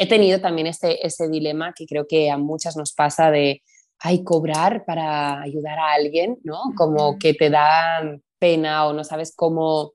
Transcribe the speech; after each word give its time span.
he 0.00 0.06
tenido 0.06 0.40
también 0.40 0.66
este, 0.66 1.06
ese 1.06 1.28
dilema 1.28 1.74
que 1.74 1.86
creo 1.86 2.06
que 2.08 2.30
a 2.30 2.38
muchas 2.38 2.76
nos 2.76 2.94
pasa 2.94 3.30
de, 3.30 3.62
ay, 3.98 4.24
cobrar 4.24 4.84
para 4.86 5.42
ayudar 5.42 5.78
a 5.78 5.92
alguien, 5.92 6.38
¿no? 6.42 6.72
Como 6.74 7.18
que 7.18 7.34
te 7.34 7.50
da 7.50 8.18
pena 8.38 8.86
o 8.86 8.94
no 8.94 9.04
sabes 9.04 9.34
cómo, 9.36 9.92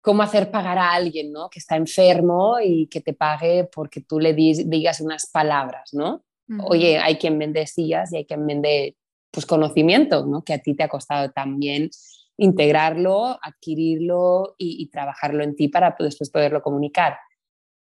cómo 0.00 0.22
hacer 0.22 0.52
pagar 0.52 0.78
a 0.78 0.92
alguien, 0.92 1.32
¿no? 1.32 1.50
Que 1.50 1.58
está 1.58 1.74
enfermo 1.74 2.58
y 2.62 2.86
que 2.86 3.00
te 3.00 3.14
pague 3.14 3.64
porque 3.64 4.00
tú 4.00 4.20
le 4.20 4.32
digas 4.32 5.00
unas 5.00 5.26
palabras, 5.26 5.92
¿no? 5.92 6.24
Oye, 6.66 6.98
hay 6.98 7.16
quien 7.16 7.38
vende 7.38 7.66
sillas 7.66 8.12
y 8.12 8.18
hay 8.18 8.26
quien 8.26 8.46
vende 8.46 8.96
pues 9.32 9.44
conocimiento, 9.44 10.24
¿no? 10.24 10.44
Que 10.44 10.54
a 10.54 10.58
ti 10.58 10.74
te 10.76 10.84
ha 10.84 10.88
costado 10.88 11.32
también 11.32 11.90
integrarlo, 12.36 13.38
adquirirlo 13.42 14.54
y, 14.56 14.82
y 14.82 14.86
trabajarlo 14.88 15.42
en 15.42 15.56
ti 15.56 15.68
para 15.68 15.96
después 15.98 16.30
poderlo 16.30 16.62
comunicar. 16.62 17.16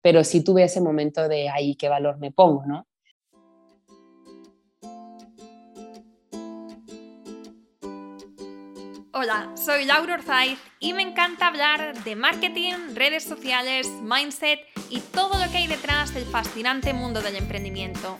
Pero 0.03 0.23
sí 0.25 0.43
tuve 0.43 0.65
ese 0.65 0.81
momento 0.81 1.27
de 1.29 1.49
ahí 1.49 1.75
qué 1.75 1.87
valor 1.87 2.17
me 2.19 2.31
pongo, 2.31 2.65
¿no? 2.65 2.85
Hola, 9.13 9.53
soy 9.55 9.85
Laura 9.85 10.15
Orzaiz 10.15 10.59
y 10.79 10.91
me 10.91 11.03
encanta 11.03 11.47
hablar 11.47 12.03
de 12.03 12.17
marketing, 12.17 12.73
redes 12.93 13.23
sociales, 13.23 13.87
mindset 14.01 14.59
y 14.89 14.99
todo 14.99 15.39
lo 15.39 15.49
que 15.49 15.59
hay 15.59 15.67
detrás 15.67 16.13
del 16.13 16.25
fascinante 16.25 16.93
mundo 16.93 17.21
del 17.21 17.37
emprendimiento. 17.37 18.19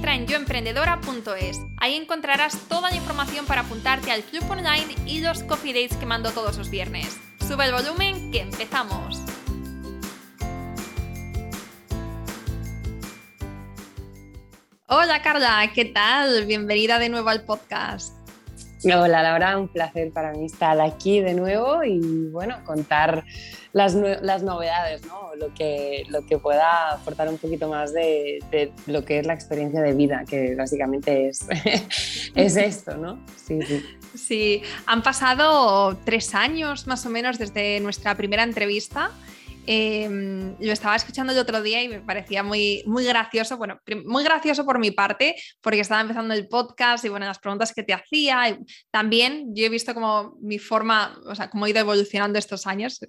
en 0.09 0.27
yoemprendedora.es. 0.27 1.59
Ahí 1.77 1.95
encontrarás 1.95 2.57
toda 2.67 2.89
la 2.89 2.95
información 2.95 3.45
para 3.45 3.61
apuntarte 3.61 4.11
al 4.11 4.23
club 4.23 4.43
online 4.49 4.95
y 5.05 5.21
los 5.21 5.43
coffee 5.43 5.73
dates 5.73 5.97
que 5.97 6.05
mando 6.05 6.31
todos 6.31 6.57
los 6.57 6.69
viernes. 6.69 7.17
Sube 7.47 7.65
el 7.65 7.71
volumen 7.71 8.31
que 8.31 8.41
empezamos. 8.41 9.21
Hola 14.87 15.21
Carla, 15.21 15.71
¿qué 15.73 15.85
tal? 15.85 16.45
Bienvenida 16.45 16.99
de 16.99 17.09
nuevo 17.09 17.29
al 17.29 17.45
podcast. 17.45 18.20
Hola 18.83 19.21
Laura, 19.21 19.59
un 19.59 19.67
placer 19.67 20.11
para 20.11 20.31
mí 20.31 20.45
estar 20.45 20.81
aquí 20.81 21.19
de 21.19 21.35
nuevo 21.35 21.83
y 21.83 21.99
bueno, 22.31 22.63
contar 22.65 23.23
las, 23.73 23.93
las 23.93 24.41
novedades, 24.41 25.05
¿no? 25.05 25.35
lo, 25.35 25.53
que, 25.53 26.03
lo 26.09 26.25
que 26.25 26.39
pueda 26.39 26.93
aportar 26.93 27.29
un 27.29 27.37
poquito 27.37 27.67
más 27.67 27.93
de, 27.93 28.39
lo 28.87 29.05
que 29.05 29.19
es 29.19 29.27
la 29.27 29.33
experiencia 29.33 29.81
de 29.81 29.93
vida, 29.93 30.23
que 30.27 30.55
básicamente 30.55 31.27
es, 31.27 31.45
es 32.35 32.57
esto, 32.57 32.97
¿no? 32.97 33.19
Sí. 33.35 33.59
Sí, 34.15 34.63
han 34.87 35.03
pasado 35.03 35.95
tres 36.03 36.33
años 36.33 36.87
más 36.87 37.05
o 37.05 37.09
menos 37.09 37.37
desde 37.37 37.79
nuestra 37.81 38.15
primera 38.15 38.43
entrevista. 38.43 39.11
Eh, 39.67 40.55
lo 40.59 40.71
estaba 40.71 40.95
escuchando 40.95 41.33
el 41.33 41.39
otro 41.39 41.61
día 41.61 41.83
y 41.83 41.87
me 41.87 42.01
parecía 42.01 42.43
muy, 42.43 42.83
muy 42.85 43.05
gracioso, 43.05 43.57
bueno, 43.57 43.79
muy 44.05 44.23
gracioso 44.23 44.65
por 44.65 44.79
mi 44.79 44.91
parte, 44.91 45.35
porque 45.61 45.81
estaba 45.81 46.01
empezando 46.01 46.33
el 46.33 46.47
podcast 46.47 47.05
y 47.05 47.09
bueno, 47.09 47.25
las 47.25 47.39
preguntas 47.39 47.73
que 47.73 47.83
te 47.83 47.93
hacía. 47.93 48.49
Y 48.49 48.57
también 48.89 49.55
yo 49.55 49.65
he 49.65 49.69
visto 49.69 49.93
como 49.93 50.37
mi 50.41 50.59
forma, 50.59 51.17
o 51.25 51.35
sea, 51.35 51.49
cómo 51.49 51.65
ha 51.65 51.69
ido 51.69 51.79
evolucionando 51.79 52.39
estos 52.39 52.65
años, 52.67 52.99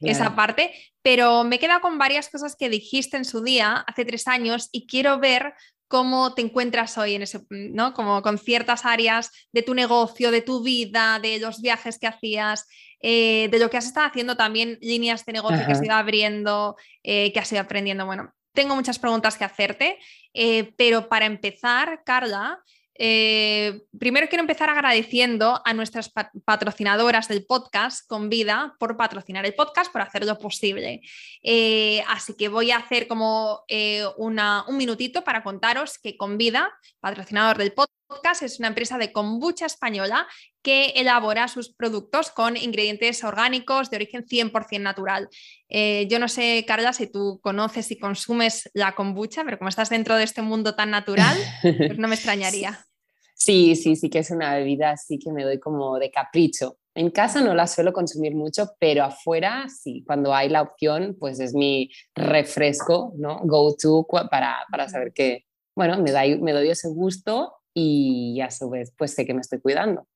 esa 0.00 0.34
parte, 0.34 0.72
pero 1.02 1.44
me 1.44 1.56
he 1.56 1.58
quedado 1.58 1.80
con 1.80 1.98
varias 1.98 2.28
cosas 2.28 2.56
que 2.56 2.68
dijiste 2.68 3.16
en 3.16 3.24
su 3.24 3.42
día, 3.42 3.84
hace 3.86 4.04
tres 4.04 4.26
años, 4.28 4.68
y 4.72 4.86
quiero 4.86 5.18
ver 5.18 5.54
cómo 5.92 6.32
te 6.32 6.40
encuentras 6.40 6.96
hoy 6.96 7.16
en 7.16 7.20
ese, 7.20 7.42
¿no? 7.50 7.92
Como 7.92 8.22
con 8.22 8.38
ciertas 8.38 8.86
áreas 8.86 9.30
de 9.52 9.62
tu 9.62 9.74
negocio, 9.74 10.30
de 10.30 10.40
tu 10.40 10.62
vida, 10.62 11.18
de 11.20 11.38
los 11.38 11.60
viajes 11.60 11.98
que 11.98 12.06
hacías. 12.06 12.66
Eh, 13.02 13.48
de 13.50 13.58
lo 13.58 13.68
que 13.68 13.76
has 13.76 13.84
estado 13.86 14.06
haciendo 14.06 14.34
también, 14.34 14.78
líneas 14.80 15.26
de 15.26 15.32
negocio 15.34 15.66
que 15.66 15.72
has 15.72 15.82
ido 15.82 15.92
abriendo, 15.92 16.76
eh, 17.02 17.30
que 17.32 17.40
has 17.40 17.52
ido 17.52 17.60
aprendiendo. 17.60 18.06
Bueno, 18.06 18.32
tengo 18.54 18.74
muchas 18.74 18.98
preguntas 18.98 19.36
que 19.36 19.44
hacerte, 19.44 19.98
eh, 20.32 20.72
pero 20.78 21.10
para 21.10 21.26
empezar, 21.26 22.02
Carla, 22.06 22.62
primero 23.98 24.28
quiero 24.28 24.42
empezar 24.42 24.70
agradeciendo 24.70 25.60
a 25.64 25.74
nuestras 25.74 26.12
patrocinadoras 26.44 27.28
del 27.28 27.44
podcast 27.44 28.06
con 28.06 28.28
vida 28.28 28.74
por 28.78 28.96
patrocinar 28.96 29.44
el 29.44 29.54
podcast, 29.54 29.90
por 29.90 30.02
hacerlo 30.02 30.38
posible. 30.38 31.00
así 32.08 32.34
que 32.36 32.48
voy 32.48 32.70
a 32.70 32.78
hacer 32.78 33.08
como 33.08 33.64
un 34.16 34.76
minutito 34.76 35.24
para 35.24 35.42
contaros 35.42 35.98
que 35.98 36.16
con 36.16 36.38
vida, 36.38 36.72
patrocinador 37.00 37.58
del 37.58 37.72
podcast, 37.72 37.92
es 38.42 38.58
una 38.58 38.68
empresa 38.68 38.98
de 38.98 39.12
kombucha 39.12 39.66
española 39.66 40.26
que 40.62 40.92
elabora 40.96 41.48
sus 41.48 41.72
productos 41.72 42.30
con 42.30 42.56
ingredientes 42.56 43.24
orgánicos 43.24 43.90
de 43.90 43.96
origen 43.96 44.24
100% 44.24 44.80
natural. 44.80 45.28
Eh, 45.68 46.06
yo 46.08 46.18
no 46.18 46.28
sé, 46.28 46.64
Carla, 46.66 46.92
si 46.92 47.10
tú 47.10 47.40
conoces 47.42 47.90
y 47.90 47.98
consumes 47.98 48.70
la 48.74 48.94
kombucha, 48.94 49.44
pero 49.44 49.58
como 49.58 49.68
estás 49.68 49.90
dentro 49.90 50.16
de 50.16 50.24
este 50.24 50.42
mundo 50.42 50.74
tan 50.74 50.90
natural, 50.90 51.36
pues 51.62 51.98
no 51.98 52.08
me 52.08 52.14
extrañaría. 52.16 52.86
Sí, 53.44 53.74
sí, 53.74 53.96
sí 53.96 54.08
que 54.08 54.20
es 54.20 54.30
una 54.30 54.54
bebida 54.54 54.92
así 54.92 55.18
que 55.18 55.32
me 55.32 55.42
doy 55.42 55.58
como 55.58 55.98
de 55.98 56.12
capricho. 56.12 56.78
En 56.94 57.10
casa 57.10 57.40
no 57.40 57.54
la 57.54 57.66
suelo 57.66 57.92
consumir 57.92 58.36
mucho, 58.36 58.70
pero 58.78 59.02
afuera 59.02 59.66
sí, 59.68 60.04
cuando 60.06 60.32
hay 60.32 60.48
la 60.48 60.62
opción, 60.62 61.16
pues 61.18 61.40
es 61.40 61.52
mi 61.52 61.90
refresco, 62.14 63.12
¿no? 63.16 63.40
Go 63.42 63.74
to 63.74 64.06
para, 64.30 64.58
para 64.70 64.88
saber 64.88 65.12
que, 65.12 65.44
bueno, 65.74 66.00
me, 66.00 66.12
da, 66.12 66.22
me 66.40 66.52
doy 66.52 66.68
ese 66.68 66.88
gusto 66.88 67.52
y 67.74 68.40
a 68.42 68.50
su 68.52 68.70
vez 68.70 68.92
pues 68.96 69.12
sé 69.12 69.26
que 69.26 69.34
me 69.34 69.40
estoy 69.40 69.60
cuidando. 69.60 70.06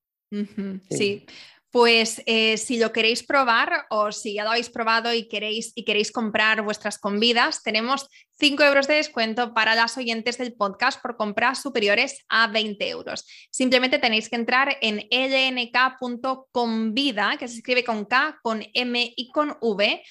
sí. 0.89 1.27
Pues 1.71 2.23
eh, 2.27 2.57
si 2.57 2.79
lo 2.79 2.93
queréis 2.93 3.23
probar 3.23 3.85
o 3.91 4.11
si 4.13 4.35
ya 4.35 4.45
lo 4.45 4.51
habéis 4.51 4.71
probado 4.71 5.13
y 5.13 5.29
queréis, 5.29 5.73
y 5.75 5.85
queréis 5.85 6.13
comprar 6.13 6.63
vuestras 6.63 6.99
convidas, 6.99 7.63
tenemos 7.63 8.09
5 8.39 8.63
euros 8.65 8.87
de 8.87 8.95
descuento 8.95 9.53
para 9.55 9.75
las 9.75 9.99
oyentes 9.99 10.39
del 10.39 10.55
podcast 10.55 11.03
por 11.03 11.17
compras 11.17 11.61
superiores 11.61 12.25
a 12.29 12.47
20 12.47 12.89
euros. 12.89 13.27
Simplemente 13.51 13.99
tenéis 13.99 14.29
que 14.29 14.37
entrar 14.37 14.77
en 14.81 15.09
lnk.convida, 15.11 17.37
que 17.39 17.49
se 17.49 17.57
escribe 17.57 17.83
con 17.85 18.05
K, 18.05 18.39
con 18.43 18.65
M 18.73 19.13
y 19.17 19.31
con 19.31 19.57
V, 19.61 20.05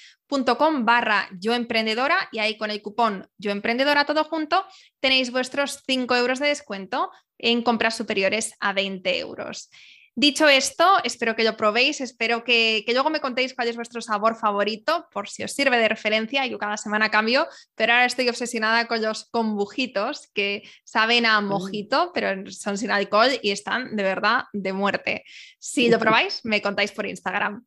.com 0.57 0.85
barra 0.85 1.29
yo 1.39 1.53
emprendedora 1.53 2.29
y 2.31 2.39
ahí 2.39 2.57
con 2.57 2.71
el 2.71 2.81
cupón 2.81 3.29
yo 3.37 3.51
emprendedora 3.51 4.05
todo 4.05 4.23
junto 4.23 4.65
tenéis 4.99 5.31
vuestros 5.31 5.83
5 5.85 6.15
euros 6.15 6.39
de 6.39 6.47
descuento 6.47 7.11
en 7.37 7.61
compras 7.61 7.95
superiores 7.95 8.53
a 8.59 8.73
20 8.73 9.19
euros. 9.19 9.69
Dicho 10.17 10.47
esto, 10.47 10.85
espero 11.03 11.35
que 11.35 11.43
lo 11.43 11.57
probéis, 11.57 11.99
espero 11.99 12.45
que, 12.45 12.85
luego 12.87 13.09
me 13.09 13.19
contéis 13.19 13.53
cuál 13.53 13.67
es 13.67 13.75
vuestro 13.75 14.01
sabor 14.01 14.37
favorito, 14.37 15.09
por 15.11 15.27
si 15.27 15.43
os 15.43 15.51
sirve 15.51 15.77
de 15.77 15.89
referencia. 15.89 16.45
Yo 16.45 16.57
cada 16.57 16.77
semana 16.77 17.11
cambio, 17.11 17.45
pero 17.75 17.91
ahora 17.91 18.05
estoy 18.05 18.29
obsesionada 18.29 18.87
con 18.87 19.01
los 19.01 19.25
kombujitos 19.25 20.29
que 20.33 20.63
saben 20.85 21.25
a 21.25 21.41
mm. 21.41 21.47
mojito, 21.47 22.11
pero 22.13 22.49
son 22.49 22.77
sin 22.77 22.91
alcohol 22.91 23.27
y 23.41 23.51
están 23.51 23.93
de 23.97 24.03
verdad 24.03 24.45
de 24.53 24.71
muerte. 24.71 25.25
Si 25.59 25.89
lo 25.89 25.99
probáis, 25.99 26.39
me 26.45 26.61
contáis 26.61 26.93
por 26.93 27.05
Instagram. 27.05 27.65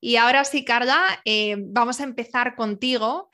Y 0.00 0.16
ahora 0.16 0.44
sí, 0.44 0.64
Carla, 0.64 1.20
eh, 1.26 1.56
vamos 1.58 2.00
a 2.00 2.04
empezar 2.04 2.56
contigo. 2.56 3.28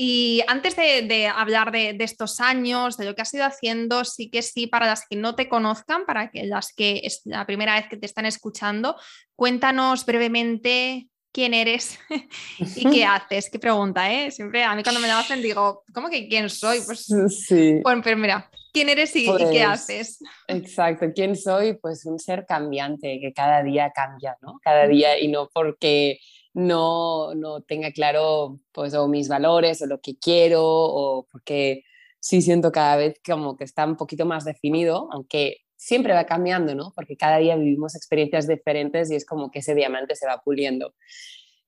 Y 0.00 0.44
antes 0.46 0.76
de, 0.76 1.26
hablar 1.26 1.72
de, 1.72 1.96
estos 1.98 2.38
años, 2.38 2.96
de 2.96 3.04
lo 3.04 3.16
que 3.16 3.22
has 3.22 3.34
ido 3.34 3.44
haciendo, 3.44 4.04
sí 4.04 4.30
que 4.30 4.42
sí, 4.42 4.68
para 4.68 4.86
las 4.86 5.04
que 5.10 5.16
no 5.16 5.34
te 5.34 5.48
conozcan, 5.48 6.06
para 6.06 6.30
que 6.30 6.44
las 6.44 6.72
que 6.72 7.00
es 7.02 7.22
la 7.24 7.44
primera 7.46 7.74
vez 7.74 7.88
que 7.88 7.96
te 7.96 8.06
están 8.06 8.24
escuchando, 8.24 8.94
cuéntanos 9.34 10.06
brevemente 10.06 11.08
quién 11.32 11.52
eres 11.52 11.98
y 12.76 12.88
qué 12.88 13.04
haces. 13.04 13.50
Qué 13.50 13.58
pregunta, 13.58 14.12
¿eh? 14.12 14.30
Siempre 14.30 14.62
a 14.62 14.76
mí 14.76 14.84
cuando 14.84 15.00
me 15.00 15.08
la 15.08 15.18
hacen 15.18 15.42
digo, 15.42 15.82
¿cómo 15.92 16.08
que 16.08 16.28
quién 16.28 16.48
soy? 16.48 16.78
Pues, 16.86 17.08
sí. 17.44 17.80
Bueno, 17.82 18.00
pero 18.04 18.16
mira, 18.18 18.48
¿quién 18.72 18.88
eres 18.90 19.16
y, 19.16 19.24
qué 19.24 19.32
pues, 19.32 19.66
haces? 19.66 20.18
Exacto, 20.46 21.06
¿quién 21.12 21.34
soy? 21.34 21.74
Pues 21.74 22.06
un 22.06 22.20
ser 22.20 22.46
cambiante, 22.46 23.18
que 23.20 23.32
cada 23.32 23.64
día 23.64 23.90
cambia, 23.92 24.36
¿no? 24.42 24.60
Cada 24.62 24.86
día 24.86 25.18
y 25.18 25.26
no 25.26 25.48
porque 25.52 26.20
no, 26.54 27.34
no 27.34 27.62
tenga 27.62 27.92
claro 27.92 28.60
pues 28.72 28.94
o 28.94 29.08
mis 29.08 29.28
valores 29.28 29.82
o 29.82 29.86
lo 29.86 30.00
que 30.00 30.18
quiero 30.18 30.62
o 30.64 31.26
porque 31.30 31.84
sí 32.20 32.42
siento 32.42 32.72
cada 32.72 32.96
vez 32.96 33.20
como 33.24 33.56
que 33.56 33.64
está 33.64 33.86
un 33.86 33.96
poquito 33.96 34.26
más 34.26 34.44
definido, 34.44 35.08
aunque 35.12 35.58
siempre 35.76 36.12
va 36.12 36.26
cambiando, 36.26 36.74
¿no? 36.74 36.92
Porque 36.94 37.16
cada 37.16 37.38
día 37.38 37.56
vivimos 37.56 37.94
experiencias 37.94 38.48
diferentes 38.48 39.10
y 39.10 39.14
es 39.14 39.24
como 39.24 39.50
que 39.50 39.60
ese 39.60 39.74
diamante 39.74 40.16
se 40.16 40.26
va 40.26 40.42
puliendo. 40.42 40.94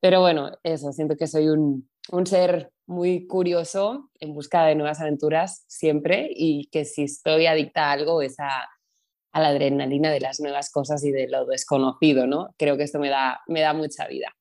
Pero 0.01 0.21
bueno, 0.21 0.51
eso, 0.65 0.93
siento 0.93 1.17
que 1.17 1.27
soy 1.27 1.49
un, 1.49 1.89
un 2.11 2.27
ser 2.27 2.73
muy 2.87 3.27
curioso 3.27 4.11
en 4.19 4.35
busca 4.35 4.65
de 4.67 4.75
nuevas 4.75 5.01
aventuras 5.01 5.65
siempre 5.69 6.29
y 6.31 6.69
que 6.73 6.85
si 6.85 7.05
estoy 7.05 7.47
adicta 7.47 7.87
a 7.87 7.93
algo 7.93 8.21
es 8.21 8.41
a, 8.41 8.69
a, 9.33 9.41
la 9.41 9.49
adrenalina 9.49 10.11
de 10.11 10.21
las 10.21 10.41
nuevas 10.41 10.71
cosas 10.73 11.05
y 11.05 11.13
de 11.13 11.29
lo 11.29 11.47
desconocido, 11.47 12.27
¿no? 12.27 12.55
Creo 12.59 12.77
que 12.77 12.83
esto 12.83 12.99
me 12.99 13.11
da, 13.11 13.41
me 13.47 13.61
da 13.61 13.75
mucha 13.75 14.09
vida. 14.09 14.35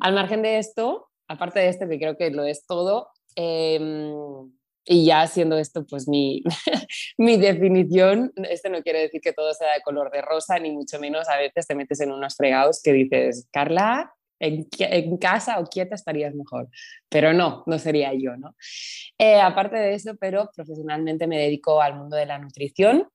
Al 0.00 0.14
margen 0.14 0.42
de 0.42 0.58
esto, 0.58 1.08
aparte 1.28 1.60
de 1.60 1.68
esto, 1.68 1.88
que 1.88 1.98
creo 1.98 2.16
que 2.16 2.30
lo 2.30 2.44
es 2.44 2.66
todo, 2.66 3.08
eh, 3.36 3.78
y 4.84 5.04
ya 5.04 5.26
siendo 5.26 5.56
esto 5.58 5.86
pues 5.86 6.08
mi, 6.08 6.42
mi 7.18 7.36
definición, 7.36 8.32
esto 8.48 8.70
no 8.70 8.82
quiere 8.82 9.02
decir 9.02 9.20
que 9.20 9.32
todo 9.32 9.52
sea 9.54 9.74
de 9.74 9.82
color 9.82 10.10
de 10.10 10.22
rosa, 10.22 10.58
ni 10.58 10.72
mucho 10.72 10.98
menos 10.98 11.28
a 11.28 11.36
veces 11.36 11.66
te 11.66 11.74
metes 11.74 12.00
en 12.00 12.12
unos 12.12 12.36
fregados 12.36 12.82
que 12.82 12.92
dices, 12.92 13.46
Carla, 13.52 14.12
en, 14.40 14.66
en, 14.78 15.16
casa 15.18 15.60
o 15.60 15.66
quieta 15.66 15.94
estarías 15.94 16.34
mejor. 16.34 16.68
Pero 17.08 17.32
no, 17.32 17.62
no 17.66 17.78
sería 17.78 18.12
yo, 18.14 18.36
¿no? 18.36 18.56
Eh, 19.18 19.38
aparte 19.40 19.76
de 19.76 19.94
eso, 19.94 20.16
pero 20.16 20.50
profesionalmente 20.54 21.26
me 21.26 21.38
dedico 21.38 21.80
al 21.80 21.94
mundo 21.94 22.16
de 22.16 22.26
la 22.26 22.38
nutrición. 22.38 23.06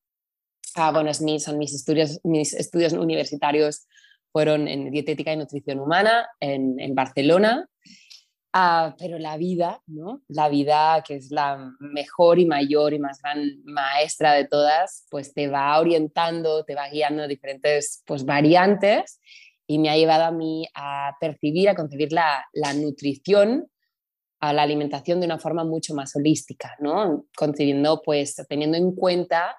Ah, 0.75 0.91
bueno, 0.91 1.09
es 1.09 1.21
mi, 1.21 1.39
son 1.39 1.57
mis 1.57 1.73
estudios, 1.73 2.19
mis 2.23 2.53
estudios 2.53 2.93
universitarios 2.93 3.87
fueron 4.35 4.67
en 4.67 4.91
dietética 4.91 5.31
y 5.31 5.37
nutrición 5.37 5.79
humana 5.79 6.27
en, 6.41 6.93
Barcelona 6.93 7.69
Ah, 8.51 8.93
pero 8.99 9.17
la 9.17 9.37
vida, 9.37 9.81
¿no? 9.87 10.23
La 10.27 10.49
vida 10.49 11.01
que 11.07 11.15
es 11.15 11.31
la 11.31 11.71
mejor 11.79 12.39
y 12.39 12.45
mayor 12.45 12.93
y 12.93 12.99
más 12.99 13.21
gran 13.21 13.63
maestra 13.63 14.33
de 14.33 14.45
todas, 14.45 15.07
pues 15.09 15.33
te 15.33 15.47
va 15.47 15.79
orientando, 15.79 16.65
te 16.65 16.75
va 16.75 16.89
guiando 16.89 17.23
a 17.23 17.27
diferentes 17.27 18.03
pues, 18.05 18.25
variantes 18.25 19.21
y 19.67 19.79
me 19.79 19.89
ha 19.89 19.95
llevado 19.95 20.25
a 20.25 20.31
mí 20.31 20.67
a 20.73 21.15
percibir, 21.21 21.69
a 21.69 21.75
concebir 21.75 22.11
la, 22.11 22.45
la 22.51 22.73
nutrición, 22.73 23.69
a 24.41 24.51
la 24.51 24.63
alimentación 24.63 25.21
de 25.21 25.27
una 25.27 25.39
forma 25.39 25.63
mucho 25.63 25.93
más 25.93 26.13
holística, 26.13 26.75
¿no? 26.79 27.25
Concibiendo, 27.37 28.01
pues, 28.03 28.35
teniendo 28.49 28.77
en 28.77 28.93
cuenta 28.95 29.55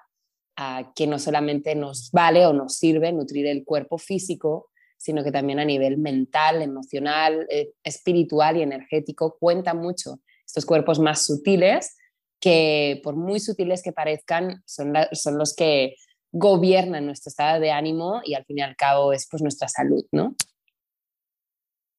uh, 0.59 0.91
que 0.95 1.07
no 1.07 1.19
solamente 1.19 1.75
nos 1.75 2.11
vale 2.11 2.45
o 2.45 2.53
nos 2.53 2.77
sirve 2.77 3.11
nutrir 3.11 3.47
el 3.47 3.63
cuerpo 3.63 3.97
físico, 3.97 4.69
sino 4.97 5.23
que 5.23 5.31
también 5.31 5.59
a 5.59 5.65
nivel 5.65 5.97
mental, 5.97 6.61
emocional, 6.61 7.45
eh, 7.49 7.71
espiritual 7.83 8.57
y 8.57 8.63
energético 8.63 9.37
cuenta 9.39 9.73
mucho 9.73 10.19
estos 10.45 10.65
cuerpos 10.65 10.99
más 10.99 11.25
sutiles 11.25 11.95
que 12.39 12.99
por 13.03 13.15
muy 13.15 13.39
sutiles 13.39 13.81
que 13.83 13.91
parezcan 13.91 14.63
son, 14.65 14.93
son 15.11 15.37
los 15.37 15.55
que 15.55 15.95
gobiernan 16.31 17.05
nuestro 17.05 17.29
estado 17.29 17.59
de 17.59 17.71
ánimo 17.71 18.21
y 18.23 18.33
al 18.33 18.45
fin 18.45 18.59
y 18.59 18.61
al 18.61 18.75
cabo 18.75 19.13
es 19.13 19.27
pues 19.29 19.41
nuestra 19.41 19.67
salud, 19.67 20.05
¿no? 20.11 20.35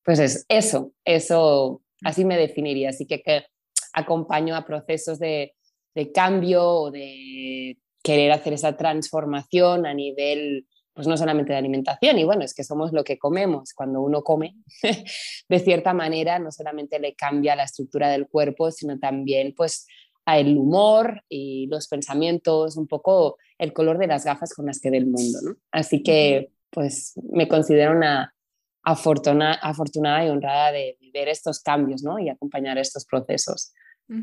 Pues 0.05 0.19
es 0.21 0.45
eso, 0.49 0.93
eso 1.05 1.83
así 2.03 2.25
me 2.25 2.39
definiría, 2.39 2.91
así 2.91 3.07
que, 3.07 3.21
que 3.21 3.47
acompaño 3.93 4.55
a 4.55 4.65
procesos 4.65 5.19
de, 5.19 5.55
de 5.95 6.13
cambio 6.13 6.65
o 6.65 6.91
de 6.91 7.79
querer 8.09 8.33
hacer 8.33 8.55
esa 8.55 8.75
transformación 8.75 9.85
a 9.85 9.93
nivel 9.93 10.67
pues 10.95 11.07
no 11.07 11.17
solamente 11.17 11.53
de 11.53 11.59
alimentación, 11.59 12.19
y 12.19 12.25
bueno, 12.25 12.43
es 12.43 12.55
que 12.55 12.65
somos 12.65 12.93
lo 12.93 13.05
que 13.05 13.19
comemos. 13.19 13.73
Cuando 13.73 14.01
uno 14.01 14.23
come, 14.23 14.57
de 15.49 15.59
cierta 15.61 15.95
manera, 15.95 16.41
no 16.41 16.51
solamente 16.51 16.99
le 16.99 17.15
cambia 17.15 17.55
la 17.55 17.63
estructura 17.63 18.09
del 18.09 18.27
cuerpo, 18.27 18.73
sino 18.73 18.99
también 18.99 19.55
pues 19.57 19.87
el 20.27 20.57
humor 20.57 21.23
y 21.29 21.69
los 21.69 21.87
pensamientos, 21.87 22.77
un 22.77 22.89
poco 22.89 23.37
el 23.59 23.73
color 23.73 23.99
de 23.99 24.09
las 24.09 24.25
gafas 24.25 24.53
con 24.53 24.67
las 24.67 24.81
que 24.81 24.91
ve 24.91 24.97
el 24.97 25.07
mundo, 25.07 25.39
¿no? 25.41 25.55
Así 25.71 26.03
que 26.03 26.51
pues 26.71 27.13
me 27.31 27.47
considero 27.47 27.93
una 27.93 28.35
afortunada, 28.83 29.55
afortunada 29.63 30.25
y 30.25 30.31
honrada 30.31 30.73
de, 30.73 30.97
ver 31.13 31.29
estos 31.29 31.61
cambios, 31.61 32.03
¿no? 32.03 32.19
Y 32.19 32.29
acompañar 32.29 32.77
estos 32.79 33.05
procesos. 33.05 33.73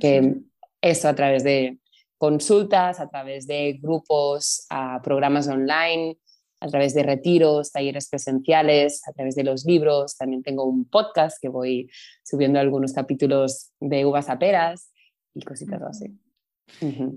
Que 0.02 0.42
eso 0.82 1.08
a 1.08 1.16
través 1.16 1.44
de 1.44 1.78
consultas, 2.18 3.00
a 3.00 3.10
través 3.10 3.48
de 3.48 3.80
grupos, 3.82 4.66
a 4.70 5.02
programas 5.02 5.48
online, 5.48 6.18
a 6.60 6.68
través 6.68 6.94
de 6.94 7.04
retiros, 7.04 7.72
talleres 7.72 8.10
presenciales, 8.10 9.08
a 9.08 9.14
través 9.14 9.36
de 9.36 9.44
los 9.44 9.66
libros. 9.66 10.18
También 10.18 10.44
tengo 10.44 10.66
un 10.66 10.86
podcast 10.86 11.38
que 11.42 11.50
voy 11.50 11.90
subiendo 12.24 12.60
algunos 12.60 12.94
capítulos 12.94 13.72
de 13.80 14.06
uvas 14.06 14.30
a 14.30 14.40
peras 14.40 14.92
y 15.34 15.42
cositas 15.42 15.82
así. 15.82 16.18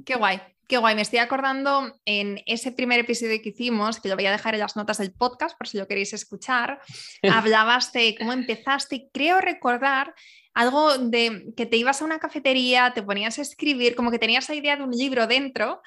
Qué 0.04 0.16
guay, 0.16 0.38
qué 0.68 0.78
guay. 0.78 0.94
Me 0.94 1.02
estoy 1.02 1.18
acordando 1.18 1.98
en 2.04 2.40
ese 2.46 2.70
primer 2.70 3.00
episodio 3.00 3.40
que 3.42 3.48
hicimos, 3.48 4.00
que 4.00 4.08
lo 4.08 4.14
voy 4.14 4.26
a 4.26 4.32
dejar 4.32 4.54
en 4.54 4.60
las 4.60 4.76
notas 4.76 4.98
del 4.98 5.12
podcast 5.12 5.56
por 5.58 5.66
si 5.66 5.78
lo 5.78 5.88
queréis 5.88 6.12
escuchar, 6.12 6.80
hablabas 7.32 7.92
de 7.92 8.14
cómo 8.16 8.32
empezaste. 8.32 9.08
Creo 9.12 9.40
recordar 9.40 10.14
algo 10.54 10.98
de 10.98 11.52
que 11.56 11.66
te 11.66 11.76
ibas 11.76 12.02
a 12.02 12.04
una 12.04 12.18
cafetería, 12.18 12.92
te 12.94 13.02
ponías 13.02 13.38
a 13.38 13.42
escribir, 13.42 13.94
como 13.96 14.10
que 14.10 14.18
tenías 14.18 14.48
la 14.48 14.54
idea 14.54 14.76
de 14.76 14.84
un 14.84 14.90
libro 14.90 15.26
dentro 15.26 15.80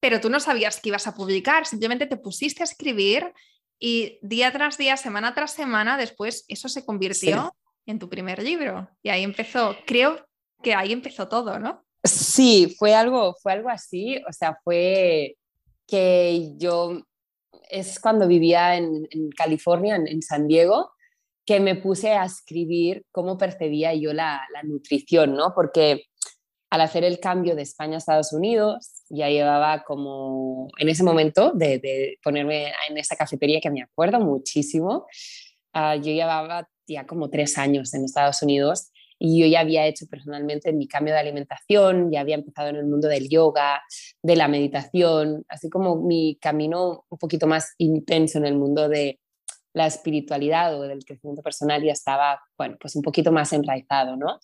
pero 0.00 0.20
tú 0.20 0.30
no 0.30 0.40
sabías 0.40 0.80
que 0.80 0.90
ibas 0.90 1.06
a 1.06 1.14
publicar, 1.14 1.66
simplemente 1.66 2.06
te 2.06 2.16
pusiste 2.16 2.62
a 2.62 2.64
escribir 2.64 3.32
y 3.78 4.18
día 4.22 4.52
tras 4.52 4.78
día, 4.78 4.96
semana 4.96 5.34
tras 5.34 5.52
semana, 5.52 5.96
después 5.96 6.44
eso 6.48 6.68
se 6.68 6.84
convirtió 6.84 7.54
en 7.86 7.98
tu 7.98 8.08
primer 8.08 8.42
libro. 8.42 8.88
Y 9.02 9.10
ahí 9.10 9.22
empezó, 9.22 9.76
creo 9.86 10.26
que 10.62 10.74
ahí 10.74 10.92
empezó 10.92 11.28
todo, 11.28 11.58
¿no? 11.58 11.85
Sí, 12.06 12.74
fue 12.78 12.94
algo, 12.94 13.34
fue 13.42 13.52
algo 13.52 13.68
así, 13.68 14.22
o 14.28 14.32
sea, 14.32 14.58
fue 14.62 15.36
que 15.86 16.52
yo, 16.56 17.00
es 17.70 18.00
cuando 18.00 18.26
vivía 18.26 18.76
en, 18.76 19.06
California, 19.36 19.96
en, 19.96 20.22
San 20.22 20.48
Diego, 20.48 20.90
que 21.44 21.60
me 21.60 21.76
puse 21.76 22.12
a 22.12 22.24
escribir 22.24 23.04
cómo 23.12 23.38
percibía 23.38 23.94
yo 23.94 24.12
la, 24.12 24.40
nutrición, 24.64 25.34
¿no? 25.34 25.52
Porque 25.54 26.04
al 26.70 26.80
hacer 26.80 27.04
el 27.04 27.20
cambio 27.20 27.54
de 27.54 27.62
España 27.62 27.94
a 27.94 27.98
Estados 27.98 28.32
Unidos, 28.32 29.04
ya 29.08 29.28
llevaba 29.28 29.84
como, 29.84 30.68
en 30.78 30.88
ese 30.88 31.04
momento, 31.04 31.52
de, 31.52 32.18
ponerme 32.22 32.72
en 32.88 32.98
esa 32.98 33.16
cafetería 33.16 33.60
que 33.60 33.70
me 33.70 33.82
acuerdo 33.82 34.18
muchísimo, 34.20 35.06
uh, 35.74 35.94
yo 35.94 36.12
llevaba 36.12 36.68
ya 36.88 37.06
como 37.06 37.30
tres 37.30 37.58
años 37.58 37.94
en 37.94 38.04
Estados 38.04 38.42
Unidos 38.42 38.90
y 39.18 39.40
yo 39.40 39.46
ya 39.46 39.60
había 39.60 39.86
hecho 39.86 40.06
personalmente 40.06 40.72
mi 40.72 40.88
cambio 40.88 41.14
de 41.14 41.20
alimentación, 41.20 42.10
ya 42.10 42.20
había 42.20 42.34
empezado 42.34 42.68
en 42.68 42.76
el 42.76 42.86
mundo 42.86 43.08
del 43.08 43.28
yoga, 43.28 43.82
de 44.22 44.36
la 44.36 44.48
meditación, 44.48 45.44
así 45.48 45.70
como 45.70 45.96
mi 45.96 46.36
camino 46.40 47.04
un 47.08 47.18
poquito 47.18 47.46
más 47.46 47.74
intenso 47.78 48.38
en 48.38 48.46
el 48.46 48.56
mundo 48.56 48.88
de 48.88 49.18
la 49.72 49.86
espiritualidad 49.86 50.78
o 50.78 50.82
del 50.82 51.04
crecimiento 51.04 51.42
personal 51.42 51.82
ya 51.82 51.92
estaba, 51.92 52.40
bueno, 52.56 52.76
pues 52.80 52.96
un 52.96 53.02
poquito 53.02 53.30
más 53.30 53.52
enraizado, 53.52 54.16
¿no? 54.16 54.40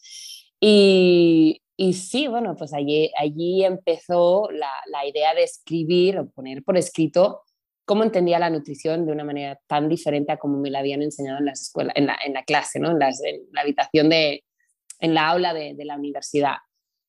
Y, 0.60 1.62
y 1.76 1.94
sí, 1.94 2.28
bueno, 2.28 2.54
pues 2.54 2.74
allí, 2.74 3.10
allí 3.18 3.64
empezó 3.64 4.48
la, 4.50 4.70
la, 4.86 5.06
idea 5.06 5.34
de 5.34 5.42
escribir 5.42 6.18
o 6.18 6.30
poner 6.30 6.62
por 6.62 6.76
escrito 6.76 7.42
cómo 7.84 8.04
entendía 8.04 8.38
la 8.38 8.50
nutrición 8.50 9.06
de 9.06 9.12
una 9.12 9.24
manera 9.24 9.58
tan 9.66 9.88
diferente 9.88 10.32
a 10.32 10.36
como 10.36 10.58
me 10.58 10.70
la 10.70 10.80
habían 10.80 11.02
enseñado 11.02 11.38
en, 11.38 11.46
las 11.46 11.62
escuelas, 11.62 11.94
en, 11.96 12.06
la, 12.06 12.16
en 12.24 12.34
la 12.34 12.44
clase, 12.44 12.78
¿no? 12.78 12.90
en, 12.90 12.98
las, 12.98 13.22
en, 13.24 13.40
la 13.52 13.62
habitación 13.62 14.08
de, 14.08 14.44
en 15.02 15.14
la 15.14 15.28
aula 15.28 15.52
de, 15.52 15.76
la 15.84 15.96
universidad. 15.96 16.56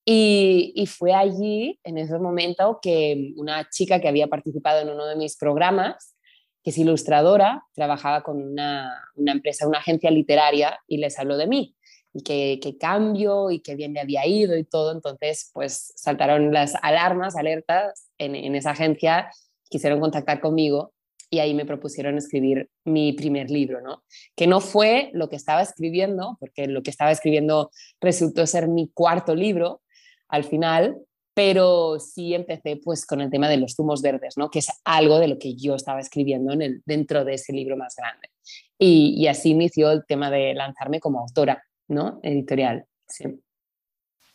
Y, 0.04 0.86
fue 0.88 1.14
allí, 1.14 1.80
en 1.84 1.98
ese 1.98 2.18
momento, 2.20 2.80
que 2.82 3.32
una 3.38 3.70
chica 3.70 4.02
que 4.02 4.10
había 4.10 4.28
participado 4.28 4.82
en 4.82 4.90
uno 4.90 5.06
de 5.06 5.16
mis 5.16 5.38
programas, 5.38 6.18
que 6.64 6.72
es 6.72 6.78
ilustradora, 6.78 7.64
trabajaba 7.74 8.24
con 8.24 8.42
una, 8.42 8.92
una 9.16 9.32
empresa, 9.32 9.68
una 9.68 9.78
agencia 9.78 10.12
literaria, 10.12 10.80
y 10.88 10.98
les 10.98 11.18
habló 11.20 11.38
de 11.38 11.48
mí 11.48 11.76
y 12.14 12.24
qué, 12.24 12.78
cambio 12.80 13.52
y 13.52 13.60
qué 13.62 13.76
bien 13.76 13.94
le 13.94 14.02
había 14.02 14.26
ido 14.26 14.58
y 14.58 14.64
todo. 14.64 14.92
Entonces, 14.92 15.52
pues 15.54 15.94
saltaron 15.96 16.52
las 16.52 16.76
alarmas, 16.82 17.36
alertas 17.38 18.10
en 18.18 18.56
esa 18.56 18.72
agencia, 18.72 19.32
quisieron 19.70 20.00
contactar 20.00 20.42
conmigo 20.42 20.94
y 21.34 21.40
ahí 21.40 21.54
me 21.54 21.66
propusieron 21.66 22.18
escribir 22.18 22.70
mi 22.86 23.14
primer 23.14 23.50
libro, 23.50 23.82
¿no? 23.82 24.04
Que 24.36 24.48
no 24.48 24.62
fue 24.62 25.10
lo 25.14 25.30
que 25.30 25.36
estaba 25.36 25.62
escribiendo, 25.62 26.38
porque 26.40 26.68
lo 26.68 26.84
que 26.84 26.92
estaba 26.92 27.12
escribiendo 27.12 27.72
resultó 28.00 28.46
ser 28.46 28.68
mi 28.68 28.90
cuarto 28.94 29.36
libro 29.36 29.82
al 30.28 30.44
final, 30.44 30.98
pero 31.34 32.00
sí 32.00 32.34
empecé 32.34 32.78
pues 32.78 33.06
con 33.06 33.22
el 33.22 33.30
tema 33.30 33.50
de 33.50 33.58
los 33.58 33.76
zumos 33.76 34.02
verdes, 34.02 34.38
¿no? 34.38 34.50
Que 34.50 34.60
es 34.60 34.68
algo 34.84 35.20
de 35.20 35.28
lo 35.28 35.40
que 35.40 35.56
yo 35.56 35.76
estaba 35.76 36.00
escribiendo 36.00 36.54
en 36.54 36.62
el, 36.62 36.82
dentro 36.86 37.26
de 37.26 37.34
ese 37.34 37.54
libro 37.54 37.78
más 37.78 37.96
grande. 37.96 38.30
Y, 38.78 39.16
y 39.18 39.28
así 39.28 39.50
inició 39.52 39.92
el 39.92 40.06
tema 40.06 40.30
de 40.30 40.54
lanzarme 40.54 41.00
como 41.00 41.20
autora. 41.20 41.64
¿no? 41.88 42.20
Editorial, 42.24 42.86
sí. 43.08 43.26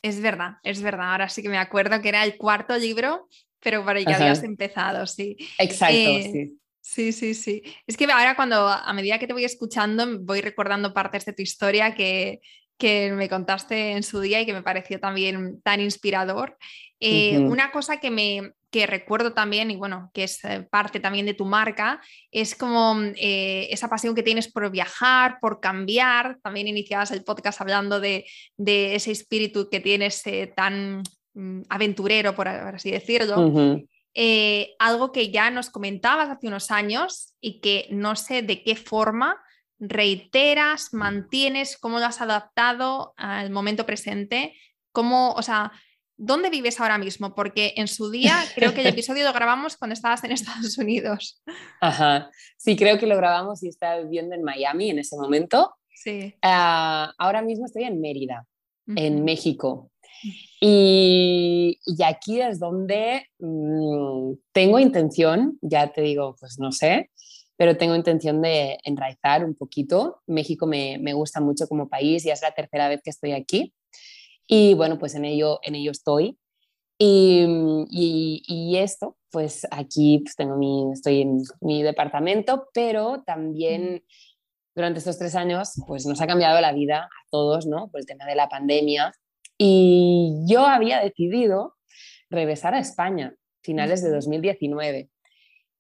Es 0.03 0.21
verdad, 0.21 0.59
es 0.63 0.81
verdad. 0.81 1.13
Ahora 1.13 1.29
sí 1.29 1.43
que 1.43 1.49
me 1.49 1.59
acuerdo 1.59 2.01
que 2.01 2.09
era 2.09 2.25
el 2.25 2.37
cuarto 2.37 2.77
libro, 2.77 3.29
pero 3.61 3.85
para 3.85 4.01
ya 4.01 4.17
habías 4.17 4.43
empezado, 4.45 5.07
sí. 5.07 5.37
Exacto, 5.59 5.97
eh, 5.97 6.31
sí. 6.33 6.61
Sí, 6.89 7.13
sí, 7.13 7.35
sí. 7.35 7.63
Es 7.87 7.99
que 7.99 8.07
ahora 8.07 8.35
cuando 8.35 8.67
a 8.67 8.93
medida 8.95 9.19
que 9.19 9.27
te 9.27 9.35
voy 9.35 9.45
escuchando 9.45 10.07
voy 10.21 10.41
recordando 10.41 10.95
partes 10.95 11.27
de 11.27 11.35
tu 11.35 11.43
historia 11.43 11.95
que, 11.95 12.41
que 12.79 13.13
me 13.13 13.29
contaste 13.29 13.93
en 13.93 14.03
su 14.03 14.21
día 14.21 14.41
y 14.41 14.47
que 14.47 14.55
me 14.55 14.63
pareció 14.63 14.99
también 14.99 15.61
tan 15.61 15.83
inspirador. 15.83 16.57
Eh, 16.99 17.41
una 17.41 17.73
cosa 17.73 17.99
que 17.99 18.11
me, 18.11 18.55
que 18.71 18.87
recuerdo 18.87 19.35
también, 19.35 19.71
y 19.71 19.77
bueno, 19.77 20.11
que 20.15 20.25
es 20.25 20.43
eh, 20.47 20.67
parte 20.71 20.99
también 20.99 21.27
de 21.27 21.35
tu 21.35 21.45
marca, 21.45 22.01
es 22.31 22.55
como 22.55 22.97
eh, 23.17 23.69
esa 23.71 23.91
pasión 23.91 24.15
que 24.15 24.23
tienes 24.23 24.51
por 24.51 24.71
viajar, 24.71 25.37
por 25.43 25.61
cambiar. 25.61 26.39
También 26.43 26.69
iniciabas 26.69 27.11
el 27.11 27.23
podcast 27.23 27.61
hablando 27.61 28.01
de, 28.01 28.25
ese 28.57 29.11
espíritu 29.11 29.69
que 29.71 29.81
tienes 29.81 30.27
eh, 30.27 30.51
tan 30.57 31.03
mm, 31.35 31.65
aventurero, 31.69 32.35
por, 32.35 32.49
así 32.49 32.91
decirlo. 32.91 33.87
Algo 34.79 35.13
que 35.13 35.31
ya 35.31 35.51
nos 35.51 35.71
comentabas 35.71 36.29
hace 36.29 36.49
unos 36.49 36.71
años 36.71 37.35
y 37.41 37.61
que 37.61 37.87
no 37.91 38.17
sé 38.17 38.43
de 38.43 38.63
qué 38.63 38.75
forma 38.77 39.41
reiteras, 39.79 40.93
mantienes, 40.93 41.79
cómo 41.79 41.99
lo 41.99 42.07
has 42.07 42.21
adaptado 42.21 43.15
al 43.17 43.51
momento 43.51 43.87
presente, 43.87 44.55
cómo, 44.93 45.33
o 45.33 45.43
sea, 45.43 45.73
¿Dónde 46.21 46.51
vives 46.51 46.81
ahora 46.81 46.99
mismo? 46.99 47.33
Porque 47.33 47.75
en 47.77 47.87
su 47.87 48.11
día 48.11 48.35
creo 48.57 48.75
que 48.75 48.81
el 48.81 48.89
episodio 48.89 49.25
lo 49.25 49.33
grabamos 49.33 49.77
cuando 49.77 49.95
estabas 49.95 50.25
en 50.25 50.33
Estados 50.33 50.77
Unidos. 50.77 51.41
Ajá, 51.81 52.31
sí, 52.57 52.77
creo 52.77 52.99
que 52.99 53.07
lo 53.07 53.17
grabamos 53.17 53.63
y 53.63 53.69
estaba 53.69 54.01
viviendo 54.01 54.35
en 54.35 54.43
Miami 54.43 54.91
en 54.91 54.99
ese 54.99 55.17
momento. 55.17 55.77
Sí. 55.95 56.35
Ah, 56.43 57.15
ahora 57.19 57.41
mismo 57.41 57.67
estoy 57.67 57.85
en 57.85 58.01
Mérida, 58.01 58.47
en 58.97 59.25
México. 59.25 59.93
Y, 60.61 61.79
y, 61.85 62.03
aquí 62.03 62.41
es 62.41 62.59
donde 62.59 63.27
mm, 63.39 64.33
tengo 64.53 64.79
intención, 64.79 65.59
ya 65.63 65.93
te 65.93 66.01
digo, 66.01 66.35
pues 66.41 66.59
no 66.59 66.73
sé, 66.73 67.11
pero 67.57 67.77
tengo 67.77 67.95
intención 67.95 68.43
de 68.43 68.79
enraizar 68.85 69.45
un 69.45 69.55
poquito. 69.55 70.21
México 70.27 70.67
me, 70.67 70.99
me 70.99 71.13
gusta 71.13 71.41
mucho 71.41 71.67
como 71.69 71.89
país, 71.89 72.25
ya 72.25 72.33
es 72.33 72.43
la 72.43 72.53
tercera 72.53 72.89
vez 72.89 73.01
que 73.03 73.11
estoy 73.11 73.33
aquí. 73.33 73.73
Y 74.47 74.75
bueno, 74.75 74.99
pues 74.99 75.15
en 75.15 75.25
ello, 75.25 75.61
en 75.63 75.75
ello 75.75 75.91
estoy. 75.91 76.39
Y, 77.01 77.87
y, 77.91 78.77
esto, 78.77 79.17
pues 79.31 79.67
aquí 79.71 80.19
pues 80.19 80.35
tengo 80.35 80.57
mi, 80.57 80.93
estoy 80.93 81.21
en 81.21 81.43
mi 81.61 81.83
departamento, 81.85 82.69
pero 82.75 83.23
también 83.25 84.05
durante 84.75 84.99
estos 84.99 85.19
tres 85.19 85.37
años, 85.37 85.75
pues 85.87 86.07
nos 86.07 86.21
ha 86.21 86.27
cambiado 86.27 86.61
la 86.61 86.73
vida 86.73 87.05
a 87.05 87.27
todos, 87.31 87.67
¿no? 87.67 87.89
Por 87.89 88.01
el 88.01 88.07
tema 88.07 88.25
de 88.25 88.35
la 88.35 88.49
pandemia. 88.49 89.13
Y 89.59 90.45
yo 90.47 90.67
había 90.67 91.01
decidido 91.01 91.75
regresar 92.31 92.75
a 92.75 92.79
España, 92.79 93.35
finales 93.63 94.03
de 94.03 94.11
2019. 94.11 95.11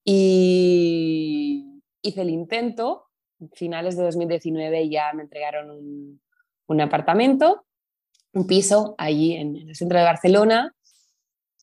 Y 0.04 1.80
hice 2.02 2.22
el 2.22 2.30
intento, 2.30 3.06
finales 3.54 3.96
de 3.96 4.02
2019 4.02 4.88
ya 4.88 5.12
me 5.12 5.22
entregaron 5.22 5.70
un, 5.70 6.20
un 6.66 6.80
apartamento 6.80 7.66
un 8.32 8.46
piso 8.46 8.94
allí 8.98 9.34
en, 9.34 9.56
el 9.56 9.74
centro 9.74 9.98
de 9.98 10.04
Barcelona. 10.04 10.74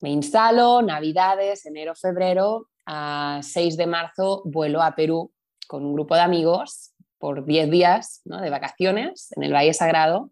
Me 0.01 0.09
instalo, 0.09 0.81
Navidades, 0.81 1.65
enero, 1.65 1.95
febrero. 1.95 2.67
A 2.87 3.39
6 3.41 3.77
de 3.77 3.87
marzo 3.87 4.43
vuelo 4.45 4.83
a 4.83 4.93
Perú 4.93 5.33
con 5.67 5.83
un 5.83 5.93
grupo 5.93 6.13
de 6.13 6.21
amigos 6.21 6.93
por 7.17 7.43
10 7.43 7.71
días 7.71 8.21
¿no? 8.25 8.39
de 8.41 8.51
vacaciones 8.51 9.31
en 9.35 9.41
el 9.41 9.53
Valle 9.53 9.73
Sagrado 9.73 10.29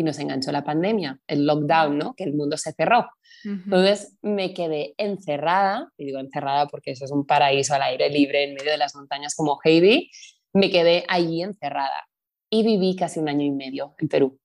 y 0.00 0.02
nos 0.02 0.18
enganchó 0.18 0.50
la 0.50 0.64
pandemia, 0.64 1.20
el 1.26 1.44
lockdown, 1.44 1.98
¿no? 1.98 2.14
que 2.14 2.24
el 2.24 2.32
mundo 2.32 2.56
se 2.56 2.72
cerró. 2.72 3.06
Entonces 3.44 4.16
me 4.22 4.54
quedé 4.54 4.94
encerrada, 4.96 5.92
y 5.98 6.06
digo 6.06 6.18
encerrada 6.18 6.68
porque 6.68 6.92
eso 6.92 7.04
es 7.04 7.10
un 7.10 7.26
paraíso 7.26 7.74
al 7.74 7.82
aire 7.82 8.08
libre 8.08 8.44
en 8.44 8.54
medio 8.54 8.70
de 8.70 8.78
las 8.78 8.94
montañas 8.94 9.34
como 9.34 9.58
Heidi, 9.62 10.10
me 10.54 10.70
quedé 10.70 11.04
allí 11.06 11.42
encerrada 11.42 12.08
y 12.48 12.62
viví 12.62 12.96
casi 12.96 13.20
un 13.20 13.28
año 13.28 13.44
y 13.44 13.50
medio 13.50 13.94
en 13.98 14.08
Perú. 14.08 14.38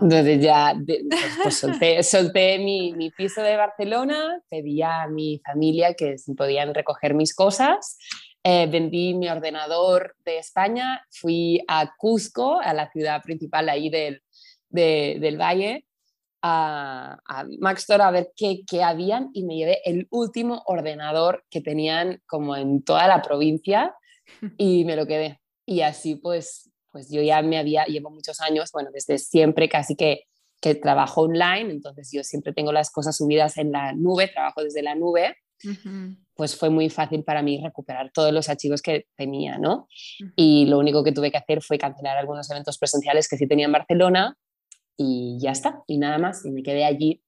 Entonces 0.00 0.40
ya 0.40 0.74
pues, 0.86 1.02
pues 1.42 1.56
solté, 1.58 2.02
solté 2.02 2.58
mi, 2.58 2.94
mi, 2.94 3.10
piso 3.10 3.42
de 3.42 3.56
Barcelona, 3.56 4.40
pedí 4.48 4.80
a 4.80 5.06
mi 5.06 5.38
familia 5.44 5.92
que 5.92 6.16
si 6.16 6.32
podían 6.32 6.72
recoger 6.72 7.12
mis 7.12 7.34
cosas, 7.34 7.98
eh, 8.42 8.66
vendí 8.66 9.14
mi 9.14 9.28
ordenador 9.28 10.14
de 10.24 10.38
España, 10.38 11.04
fui 11.10 11.62
a 11.68 11.94
Cusco, 11.96 12.60
a 12.60 12.72
la 12.74 12.90
ciudad 12.90 13.22
principal 13.22 13.68
ahí 13.68 13.90
del, 13.90 14.22
del 14.70 15.40
valle, 15.40 15.84
a, 16.40 17.18
a 17.26 17.44
Maxtor 17.58 18.00
a 18.00 18.10
ver 18.10 18.30
qué, 18.36 18.60
qué 18.66 18.82
habían 18.82 19.30
y 19.32 19.44
me 19.44 19.56
llevé 19.56 19.80
el 19.84 20.06
último 20.10 20.62
ordenador 20.66 21.44
que 21.50 21.60
tenían 21.60 22.22
como 22.26 22.54
en 22.54 22.82
toda 22.82 23.08
la 23.08 23.22
provincia 23.22 23.94
y 24.56 24.84
me 24.84 24.96
lo 24.96 25.06
quedé. 25.06 25.40
Y 25.66 25.80
así 25.80 26.14
pues 26.14 26.70
pues 26.92 27.10
yo 27.10 27.22
ya 27.22 27.42
me 27.42 27.58
había, 27.58 27.84
llevo 27.84 28.10
muchos 28.10 28.40
años, 28.40 28.72
bueno, 28.72 28.90
desde 28.92 29.18
siempre 29.18 29.68
casi 29.68 29.94
que, 29.94 30.24
que 30.60 30.74
trabajo 30.74 31.22
online, 31.22 31.70
entonces 31.70 32.10
yo 32.12 32.24
siempre 32.24 32.52
tengo 32.52 32.72
las 32.72 32.90
cosas 32.90 33.16
subidas 33.16 33.56
en 33.58 33.72
la 33.72 33.92
nube, 33.92 34.28
trabajo 34.28 34.62
desde 34.62 34.82
la 34.82 34.94
nube, 34.94 35.36
pues 36.34 36.56
fue 36.56 36.70
muy 36.70 36.88
fácil 36.88 37.24
para 37.24 37.42
mí 37.42 37.60
recuperar 37.62 38.10
todos 38.12 38.32
los 38.32 38.48
archivos 38.48 38.82
que 38.82 39.06
tenía, 39.16 39.58
¿no? 39.58 39.88
Y 40.36 40.66
lo 40.66 40.78
único 40.78 41.02
que 41.02 41.12
tuve 41.12 41.30
que 41.30 41.38
hacer 41.38 41.62
fue 41.62 41.78
cancelar 41.78 42.16
algunos 42.16 42.50
eventos 42.50 42.78
presenciales 42.78 43.28
que 43.28 43.36
sí 43.36 43.46
tenía 43.46 43.66
en 43.66 43.72
Barcelona 43.72 44.36
y 44.96 45.38
ya 45.40 45.52
está, 45.52 45.82
y 45.86 45.98
nada 45.98 46.18
más, 46.18 46.44
y 46.44 46.50
me 46.50 46.62
quedé 46.62 46.84
allí 46.84 47.22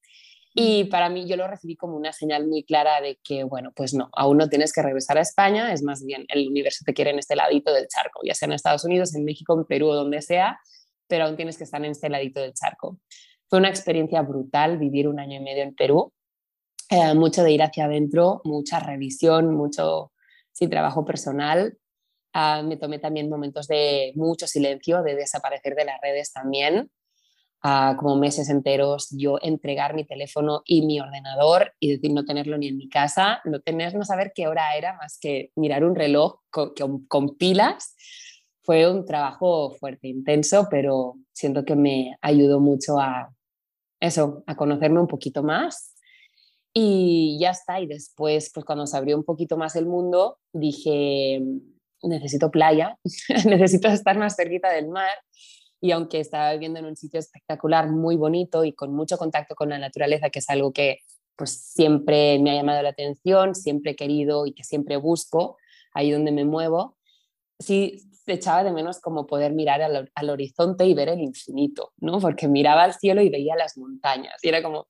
y 0.55 0.85
para 0.85 1.09
mí 1.09 1.29
yo 1.29 1.37
lo 1.37 1.47
recibí 1.47 1.77
como 1.77 1.97
una 1.97 2.13
señal 2.13 2.47
muy 2.47 2.65
clara 2.65 3.01
de 3.01 3.21
que, 3.23 3.45
bueno, 3.45 3.73
pues 3.75 3.95
no, 3.95 4.11
aún 4.13 4.37
no 4.37 4.49
tienes 4.49 4.73
que 4.73 4.83
regresar 4.83 5.17
a 5.17 5.21
España, 5.21 5.73
es 5.73 5.83
más 5.83 6.05
bien 6.05 6.25
el 6.29 6.49
universo 6.49 6.85
te 6.85 6.93
quiere 6.93 7.11
en 7.11 7.19
este 7.21 7.37
ladito 7.37 7.73
del 7.73 7.87
charco, 7.87 8.21
ya 8.25 8.35
sea 8.35 8.47
en 8.47 8.55
Estados 8.55 8.85
Unidos, 8.85 9.15
en 9.15 9.25
México, 9.25 9.57
en 9.57 9.65
Perú 9.65 9.89
o 9.89 9.95
donde 9.95 10.23
sea, 10.23 10.59
pero 11.07 11.27
aún 11.27 11.37
tienes 11.37 11.57
que 11.57 11.65
estar 11.65 11.85
en 11.85 11.93
este 11.93 12.09
ladito 12.09 12.41
del 12.41 12.53
charco. 12.53 12.99
Fue 13.49 13.59
una 13.61 13.69
experiencia 13.69 14.23
brutal 14.23 14.79
vivir 14.79 15.07
un 15.07 15.21
año 15.21 15.37
y 15.37 15.41
medio 15.41 15.63
en 15.63 15.75
Perú, 15.75 16.13
eh, 16.91 17.15
mucho 17.15 17.43
de 17.43 17.53
ir 17.53 17.63
hacia 17.63 17.87
adentro, 17.87 18.41
mucha 18.45 18.81
revisión, 18.81 19.55
mucho 19.55 20.13
sí, 20.53 20.69
trabajo 20.69 21.05
personal. 21.05 21.79
Ah, 22.33 22.63
me 22.63 22.77
tomé 22.77 22.99
también 22.99 23.29
momentos 23.29 23.67
de 23.67 24.13
mucho 24.15 24.47
silencio, 24.47 25.03
de 25.03 25.17
desaparecer 25.17 25.75
de 25.75 25.85
las 25.85 26.01
redes 26.01 26.33
también 26.33 26.91
como 27.63 28.17
meses 28.17 28.49
enteros 28.49 29.09
yo 29.11 29.39
entregar 29.43 29.95
mi 29.95 30.05
teléfono 30.05 30.63
y 30.65 30.87
mi 30.87 30.99
ordenador 31.01 31.75
y 31.79 31.93
decir 31.93 32.13
no 32.13 32.25
tenerlo 32.25 32.57
ni 32.57 32.69
en 32.69 32.77
mi 32.77 32.89
casa, 32.89 33.41
no 33.45 33.61
tener, 33.61 33.95
no 33.95 34.05
saber 34.05 34.33
qué 34.35 34.49
hora 34.49 34.77
era 34.77 34.97
más 34.97 35.19
que 35.21 35.51
mirar 35.57 35.85
un 35.85 35.95
reloj 35.95 36.41
con, 36.51 36.73
con 37.07 37.37
pilas. 37.37 37.95
Fue 38.63 38.91
un 38.91 39.05
trabajo 39.05 39.73
fuerte, 39.79 40.09
intenso, 40.09 40.69
pero 40.71 41.17
siento 41.33 41.65
que 41.65 41.77
me 41.77 42.17
ayudó 42.23 42.61
mucho 42.61 42.99
a 42.99 43.31
eso, 44.01 44.43
a 44.47 44.57
conocerme 44.57 45.01
un 45.01 45.09
poquito 45.09 45.43
más. 45.43 45.90
Y 46.73 47.39
ya 47.41 47.51
está, 47.51 47.81
y 47.81 47.87
después, 47.87 48.51
pues 48.55 48.65
cuando 48.65 48.87
se 48.87 48.97
abrió 48.97 49.17
un 49.17 49.25
poquito 49.25 49.57
más 49.57 49.75
el 49.75 49.87
mundo, 49.87 50.39
dije, 50.53 51.43
necesito 52.03 52.51
playa, 52.51 52.99
necesito 53.47 53.89
estar 53.89 54.17
más 54.19 54.37
cerquita 54.37 54.71
del 54.71 54.89
mar 54.89 55.11
y 55.81 55.93
aunque 55.93 56.21
estaba 56.21 56.53
viviendo 56.53 56.79
en 56.79 56.87
un 56.87 56.97
sitio 56.97 57.19
espectacular, 57.19 57.89
muy 57.89 58.17
bonito 58.17 58.65
y 58.65 58.73
con 58.73 58.93
mucho 58.93 59.17
contacto 59.17 59.55
con 59.55 59.71
la 59.71 59.79
naturaleza, 59.79 60.31
que 60.31 60.41
es 60.41 60.51
algo 60.51 60.73
que 60.73 60.99
pues 61.37 61.53
siempre 61.53 62.39
me 62.39 62.51
ha 62.51 62.55
llamado 62.55 62.83
la 62.83 62.91
atención, 62.91 63.55
siempre 63.55 63.93
he 63.93 63.97
querido 63.97 64.47
y 64.47 64.53
que 64.53 64.63
siempre 64.63 64.99
busco, 64.99 65.57
ahí 65.95 66.11
donde 66.11 66.33
me 66.33 66.45
muevo, 66.45 66.99
sí 67.59 68.10
echaba 68.27 68.65
de 68.65 68.73
menos 68.73 69.01
como 69.01 69.27
poder 69.27 69.53
mirar 69.53 69.83
al, 69.83 70.11
al, 70.15 70.31
horizonte 70.31 70.87
y 70.87 70.95
ver 70.95 71.09
el 71.09 71.21
infinito, 71.21 71.93
¿no? 71.99 72.19
Porque 72.19 72.49
miraba 72.49 72.85
al 72.85 72.95
cielo 72.95 73.23
y 73.23 73.31
veía 73.31 73.57
las 73.57 73.77
montañas 73.77 74.35
y 74.43 74.49
era 74.49 74.63
como 74.63 74.87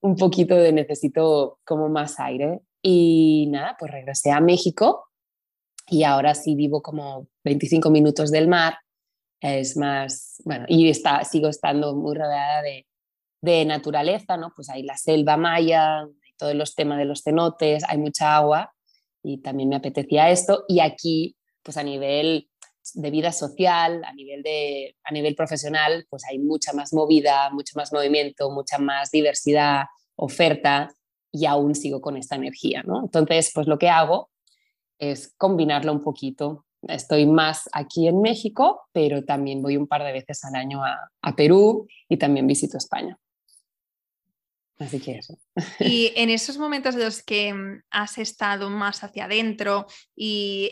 un 0.00 0.16
poquito 0.16 0.54
de 0.54 0.72
necesito 0.72 1.58
como 1.64 1.88
más 1.88 2.18
aire. 2.20 2.60
Y 2.82 3.48
nada, 3.50 3.76
pues 3.78 3.90
regresé 3.90 4.30
a 4.30 4.40
México 4.40 5.06
y 5.88 6.02
ahora 6.04 6.34
sí 6.34 6.54
vivo 6.54 6.82
como 6.82 7.28
25 7.44 7.90
minutos 7.90 8.30
del 8.30 8.48
mar, 8.48 8.78
es 9.40 9.76
más, 9.76 10.42
bueno, 10.44 10.64
y 10.68 10.88
está, 10.88 11.22
sigo 11.24 11.48
estando 11.48 11.94
muy 11.94 12.16
rodeada 12.16 12.62
de, 12.62 12.86
de 13.42 13.64
naturaleza, 13.64 14.36
¿no? 14.36 14.52
Pues 14.54 14.68
hay 14.70 14.82
la 14.82 14.96
selva 14.96 15.36
maya, 15.36 16.06
todos 16.36 16.54
los 16.54 16.74
temas 16.74 16.98
de 16.98 17.04
los 17.04 17.22
cenotes, 17.22 17.84
hay 17.88 17.98
mucha 17.98 18.36
agua 18.36 18.74
y 19.22 19.38
también 19.38 19.68
me 19.68 19.76
apetecía 19.76 20.30
esto. 20.30 20.64
Y 20.68 20.80
aquí, 20.80 21.36
pues 21.62 21.76
a 21.76 21.82
nivel 21.82 22.48
de 22.94 23.10
vida 23.10 23.32
social, 23.32 24.02
a 24.04 24.12
nivel, 24.12 24.42
de, 24.42 24.96
a 25.04 25.12
nivel 25.12 25.34
profesional, 25.34 26.06
pues 26.08 26.24
hay 26.24 26.38
mucha 26.38 26.72
más 26.72 26.92
movida, 26.92 27.50
mucho 27.50 27.72
más 27.76 27.92
movimiento, 27.92 28.50
mucha 28.50 28.78
más 28.78 29.10
diversidad, 29.10 29.84
oferta 30.16 30.88
y 31.30 31.46
aún 31.46 31.74
sigo 31.74 32.00
con 32.00 32.16
esta 32.16 32.36
energía, 32.36 32.82
¿no? 32.82 33.00
Entonces, 33.02 33.50
pues 33.54 33.66
lo 33.66 33.78
que 33.78 33.88
hago 33.88 34.30
es 34.98 35.34
combinarlo 35.36 35.92
un 35.92 36.02
poquito 36.02 36.66
estoy 36.88 37.26
más 37.26 37.68
aquí 37.72 38.08
en 38.08 38.20
México, 38.20 38.82
pero 38.92 39.24
también 39.24 39.62
voy 39.62 39.76
un 39.76 39.86
par 39.86 40.04
de 40.04 40.12
veces 40.12 40.44
al 40.44 40.54
año 40.54 40.82
a, 40.84 41.36
Perú 41.36 41.86
y 42.08 42.16
también 42.16 42.46
visito 42.46 42.78
España. 42.78 43.18
Así 44.78 45.00
que 45.00 45.18
eso. 45.18 45.38
Y 45.80 46.12
en 46.16 46.30
esos 46.30 46.58
momentos 46.58 46.94
de 46.94 47.04
los 47.04 47.22
que 47.22 47.52
mm, 47.52 47.82
has 47.90 48.18
estado 48.18 48.68
más 48.70 49.02
hacia 49.02 49.24
adentro 49.24 49.86
y 50.14 50.70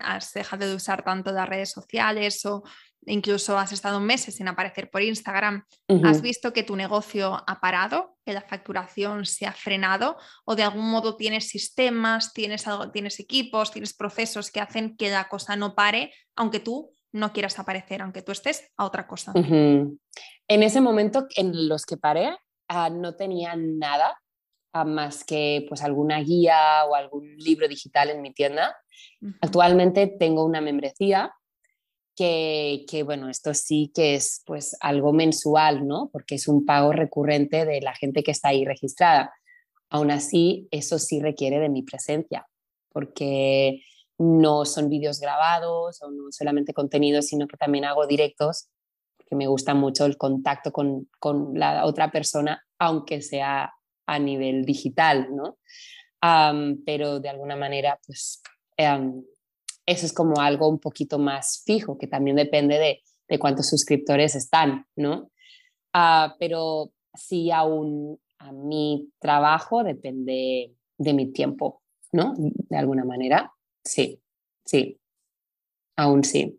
has 0.00 0.32
dejado 0.32 0.68
de 0.68 0.74
usar 0.74 1.04
tanto 1.04 1.32
las 1.32 1.48
redes 1.48 1.70
sociales 1.70 2.44
o 2.46 2.62
incluso 3.06 3.58
has 3.58 3.72
estado 3.72 4.00
meses 4.00 4.34
sin 4.34 4.48
aparecer 4.48 4.90
por 4.90 5.02
Instagram, 5.02 5.64
¿has 6.02 6.22
visto 6.22 6.52
que 6.52 6.64
tu 6.64 6.74
negocio 6.74 7.42
ha 7.46 7.60
parado, 7.60 8.16
que 8.24 8.32
la 8.32 8.42
facturación 8.42 9.24
se 9.26 9.46
ha 9.46 9.52
frenado 9.52 10.16
o 10.44 10.56
de 10.56 10.64
algún 10.64 10.90
modo 10.90 11.16
tienes 11.16 11.48
sistemas, 11.48 12.32
tienes, 12.32 12.66
algo, 12.66 12.90
tienes 12.90 13.20
equipos, 13.20 13.70
tienes 13.70 13.94
procesos 13.94 14.50
que 14.50 14.60
hacen 14.60 14.96
que 14.96 15.10
la 15.10 15.28
cosa 15.28 15.54
no 15.54 15.76
pare, 15.76 16.12
aunque 16.34 16.58
tú 16.58 16.90
no 17.12 17.32
quieras 17.32 17.58
aparecer, 17.58 18.02
aunque 18.02 18.22
tú 18.22 18.32
estés 18.32 18.68
a 18.76 18.84
otra 18.84 19.06
cosa? 19.06 19.32
En 19.34 20.62
ese 20.62 20.80
momento 20.80 21.26
en 21.36 21.68
los 21.68 21.86
que 21.86 21.96
paré, 21.96 22.36
ah, 22.68 22.90
no 22.90 23.14
tenía 23.16 23.54
nada 23.56 24.20
ah, 24.72 24.84
más 24.84 25.24
que 25.24 25.64
pues 25.68 25.82
alguna 25.82 26.20
guía 26.20 26.84
o 26.88 26.94
algún 26.94 27.36
libro 27.36 27.68
digital 27.68 28.10
en 28.10 28.22
mi 28.22 28.32
tienda. 28.32 28.76
Actualmente 29.40 30.06
tengo 30.06 30.44
una 30.44 30.60
membresía 30.60 31.32
que, 32.16 33.02
bueno, 33.04 33.28
esto 33.28 33.52
sí 33.52 33.92
que 33.94 34.14
es 34.14 34.42
pues 34.46 34.76
algo 34.80 35.12
mensual, 35.12 35.86
¿no? 35.86 36.08
Porque 36.10 36.36
es 36.36 36.48
un 36.48 36.64
pago 36.64 36.92
recurrente 36.92 37.64
de 37.66 37.80
la 37.82 37.94
gente 37.94 38.22
que 38.22 38.30
está 38.30 38.48
ahí 38.48 38.64
registrada. 38.64 39.34
Aún 39.90 40.10
así, 40.10 40.66
eso 40.70 40.98
sí 40.98 41.20
requiere 41.20 41.60
de 41.60 41.68
mi 41.68 41.82
presencia, 41.82 42.46
porque 42.88 43.82
no 44.18 44.64
son 44.64 44.88
vídeos 44.88 45.20
grabados 45.20 46.02
o 46.02 46.10
no 46.10 46.32
solamente 46.32 46.72
contenidos, 46.72 47.26
sino 47.26 47.46
que 47.46 47.58
también 47.58 47.84
hago 47.84 48.06
directos, 48.06 48.68
porque 49.26 49.36
me 49.36 49.48
gusta 49.48 49.74
mucho 49.74 50.06
el 50.06 50.16
contacto 50.16 50.70
con, 50.70 51.08
con 51.18 51.58
la 51.58 51.84
otra 51.84 52.12
persona, 52.12 52.64
aunque 52.78 53.22
sea 53.22 53.72
a 54.06 54.18
nivel 54.20 54.64
digital, 54.64 55.34
¿no? 55.34 55.58
pero 56.84 57.20
de 57.20 57.28
alguna 57.28 57.54
manera, 57.54 58.00
pues 58.04 58.42
em, 58.76 59.22
eso 59.84 60.06
es 60.06 60.12
como 60.12 60.40
algo 60.40 60.68
un 60.68 60.80
poquito 60.80 61.20
más 61.20 61.62
fijo, 61.64 61.98
que 61.98 62.08
también 62.08 62.36
depende 62.36 62.78
de, 62.78 63.02
de 63.28 63.38
cuántos 63.38 63.68
suscriptores 63.68 64.34
están, 64.34 64.86
¿no? 64.96 65.30
Ah, 65.92 66.34
pero 66.40 66.90
sí, 67.14 67.52
aún 67.52 68.18
a 68.38 68.50
mi 68.50 69.12
trabajo 69.20 69.84
depende 69.84 70.74
de 70.98 71.12
mi 71.12 71.30
tiempo, 71.30 71.82
¿no? 72.10 72.34
De 72.36 72.76
alguna 72.76 73.04
manera, 73.04 73.52
sí, 73.84 74.20
sí, 74.64 74.98
aún 75.96 76.24
sí. 76.24 76.58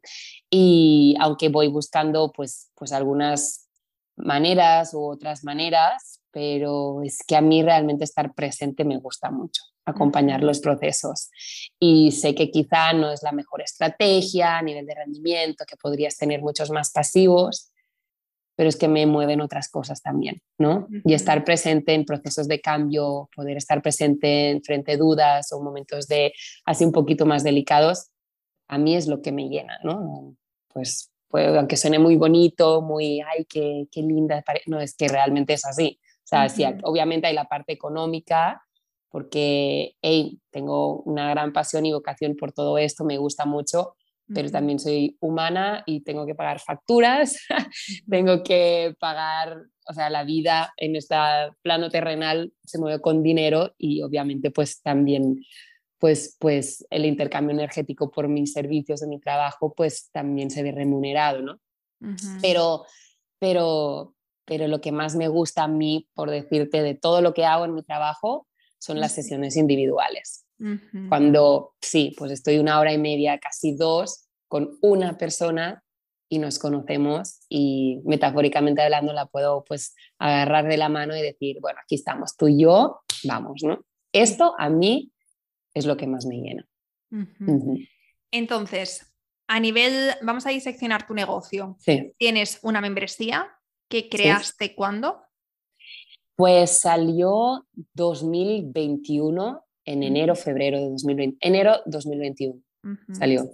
Y 0.49 1.15
aunque 1.19 1.49
voy 1.49 1.67
buscando 1.67 2.31
pues, 2.31 2.71
pues 2.75 2.91
algunas 2.91 3.69
maneras 4.15 4.93
u 4.93 5.03
otras 5.03 5.43
maneras, 5.43 6.21
pero 6.31 7.01
es 7.03 7.19
que 7.25 7.35
a 7.35 7.41
mí 7.41 7.63
realmente 7.63 8.03
estar 8.03 8.33
presente 8.33 8.83
me 8.83 8.97
gusta 8.97 9.31
mucho 9.31 9.61
acompañar 9.85 10.43
los 10.43 10.59
procesos. 10.59 11.29
Y 11.79 12.11
sé 12.11 12.35
que 12.35 12.51
quizá 12.51 12.91
no 12.93 13.11
es 13.11 13.23
la 13.23 13.31
mejor 13.31 13.61
estrategia 13.61 14.57
a 14.57 14.61
nivel 14.61 14.85
de 14.85 14.95
rendimiento, 14.95 15.65
que 15.65 15.77
podrías 15.77 16.17
tener 16.17 16.41
muchos 16.41 16.69
más 16.69 16.91
pasivos, 16.91 17.71
pero 18.57 18.69
es 18.69 18.75
que 18.75 18.87
me 18.87 19.05
mueven 19.05 19.39
otras 19.39 19.69
cosas 19.69 20.01
también, 20.01 20.41
¿no? 20.57 20.87
Y 21.05 21.13
estar 21.13 21.45
presente 21.45 21.93
en 21.93 22.05
procesos 22.05 22.47
de 22.47 22.59
cambio, 22.59 23.29
poder 23.35 23.55
estar 23.55 23.81
presente 23.81 24.49
en 24.49 24.63
frente 24.63 24.93
a 24.93 24.97
dudas 24.97 25.53
o 25.53 25.61
momentos 25.61 26.07
de 26.07 26.33
así 26.65 26.83
un 26.83 26.91
poquito 26.91 27.25
más 27.25 27.43
delicados, 27.43 28.09
a 28.67 28.77
mí 28.77 28.95
es 28.95 29.07
lo 29.07 29.21
que 29.21 29.31
me 29.31 29.49
llena, 29.49 29.79
¿no? 29.83 30.35
Pues, 30.73 31.11
pues 31.27 31.47
aunque 31.55 31.77
suene 31.77 31.99
muy 31.99 32.15
bonito, 32.15 32.81
muy, 32.81 33.21
ay, 33.21 33.45
qué, 33.45 33.87
qué 33.91 34.01
linda, 34.01 34.43
no, 34.65 34.79
es 34.79 34.95
que 34.95 35.07
realmente 35.07 35.53
es 35.53 35.65
así. 35.65 35.99
O 36.03 36.27
sea, 36.27 36.49
sí, 36.49 36.63
obviamente 36.83 37.27
hay 37.27 37.33
la 37.33 37.45
parte 37.45 37.71
económica, 37.71 38.61
porque 39.09 39.95
hey, 40.01 40.39
tengo 40.51 41.01
una 41.03 41.29
gran 41.29 41.53
pasión 41.53 41.85
y 41.85 41.93
vocación 41.93 42.35
por 42.35 42.51
todo 42.51 42.77
esto, 42.77 43.05
me 43.05 43.17
gusta 43.17 43.45
mucho, 43.45 43.95
pero 44.33 44.51
también 44.51 44.77
soy 44.79 45.17
humana 45.21 45.83
y 45.85 46.01
tengo 46.01 46.25
que 46.25 46.35
pagar 46.35 46.59
facturas, 46.59 47.39
tengo 48.09 48.43
que 48.43 48.93
pagar, 48.99 49.57
o 49.87 49.93
sea, 49.93 50.09
la 50.09 50.25
vida 50.25 50.73
en 50.77 50.97
este 50.97 51.15
plano 51.61 51.89
terrenal 51.89 52.51
se 52.65 52.77
mueve 52.77 53.01
con 53.01 53.23
dinero 53.23 53.73
y 53.77 54.01
obviamente 54.01 54.51
pues 54.51 54.81
también 54.81 55.41
pues, 55.99 56.35
pues 56.39 56.85
el 56.89 57.05
intercambio 57.05 57.53
energético 57.53 58.11
por 58.11 58.27
mis 58.27 58.53
servicios 58.53 58.99
de 59.01 59.07
mi 59.07 59.19
trabajo 59.19 59.73
pues 59.73 60.09
también 60.11 60.49
se 60.51 60.63
ve 60.63 60.71
remunerado, 60.71 61.41
¿no? 61.41 61.59
Pero, 62.41 62.85
pero, 63.39 64.13
pero 64.45 64.67
lo 64.67 64.81
que 64.81 64.91
más 64.91 65.15
me 65.15 65.27
gusta 65.27 65.63
a 65.63 65.67
mí, 65.67 66.07
por 66.13 66.29
decirte, 66.29 66.83
de 66.83 66.93
todo 66.93 67.21
lo 67.21 67.33
que 67.33 67.45
hago 67.45 67.65
en 67.65 67.73
mi 67.73 67.83
trabajo, 67.83 68.47
son 68.77 68.99
las 68.99 69.13
sesiones 69.13 69.57
individuales. 69.57 70.45
Cuando 71.09 71.75
sí, 71.81 72.15
pues 72.17 72.31
estoy 72.31 72.57
una 72.57 72.79
hora 72.79 72.91
y 72.91 72.97
media, 72.97 73.37
casi 73.37 73.75
dos, 73.75 74.27
con 74.47 74.77
una 74.81 75.17
persona 75.17 75.83
y 76.29 76.39
nos 76.39 76.59
conocemos 76.59 77.41
y 77.47 78.01
metafóricamente 78.05 78.81
hablando 78.81 79.13
la 79.13 79.27
puedo 79.27 79.63
pues 79.63 79.95
agarrar 80.17 80.67
de 80.67 80.77
la 80.77 80.89
mano 80.89 81.15
y 81.15 81.21
decir, 81.21 81.57
bueno, 81.61 81.79
aquí 81.81 81.95
estamos 81.95 82.35
tú 82.35 82.47
y 82.47 82.61
yo, 82.61 83.01
vamos, 83.23 83.61
¿no? 83.63 83.85
Esto 84.11 84.55
a 84.57 84.69
mí 84.69 85.11
es 85.77 85.85
lo 85.85 85.97
que 85.97 86.07
más 86.07 86.25
me 86.25 86.37
llena. 86.37 86.67
Entonces, 88.31 89.13
a 89.47 89.59
nivel, 89.59 90.11
vamos 90.21 90.45
a 90.45 90.49
diseccionar 90.49 91.07
tu 91.07 91.13
negocio. 91.13 91.77
Sí. 91.79 92.13
Tienes 92.17 92.59
una 92.63 92.81
membresía 92.81 93.49
que 93.87 94.09
creaste 94.09 94.75
cuándo? 94.75 95.21
Pues 96.35 96.79
salió 96.79 97.65
2021, 97.93 99.65
en 99.85 100.03
enero, 100.03 100.35
febrero 100.35 100.77
de 100.77 100.89
2020. 100.89 101.37
Enero 101.39 101.81
2021 101.85 102.61
salió. 103.13 103.49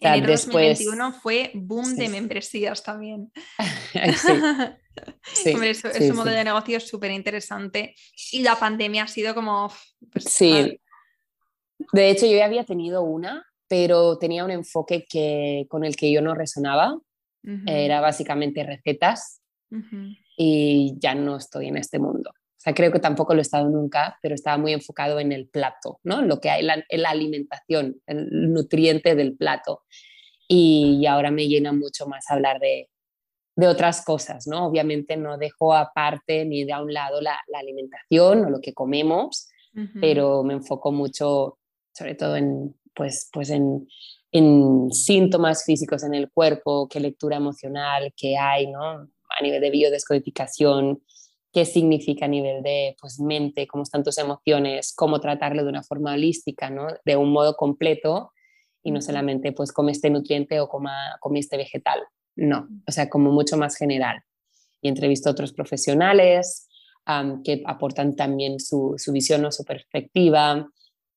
enero 0.00 0.26
después... 0.26 0.78
2021 0.78 1.12
fue 1.20 1.50
boom 1.54 1.96
de 1.96 2.08
membresías 2.08 2.82
también. 2.82 3.30
sí. 5.34 5.50
es, 5.50 5.84
un 5.84 6.16
modelo 6.16 6.36
de 6.36 6.44
negocio 6.44 6.80
súper 6.80 7.10
interesante 7.10 7.94
y 8.32 8.42
la 8.42 8.56
pandemia 8.56 9.02
ha 9.04 9.08
sido 9.08 9.34
como... 9.34 9.70
Pues, 10.10 10.24
sí. 10.24 10.80
De 11.92 12.10
hecho, 12.10 12.26
yo 12.26 12.36
ya 12.36 12.44
había 12.44 12.64
tenido 12.64 13.02
una, 13.02 13.46
pero 13.68 14.18
tenía 14.18 14.44
un 14.44 14.50
enfoque 14.50 15.04
que, 15.08 15.66
con 15.68 15.84
el 15.84 15.96
que 15.96 16.12
yo 16.12 16.22
no 16.22 16.34
resonaba. 16.34 16.98
Era 17.66 18.00
básicamente 18.00 18.64
recetas 18.64 19.42
y 20.38 20.94
ya 20.98 21.14
no 21.14 21.36
estoy 21.36 21.68
en 21.68 21.76
este 21.76 21.98
mundo. 21.98 22.30
O 22.30 22.60
sea, 22.64 22.72
creo 22.72 22.90
que 22.90 23.00
tampoco 23.00 23.34
lo 23.34 23.40
he 23.40 23.42
estado 23.42 23.68
nunca, 23.68 24.18
pero 24.22 24.34
estaba 24.34 24.56
muy 24.56 24.72
enfocado 24.72 25.20
en 25.20 25.32
el 25.32 25.48
plato, 25.48 26.00
¿no? 26.02 26.22
Lo 26.22 26.40
que 26.40 26.48
hay, 26.48 26.62
la, 26.62 26.82
la 26.88 27.10
alimentación, 27.10 28.00
el 28.06 28.50
nutriente 28.50 29.14
del 29.14 29.36
plato. 29.36 29.82
Y, 30.48 31.04
ahora 31.04 31.30
me 31.30 31.46
llena 31.46 31.74
mucho 31.74 32.06
más 32.06 32.30
hablar 32.30 32.60
de, 32.60 32.88
de 33.56 33.68
otras 33.68 34.02
cosas, 34.02 34.46
¿no? 34.46 34.66
Obviamente 34.66 35.18
no 35.18 35.36
dejo 35.36 35.74
aparte 35.74 36.46
ni 36.46 36.64
de 36.64 36.72
a 36.72 36.82
un 36.82 36.94
lado 36.94 37.20
la, 37.20 37.38
la 37.48 37.58
alimentación 37.58 38.46
o 38.46 38.50
lo 38.50 38.60
que 38.60 38.72
comemos, 38.72 39.48
pero 40.00 40.42
me 40.44 40.54
enfoco 40.54 40.92
mucho, 40.92 41.58
sobre 41.94 42.14
todo 42.14 42.36
en, 42.36 42.74
pues, 42.94 43.30
pues 43.32 43.50
en, 43.50 43.88
en 44.32 44.90
síntomas 44.92 45.64
físicos 45.64 46.04
en 46.04 46.14
el 46.14 46.30
cuerpo, 46.30 46.88
qué 46.88 47.00
lectura 47.00 47.36
emocional 47.36 48.12
que 48.16 48.36
hay, 48.36 48.66
¿no? 48.66 49.08
a 49.36 49.42
nivel 49.42 49.60
de 49.60 49.70
biodescodificación, 49.70 51.02
qué 51.52 51.64
significa 51.64 52.26
a 52.26 52.28
nivel 52.28 52.62
de 52.62 52.96
pues, 53.00 53.20
mente, 53.20 53.66
cómo 53.66 53.82
están 53.82 54.02
tus 54.02 54.18
emociones, 54.18 54.92
cómo 54.94 55.20
tratarlo 55.20 55.62
de 55.62 55.68
una 55.68 55.82
forma 55.82 56.14
holística, 56.14 56.70
¿no? 56.70 56.88
de 57.04 57.16
un 57.16 57.32
modo 57.32 57.56
completo 57.56 58.32
y 58.82 58.90
no 58.90 59.00
solamente 59.00 59.52
pues 59.52 59.72
come 59.72 59.92
este 59.92 60.10
nutriente 60.10 60.60
o 60.60 60.68
coma, 60.68 61.16
come 61.20 61.38
este 61.38 61.56
vegetal, 61.56 62.00
no, 62.36 62.68
o 62.86 62.92
sea, 62.92 63.08
como 63.08 63.30
mucho 63.30 63.56
más 63.56 63.76
general. 63.76 64.22
Y 64.82 64.88
entrevisto 64.88 65.28
a 65.28 65.32
otros 65.32 65.52
profesionales 65.52 66.68
que 67.44 67.62
aportan 67.66 68.16
también 68.16 68.60
su, 68.60 68.94
su 68.98 69.12
visión 69.12 69.44
o 69.44 69.52
su 69.52 69.64
perspectiva, 69.64 70.68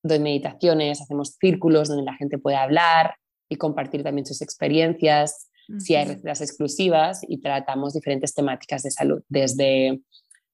doy 0.04 0.20
meditaciones, 0.20 1.02
hacemos 1.02 1.38
círculos 1.40 1.90
donde 1.90 2.04
la 2.04 2.16
gente 2.16 2.38
puede 2.38 2.58
hablar 2.58 3.16
y 3.50 3.56
compartir 3.56 4.04
también 4.04 4.26
sus 4.26 4.42
experiencias 4.42 5.50
si 5.80 5.96
hay 5.96 6.06
recetas 6.06 6.42
exclusivas 6.42 7.22
y 7.28 7.40
tratamos 7.42 7.94
diferentes 7.94 8.34
temáticas 8.34 8.84
de 8.84 8.92
salud, 8.92 9.22
desde 9.28 10.02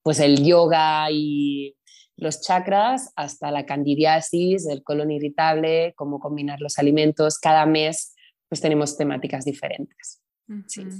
pues 0.02 0.20
el 0.20 0.44
yoga 0.44 1.08
y 1.12 1.76
los 2.18 2.42
chakras 2.42 3.12
hasta 3.16 3.52
la 3.52 3.66
candidiasis, 3.66 4.68
el 4.68 4.84
colon 4.84 5.12
irritable, 5.12 5.94
cómo 5.96 6.20
combinar 6.20 6.62
los 6.62 6.80
alimentos. 6.80 7.38
Cada 7.38 7.66
mes 7.66 8.16
pues 8.50 8.60
tenemos 8.62 8.98
temáticas 8.98 9.46
diferentes. 9.46 10.22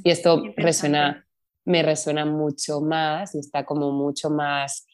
Y 0.04 0.10
esto 0.10 0.44
resuena, 0.56 1.28
me 1.66 1.84
resuena 1.84 2.26
mucho 2.26 2.82
más 2.82 3.36
y 3.36 3.40
está 3.40 3.66
como 3.66 3.92
mucho 3.92 4.30
más 4.30 4.88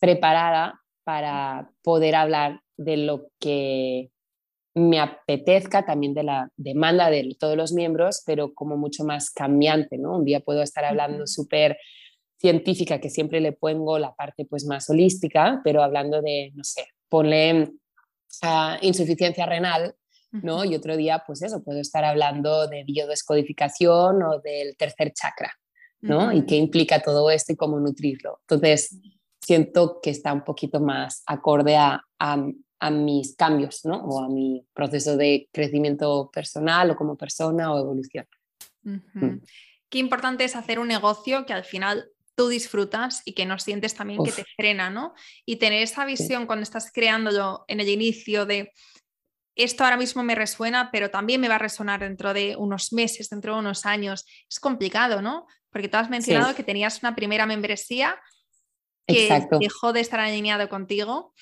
preparada 0.00 0.80
para 1.06 1.70
poder 1.82 2.16
hablar 2.16 2.62
de 2.76 2.96
lo 2.96 3.28
que 3.38 4.10
me 4.74 4.98
apetezca 4.98 5.86
también 5.86 6.14
de 6.14 6.24
la 6.24 6.50
demanda 6.56 7.10
de 7.10 7.36
todos 7.38 7.56
los 7.56 7.72
miembros, 7.72 8.24
pero 8.26 8.52
como 8.52 8.76
mucho 8.76 9.04
más 9.04 9.30
cambiante, 9.30 9.98
¿no? 9.98 10.16
Un 10.16 10.24
día 10.24 10.40
puedo 10.40 10.62
estar 10.62 10.84
hablando 10.84 11.28
súper 11.28 11.78
científica, 12.38 13.00
que 13.00 13.08
siempre 13.08 13.40
le 13.40 13.52
pongo 13.52 14.00
la 14.00 14.16
parte 14.16 14.46
pues 14.46 14.66
más 14.66 14.90
holística, 14.90 15.60
pero 15.62 15.84
hablando 15.84 16.20
de, 16.22 16.50
no 16.56 16.64
sé, 16.64 16.88
ponle 17.08 17.70
insuficiencia 18.82 19.46
renal 19.46 19.94
¿no? 20.42 20.64
Y 20.64 20.74
otro 20.74 20.96
día, 20.96 21.22
pues 21.26 21.42
eso, 21.42 21.62
puedo 21.62 21.80
estar 21.80 22.04
hablando 22.04 22.66
de 22.66 22.84
biodescodificación 22.84 24.22
o 24.22 24.40
del 24.40 24.76
tercer 24.76 25.12
chakra, 25.12 25.52
¿no? 26.00 26.32
Y 26.32 26.44
qué 26.44 26.56
implica 26.56 27.00
todo 27.00 27.30
esto 27.30 27.52
y 27.52 27.56
cómo 27.56 27.78
nutrirlo. 27.80 28.40
Entonces, 28.42 28.98
siento 29.46 30.00
que 30.02 30.10
está 30.10 30.32
un 30.32 30.42
poquito 30.42 30.80
más 30.80 31.22
acorde 31.24 31.76
a, 31.76 32.04
a, 32.18 32.90
mis 32.90 33.36
cambios, 33.36 33.84
¿no? 33.84 33.98
O 33.98 34.22
a 34.22 34.28
mi 34.28 34.66
proceso 34.72 35.16
de 35.16 35.48
crecimiento 35.52 36.30
personal 36.32 36.90
o 36.90 36.96
como 36.96 37.16
persona 37.16 37.72
o 37.72 37.78
evolución. 37.78 38.26
Mm. 38.82 39.38
Qué 39.88 39.98
importante 39.98 40.42
es 40.42 40.56
hacer 40.56 40.80
un 40.80 40.88
negocio 40.88 41.46
que 41.46 41.52
al 41.52 41.64
final 41.64 42.10
tú 42.34 42.48
disfrutas 42.48 43.22
y 43.24 43.34
que 43.34 43.46
no 43.46 43.58
sientes 43.60 43.94
también 43.94 44.22
que 44.24 44.32
te 44.32 44.44
frena, 44.56 44.90
¿no? 44.90 45.14
Y 45.44 45.56
tener 45.56 45.82
esa 45.82 46.04
visión 46.04 46.46
cuando 46.46 46.64
estás 46.64 46.90
creando 46.92 47.64
en 47.68 47.78
el 47.78 47.88
inicio 47.88 48.46
de 48.46 48.72
esto 49.54 49.84
ahora 49.84 49.96
mismo 49.96 50.24
me 50.24 50.34
resuena, 50.34 50.90
pero 50.90 51.10
también 51.10 51.40
me 51.40 51.48
va 51.48 51.54
a 51.54 51.58
resonar 51.58 52.00
dentro 52.00 52.34
de 52.34 52.56
unos 52.56 52.92
meses, 52.92 53.30
dentro 53.30 53.54
de 53.54 53.60
unos 53.60 53.86
años. 53.86 54.26
Es 54.50 54.58
complicado, 54.58 55.22
¿no? 55.22 55.46
Porque 55.70 55.88
tú 55.88 55.96
has 55.98 56.10
mencionado 56.10 56.54
que 56.54 56.64
tenías 56.64 57.00
una 57.02 57.14
primera 57.14 57.46
membresía 57.46 58.20
que 59.06 59.46
dejó 59.60 59.92
de 59.92 60.00
estar 60.00 60.20
alineado 60.20 60.68
contigo. 60.68 61.32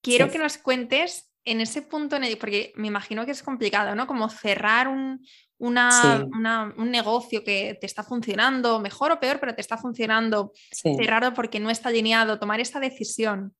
Quiero 0.00 0.30
que 0.30 0.38
nos 0.38 0.58
cuentes 0.58 1.30
en 1.44 1.60
ese 1.60 1.82
punto, 1.82 2.16
porque 2.38 2.72
me 2.76 2.88
imagino 2.88 3.24
que 3.24 3.32
es 3.32 3.42
complicado, 3.42 3.94
¿no? 3.94 4.06
Como 4.06 4.28
cerrar 4.28 4.88
un, 4.88 5.24
un 5.58 6.90
negocio 6.90 7.44
que 7.44 7.78
te 7.80 7.86
está 7.86 8.02
funcionando, 8.02 8.80
mejor 8.80 9.12
o 9.12 9.20
peor, 9.20 9.38
pero 9.40 9.54
te 9.54 9.60
está 9.60 9.76
funcionando, 9.76 10.52
cerrado 10.70 11.34
porque 11.34 11.60
no 11.60 11.70
está 11.70 11.88
alineado, 11.88 12.38
tomar 12.38 12.60
esta 12.60 12.80
decisión. 12.80 13.54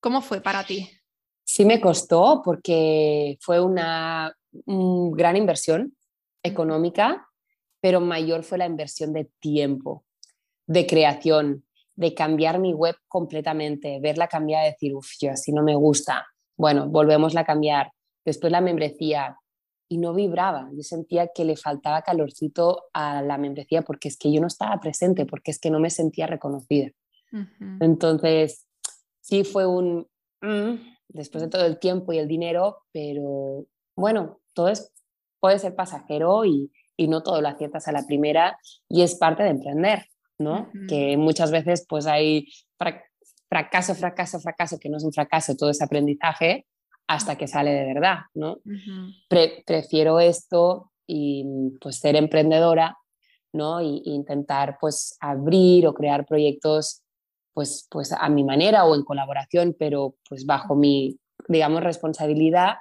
¿Cómo 0.00 0.22
fue 0.22 0.40
para 0.40 0.64
ti? 0.64 0.90
Sí 1.44 1.64
me 1.64 1.80
costó 1.80 2.40
porque 2.44 3.36
fue 3.40 3.60
una 3.60 4.34
gran 4.52 5.36
inversión 5.36 5.94
económica, 6.42 7.28
pero 7.80 8.00
mayor 8.00 8.44
fue 8.44 8.58
la 8.58 8.66
inversión 8.66 9.12
de 9.12 9.30
tiempo, 9.40 10.04
de 10.66 10.86
creación, 10.86 11.64
de 12.00 12.14
cambiar 12.14 12.58
mi 12.58 12.72
web 12.72 12.96
completamente, 13.08 14.00
verla 14.00 14.26
cambiar, 14.26 14.64
decir, 14.64 14.94
uff, 14.94 15.10
yo 15.20 15.32
así 15.32 15.52
no 15.52 15.62
me 15.62 15.76
gusta. 15.76 16.26
Bueno, 16.56 16.88
volvemos 16.88 17.36
a 17.36 17.44
cambiar. 17.44 17.92
Después 18.24 18.50
la 18.50 18.62
membresía 18.62 19.36
y 19.86 19.98
no 19.98 20.14
vibraba. 20.14 20.70
Yo 20.72 20.82
sentía 20.82 21.28
que 21.34 21.44
le 21.44 21.56
faltaba 21.56 22.00
calorcito 22.00 22.84
a 22.94 23.20
la 23.20 23.36
membresía 23.36 23.82
porque 23.82 24.08
es 24.08 24.16
que 24.16 24.32
yo 24.32 24.40
no 24.40 24.46
estaba 24.46 24.80
presente, 24.80 25.26
porque 25.26 25.50
es 25.50 25.58
que 25.58 25.70
no 25.70 25.78
me 25.78 25.90
sentía 25.90 26.26
reconocida. 26.26 26.90
Entonces, 27.80 28.66
sí 29.20 29.44
fue 29.44 29.66
un, 29.66 30.08
mm, 30.40 30.76
después 31.08 31.44
de 31.44 31.50
todo 31.50 31.66
el 31.66 31.78
tiempo 31.78 32.14
y 32.14 32.18
el 32.18 32.28
dinero, 32.28 32.78
pero 32.92 33.66
bueno, 33.94 34.40
todo 34.54 34.68
es, 34.68 34.90
puede 35.38 35.58
ser 35.58 35.76
pasajero 35.76 36.46
y, 36.46 36.72
y 36.96 37.08
no 37.08 37.22
todo 37.22 37.42
lo 37.42 37.48
aciertas 37.48 37.88
a 37.88 37.92
la 37.92 38.06
primera 38.06 38.58
y 38.88 39.02
es 39.02 39.16
parte 39.16 39.42
de 39.42 39.50
emprender, 39.50 40.06
¿no? 40.40 40.70
Que 40.88 41.16
muchas 41.16 41.50
veces 41.50 41.84
pues 41.88 42.06
hay 42.06 42.48
fracaso, 43.48 43.94
fracaso, 43.94 44.40
fracaso, 44.40 44.78
que 44.78 44.88
no 44.88 44.96
es 44.96 45.04
un 45.04 45.12
fracaso, 45.12 45.54
todo 45.54 45.70
es 45.70 45.82
aprendizaje 45.82 46.66
hasta 47.06 47.36
que 47.36 47.46
sale 47.46 47.72
de 47.72 47.84
verdad, 47.84 48.20
¿no? 48.34 48.58
prefiero 49.66 50.20
esto 50.20 50.92
y 51.06 51.44
pues 51.80 51.96
ser 51.96 52.16
emprendedora, 52.16 52.96
¿no? 53.52 53.82
Y, 53.82 54.02
intentar 54.04 54.78
pues 54.80 55.16
abrir 55.20 55.86
o 55.88 55.94
crear 55.94 56.24
proyectos 56.24 57.02
pues, 57.52 57.88
pues 57.90 58.12
a 58.12 58.28
mi 58.28 58.44
manera 58.44 58.84
o 58.84 58.94
en 58.94 59.02
colaboración, 59.02 59.74
pero 59.76 60.14
pues 60.28 60.46
bajo 60.46 60.76
mi, 60.76 61.18
digamos, 61.48 61.82
responsabilidad, 61.82 62.76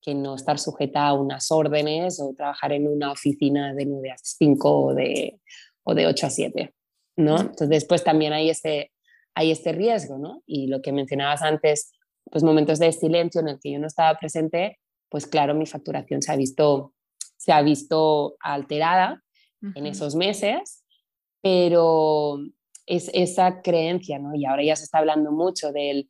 que 0.00 0.14
no 0.14 0.34
estar 0.34 0.58
sujeta 0.58 1.06
a 1.06 1.12
unas 1.12 1.50
órdenes 1.52 2.18
o 2.18 2.32
trabajar 2.34 2.72
en 2.72 2.88
una 2.88 3.12
oficina 3.12 3.74
de 3.74 3.84
9 3.84 4.10
a 4.10 4.16
5 4.16 4.84
o 4.86 4.94
de, 4.94 5.38
o 5.84 5.94
de 5.94 6.06
8 6.06 6.26
a 6.26 6.30
7, 6.30 6.74
¿no? 7.20 7.40
Entonces, 7.40 7.68
después 7.68 8.04
también 8.04 8.32
hay 8.32 8.50
este, 8.50 8.92
hay 9.34 9.50
este 9.50 9.72
riesgo, 9.72 10.18
¿no? 10.18 10.42
Y 10.46 10.66
lo 10.66 10.82
que 10.82 10.92
mencionabas 10.92 11.42
antes, 11.42 11.92
pues 12.30 12.44
momentos 12.44 12.78
de 12.78 12.92
silencio 12.92 13.40
en 13.40 13.48
el 13.48 13.60
que 13.60 13.72
yo 13.72 13.78
no 13.78 13.86
estaba 13.86 14.18
presente, 14.18 14.78
pues 15.08 15.26
claro, 15.26 15.54
mi 15.54 15.66
facturación 15.66 16.22
se 16.22 16.32
ha 16.32 16.36
visto, 16.36 16.94
se 17.36 17.52
ha 17.52 17.62
visto 17.62 18.36
alterada 18.40 19.22
en 19.74 19.86
esos 19.86 20.14
meses, 20.14 20.84
pero 21.42 22.38
es 22.86 23.10
esa 23.12 23.60
creencia, 23.62 24.18
¿no? 24.18 24.34
Y 24.34 24.46
ahora 24.46 24.64
ya 24.64 24.76
se 24.76 24.84
está 24.84 24.98
hablando 24.98 25.32
mucho 25.32 25.72
del 25.72 26.08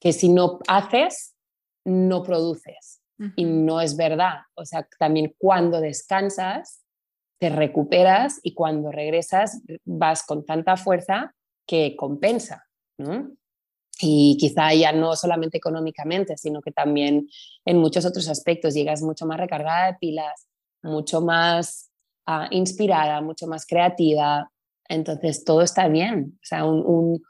que 0.00 0.12
si 0.12 0.28
no 0.28 0.60
haces, 0.68 1.34
no 1.84 2.22
produces. 2.22 3.00
Y 3.36 3.44
no 3.44 3.80
es 3.80 3.96
verdad. 3.96 4.40
O 4.54 4.64
sea, 4.64 4.88
también 4.98 5.32
cuando 5.38 5.80
descansas, 5.80 6.81
te 7.42 7.50
recuperas 7.50 8.38
y 8.44 8.54
cuando 8.54 8.92
regresas 8.92 9.62
vas 9.84 10.22
con 10.22 10.46
tanta 10.46 10.76
fuerza 10.76 11.34
que 11.66 11.96
compensa. 11.96 12.68
Y 14.00 14.36
quizá 14.38 14.72
ya 14.74 14.92
no 14.92 15.16
solamente 15.16 15.58
económicamente, 15.58 16.36
sino 16.36 16.62
que 16.62 16.70
también 16.70 17.26
en 17.64 17.78
muchos 17.78 18.06
otros 18.06 18.28
aspectos 18.28 18.74
llegas 18.74 19.02
mucho 19.02 19.26
más 19.26 19.40
recargada 19.40 19.88
de 19.88 19.98
pilas, 19.98 20.46
mucho 20.84 21.20
más 21.20 21.90
ah, 22.26 22.46
inspirada, 22.52 23.20
mucho 23.20 23.48
más 23.48 23.66
creativa, 23.66 24.48
entonces, 24.88 25.42
todo 25.42 25.62
está 25.62 25.88
bien. 25.88 26.34
O 26.36 26.44
sea, 26.44 26.64
un, 26.64 27.20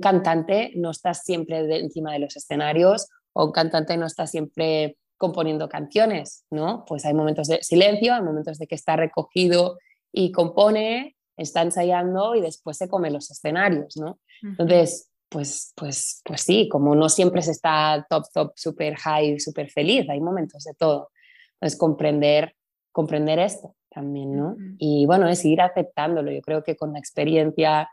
cantante 0.00 0.70
no 0.76 0.92
está 0.92 1.14
siempre 1.14 1.58
encima 1.80 2.12
de 2.12 2.20
los 2.20 2.36
escenarios 2.36 3.08
o 3.32 3.46
un 3.46 3.52
cantante 3.52 3.96
no 3.96 4.06
está 4.06 4.28
siempre 4.28 4.98
componiendo 5.18 5.68
canciones, 5.68 6.46
¿no? 6.50 6.84
Pues 6.86 7.04
hay 7.04 7.12
momentos 7.12 7.48
de 7.48 7.62
silencio, 7.62 8.14
hay 8.14 8.22
momentos 8.22 8.58
de 8.58 8.66
que 8.66 8.76
está 8.76 8.96
recogido 8.96 9.78
y 10.12 10.32
compone, 10.32 11.16
está 11.36 11.62
ensayando 11.62 12.34
y 12.34 12.40
después 12.40 12.76
se 12.76 12.88
come 12.88 13.10
los 13.10 13.30
escenarios, 13.30 13.96
¿no? 13.96 14.18
Entonces, 14.42 15.10
pues, 15.28 15.72
pues, 15.76 16.22
pues 16.24 16.40
sí, 16.40 16.68
como 16.68 16.94
no 16.94 17.08
siempre 17.08 17.42
se 17.42 17.50
está 17.50 18.06
top, 18.08 18.24
top, 18.32 18.52
super 18.56 18.94
high, 18.96 19.38
super 19.40 19.68
feliz, 19.70 20.08
hay 20.08 20.20
momentos 20.20 20.64
de 20.64 20.74
todo. 20.74 21.10
Entonces, 21.54 21.78
comprender, 21.78 22.54
comprender 22.92 23.38
esto 23.40 23.74
también, 23.90 24.36
¿no? 24.36 24.56
Y 24.78 25.04
bueno, 25.06 25.28
es 25.28 25.44
ir 25.44 25.60
aceptándolo. 25.60 26.30
Yo 26.30 26.40
creo 26.40 26.62
que 26.62 26.76
con 26.76 26.92
la 26.92 27.00
experiencia, 27.00 27.90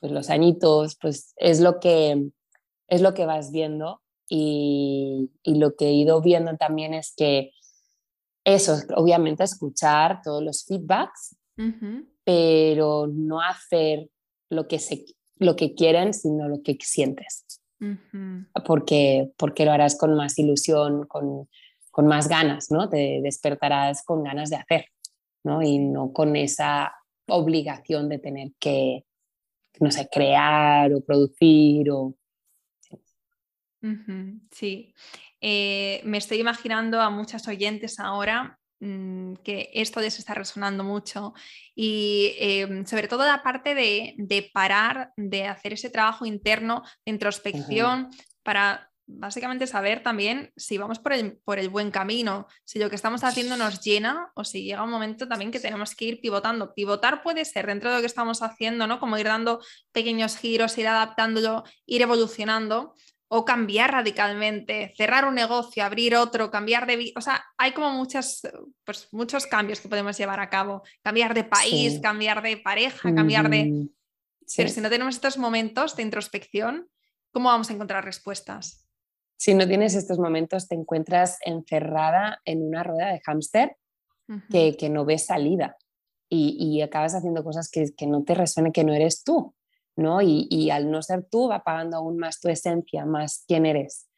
pues 0.00 0.12
los 0.12 0.28
añitos, 0.28 0.96
pues 1.00 1.32
es 1.36 1.60
lo 1.60 1.78
que, 1.78 2.30
es 2.88 3.00
lo 3.00 3.14
que 3.14 3.26
vas 3.26 3.52
viendo 3.52 4.00
y, 4.28 5.30
y 5.42 5.54
lo 5.56 5.76
que 5.76 5.86
he 5.86 5.92
ido 5.92 6.20
viendo 6.20 6.56
también 6.56 6.94
es 6.94 7.14
que 7.16 7.52
eso, 8.44 8.76
obviamente 8.96 9.42
escuchar 9.42 10.20
todos 10.22 10.42
los 10.42 10.64
feedbacks, 10.64 11.36
pero 12.24 13.06
no 13.06 13.40
hacer 13.40 14.10
lo 14.50 14.68
que, 14.68 14.78
se, 14.78 15.04
lo 15.38 15.56
que 15.56 15.74
quieren, 15.74 16.12
sino 16.12 16.48
lo 16.48 16.62
que 16.62 16.76
sientes. 16.80 17.44
porque, 18.64 19.30
porque 19.36 19.64
lo 19.64 19.72
harás 19.72 19.96
con 19.96 20.14
más 20.14 20.38
ilusión, 20.38 21.06
con, 21.06 21.48
con 21.90 22.06
más 22.06 22.28
ganas, 22.28 22.70
¿no? 22.70 22.88
Te 22.88 23.20
despertarás 23.22 24.04
con 24.04 24.22
ganas 24.22 24.50
de 24.50 24.56
hacer. 24.56 24.86
Y 25.62 25.78
no 25.78 26.12
con 26.12 26.36
esa 26.36 26.94
obligación 27.28 28.08
de 28.08 28.18
tener 28.18 28.52
que, 28.58 29.04
no 29.80 29.90
sé, 29.90 30.08
crear 30.10 30.92
o 30.92 31.00
producir 31.00 31.90
o... 31.90 32.14
Sí, 34.50 34.94
eh, 35.40 36.00
me 36.04 36.18
estoy 36.18 36.38
imaginando 36.38 37.00
a 37.00 37.10
muchas 37.10 37.46
oyentes 37.48 38.00
ahora 38.00 38.58
mm, 38.80 39.34
que 39.44 39.70
esto 39.74 40.00
les 40.00 40.18
está 40.18 40.32
resonando 40.34 40.84
mucho 40.84 41.34
y 41.74 42.34
em, 42.38 42.86
sobre 42.86 43.08
todo 43.08 43.26
la 43.26 43.42
parte 43.42 43.74
de, 43.74 44.14
de, 44.16 44.50
parar, 44.52 45.12
de 45.16 45.46
hacer 45.46 45.74
ese 45.74 45.90
trabajo 45.90 46.24
interno 46.24 46.82
de 47.04 47.12
introspección 47.12 48.10
para 48.42 48.90
básicamente 49.06 49.66
saber 49.66 50.02
también 50.02 50.50
si 50.56 50.78
vamos 50.78 50.98
por 50.98 51.12
el, 51.12 51.38
por 51.44 51.58
el 51.58 51.68
buen 51.68 51.90
camino, 51.90 52.46
si 52.64 52.78
lo 52.78 52.88
que 52.88 52.96
estamos 52.96 53.22
haciendo 53.22 53.56
nos 53.56 53.80
llena 53.80 54.30
o 54.34 54.44
si 54.44 54.64
llega 54.64 54.82
un 54.82 54.90
momento 54.90 55.28
también 55.28 55.50
que 55.50 55.60
tenemos 55.60 55.94
que 55.94 56.06
ir 56.06 56.20
pivotando. 56.20 56.74
Pivotar 56.74 57.22
puede 57.22 57.44
ser 57.44 57.66
dentro 57.66 57.90
de 57.90 57.96
lo 57.96 58.00
que 58.00 58.06
estamos 58.06 58.42
haciendo, 58.42 58.86
¿no? 58.86 58.98
Como 59.00 59.18
ir 59.18 59.26
dando 59.26 59.60
pequeños 59.92 60.36
giros, 60.36 60.78
ir 60.78 60.88
adaptándolo, 60.88 61.64
ir 61.86 62.02
evolucionando 62.02 62.94
o 63.36 63.44
cambiar 63.44 63.90
radicalmente, 63.90 64.94
cerrar 64.96 65.24
un 65.24 65.34
negocio, 65.34 65.82
abrir 65.82 66.14
otro, 66.14 66.52
cambiar 66.52 66.86
de... 66.86 67.12
O 67.16 67.20
sea, 67.20 67.44
hay 67.58 67.72
como 67.72 67.90
muchas, 67.90 68.42
pues, 68.84 69.08
muchos 69.10 69.46
cambios 69.46 69.80
que 69.80 69.88
podemos 69.88 70.16
llevar 70.16 70.38
a 70.38 70.48
cabo. 70.48 70.82
Cambiar 71.02 71.34
de 71.34 71.42
país, 71.42 71.98
cambiar 72.00 72.42
de 72.42 72.56
pareja, 72.58 73.12
cambiar 73.12 73.50
de... 73.50 73.88
Pero 74.56 74.68
si 74.68 74.80
no 74.80 74.88
tenemos 74.88 75.16
estos 75.16 75.36
momentos 75.36 75.96
de 75.96 76.04
introspección, 76.04 76.88
¿cómo 77.32 77.48
vamos 77.48 77.70
a 77.70 77.72
encontrar 77.72 78.04
respuestas? 78.04 78.84
si 79.36 79.52
no 79.52 79.66
tienes 79.66 79.96
estos 79.96 80.18
momentos, 80.18 80.68
te 80.68 80.76
encuentras 80.76 81.38
encerrada 81.44 82.40
en 82.44 82.62
una 82.62 82.84
rueda 82.84 83.12
de 83.12 83.20
hámster 83.20 83.76
que, 84.48 84.76
que, 84.76 84.88
no 84.88 85.04
ves 85.04 85.26
salida 85.26 85.76
y, 86.30 86.56
y 86.58 86.82
acabas 86.82 87.14
haciendo 87.14 87.42
cosas 87.42 87.68
que, 87.68 87.92
que, 87.94 88.06
no 88.06 88.22
te 88.22 88.34
resuenen, 88.34 88.72
que 88.72 88.84
no 88.84 88.94
eres 88.94 89.24
tú, 89.24 89.54
¿no? 89.96 90.22
Y, 90.22 90.46
y, 90.50 90.70
al 90.70 90.90
no 90.90 91.02
ser 91.02 91.24
tú 91.30 91.48
va 91.48 91.56
apagando 91.56 91.96
aún 91.96 92.18
más 92.18 92.40
tu 92.40 92.48
esencia, 92.48 93.04
más 93.04 93.44
quién 93.46 93.66
eres. 93.66 94.08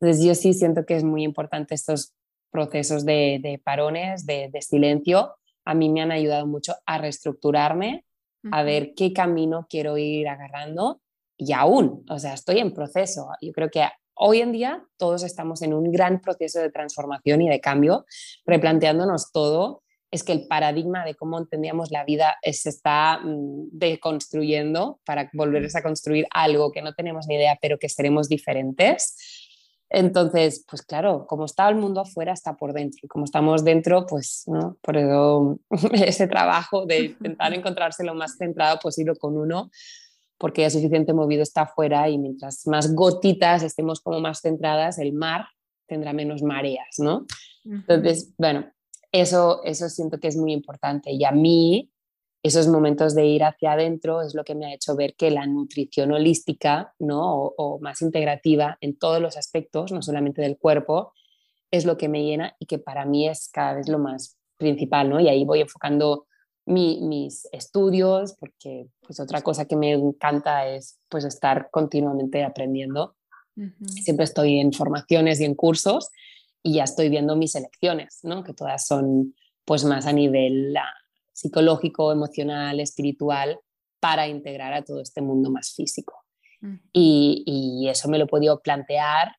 Entonces 0.00 0.24
yo 0.24 0.34
sí 0.34 0.52
siento 0.52 0.84
que 0.84 0.96
es 0.96 1.04
muy 1.04 1.22
importante 1.22 1.74
estos 1.74 2.12
procesos 2.52 3.04
de, 3.04 3.60
parones, 3.64 4.26
de, 4.26 4.50
silencio, 4.60 5.34
a 5.64 5.74
mí 5.74 5.88
me 5.88 6.02
han 6.02 6.12
ayudado 6.12 6.46
mucho 6.46 6.74
a 6.86 6.98
reestructurarme, 6.98 8.04
a 8.50 8.62
ver 8.62 8.94
qué 8.94 9.12
camino 9.12 9.66
quiero 9.70 9.96
ir 9.96 10.28
agarrando 10.28 11.00
y 11.36 11.52
aún, 11.52 12.04
o 12.08 12.18
sea, 12.18 12.34
estoy 12.34 12.58
en 12.58 12.74
proceso. 12.74 13.28
Yo 13.40 13.52
creo 13.52 13.70
que 13.70 13.88
hoy 14.14 14.40
en 14.40 14.52
día 14.52 14.84
todos 14.96 15.22
estamos 15.22 15.62
en 15.62 15.72
un 15.72 15.90
gran 15.90 16.20
proceso 16.20 16.60
de 16.60 16.70
transformación 16.70 17.42
y 17.42 17.48
de 17.48 17.60
cambio, 17.60 18.04
replanteándonos 18.44 19.32
todo. 19.32 19.82
Es 20.12 20.22
que 20.22 20.32
el 20.32 20.46
paradigma 20.46 21.04
de 21.04 21.16
cómo 21.16 21.38
entendíamos 21.38 21.90
la 21.90 22.04
vida 22.04 22.36
se 22.42 22.68
está 22.68 23.18
mm, 23.18 23.70
deconstruyendo 23.72 25.00
para 25.04 25.28
volver 25.32 25.66
a 25.74 25.82
construir 25.82 26.26
algo 26.30 26.70
que 26.70 26.82
no 26.82 26.94
tenemos 26.94 27.26
ni 27.26 27.34
idea, 27.34 27.58
pero 27.60 27.78
que 27.78 27.88
seremos 27.88 28.28
diferentes. 28.28 29.16
Entonces, 29.94 30.64
pues 30.68 30.80
claro, 30.82 31.26
como 31.26 31.44
está 31.44 31.68
el 31.68 31.74
mundo 31.74 32.00
afuera, 32.00 32.32
está 32.32 32.56
por 32.56 32.72
dentro. 32.72 33.00
Y 33.02 33.08
como 33.08 33.26
estamos 33.26 33.62
dentro, 33.62 34.06
pues, 34.06 34.44
¿no? 34.46 34.78
Por 34.80 34.96
eso 34.96 35.58
ese 35.92 36.26
trabajo 36.26 36.86
de 36.86 37.00
intentar 37.00 37.52
encontrarse 37.54 38.02
lo 38.02 38.14
más 38.14 38.36
centrado 38.38 38.78
posible 38.78 39.14
con 39.16 39.36
uno, 39.36 39.70
porque 40.38 40.62
ya 40.62 40.70
suficiente 40.70 41.12
movido 41.12 41.42
está 41.42 41.62
afuera 41.62 42.08
y 42.08 42.16
mientras 42.16 42.66
más 42.66 42.94
gotitas 42.94 43.62
estemos 43.62 44.00
como 44.00 44.20
más 44.20 44.40
centradas, 44.40 44.98
el 44.98 45.12
mar 45.12 45.46
tendrá 45.86 46.14
menos 46.14 46.42
mareas, 46.42 46.98
¿no? 46.98 47.26
Entonces, 47.64 48.32
bueno, 48.38 48.66
eso, 49.12 49.62
eso 49.64 49.88
siento 49.88 50.18
que 50.18 50.28
es 50.28 50.36
muy 50.36 50.52
importante. 50.52 51.12
Y 51.12 51.24
a 51.24 51.32
mí, 51.32 51.92
esos 52.42 52.66
momentos 52.66 53.14
de 53.14 53.26
ir 53.26 53.44
hacia 53.44 53.72
adentro 53.72 54.22
es 54.22 54.34
lo 54.34 54.42
que 54.42 54.54
me 54.54 54.66
ha 54.66 54.74
hecho 54.74 54.96
ver 54.96 55.14
que 55.14 55.30
la 55.30 55.46
nutrición 55.46 56.12
holística, 56.12 56.94
¿no? 56.98 57.52
O, 57.56 57.78
más 57.80 58.02
integrativa 58.02 58.78
en 58.80 58.96
todos 58.96 59.20
los 59.20 59.36
aspectos, 59.36 59.92
no 59.92 60.02
solamente 60.02 60.42
del 60.42 60.58
cuerpo, 60.58 61.12
es 61.70 61.84
lo 61.84 61.96
que 61.96 62.08
me 62.08 62.24
llena 62.24 62.56
y 62.58 62.66
que 62.66 62.78
para 62.78 63.04
mí 63.04 63.28
es 63.28 63.48
cada 63.48 63.74
vez 63.74 63.88
lo 63.88 63.98
más 63.98 64.38
principal, 64.56 65.10
¿no? 65.10 65.20
Y 65.20 65.28
ahí 65.28 65.44
voy 65.44 65.60
enfocando 65.60 66.26
mis 66.64 67.48
estudios, 67.52 68.34
porque 68.38 68.86
pues 69.00 69.18
otra 69.18 69.42
cosa 69.42 69.64
que 69.64 69.76
me 69.76 69.92
encanta 69.92 70.68
es 70.68 71.00
pues 71.08 71.24
estar 71.24 71.70
continuamente 71.70 72.44
aprendiendo. 72.44 73.16
Siempre 74.02 74.24
estoy 74.24 74.60
en 74.60 74.72
formaciones 74.72 75.40
y 75.40 75.44
en 75.44 75.54
cursos 75.54 76.08
y 76.62 76.74
ya 76.74 76.84
estoy 76.84 77.08
viendo 77.08 77.36
mis 77.36 77.54
elecciones, 77.54 78.20
¿no? 78.22 78.44
Que 78.44 78.54
todas 78.54 78.86
son 78.86 79.34
pues 79.64 79.84
más 79.84 80.06
a 80.06 80.12
nivel 80.12 80.74
psicológico, 81.32 82.12
emocional, 82.12 82.80
espiritual, 82.80 83.58
para 84.00 84.26
integrar 84.26 84.74
a 84.74 84.82
todo 84.82 85.00
este 85.00 85.22
mundo 85.22 85.50
más 85.50 85.72
físico. 85.74 86.14
y, 86.92 87.42
y, 87.46 87.88
eso 87.88 88.08
me 88.08 88.18
lo 88.18 88.24
he 88.24 88.28
podido 88.28 88.60
plantear 88.60 89.34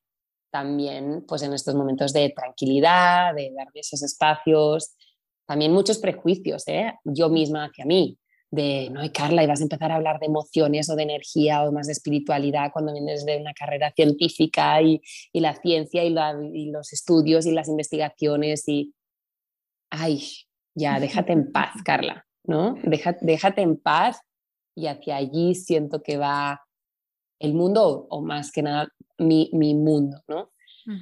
también 0.50 1.24
pues 1.26 1.42
en 1.42 1.52
estos 1.52 1.74
momentos 1.74 2.12
de 2.12 2.30
tranquilidad, 2.30 3.34
de 3.34 3.50
darme 3.56 3.80
esos 3.80 4.02
espacios, 4.02 4.94
también 5.46 5.72
muchos 5.72 5.98
prejuicios, 5.98 6.66
¿eh? 6.68 6.94
yo 7.04 7.28
misma 7.28 7.64
hacia 7.64 7.84
mí, 7.84 8.18
de, 8.50 8.88
no, 8.90 9.00
Carla, 9.12 9.42
y 9.42 9.46
vas 9.46 9.60
a 9.60 9.64
empezar 9.64 9.90
a 9.90 9.96
hablar 9.96 10.20
de 10.20 10.26
emociones 10.26 10.88
o 10.88 10.96
de 10.96 11.02
energía 11.02 11.62
o 11.62 11.72
más 11.72 11.86
de 11.86 11.92
espiritualidad 11.92 12.70
cuando 12.72 12.92
vienes 12.92 13.24
de 13.24 13.38
una 13.38 13.52
carrera 13.52 13.92
científica 13.92 14.80
y, 14.80 15.00
y 15.32 15.40
la 15.40 15.54
ciencia 15.54 16.04
y, 16.04 16.14
y, 16.52 16.70
los 16.70 16.92
estudios 16.92 17.46
y 17.46 17.52
las 17.52 17.68
investigaciones 17.68 18.68
y, 18.68 18.94
ay, 19.90 20.22
ya, 20.74 21.00
déjate 21.00 21.32
en 21.32 21.50
paz, 21.52 21.72
Carla, 21.84 22.26
¿no? 22.44 22.76
déjate 23.20 23.62
en 23.62 23.76
paz 23.76 24.20
y 24.76 24.86
hacia 24.86 25.16
allí 25.16 25.54
siento 25.54 26.02
que 26.02 26.16
va 26.16 26.62
el 27.40 27.54
mundo 27.54 28.06
o 28.08 28.22
más 28.22 28.52
que 28.52 28.62
nada 28.62 28.88
mi, 29.18 29.50
mi 29.52 29.74
mundo, 29.74 30.22
¿no? 30.28 30.50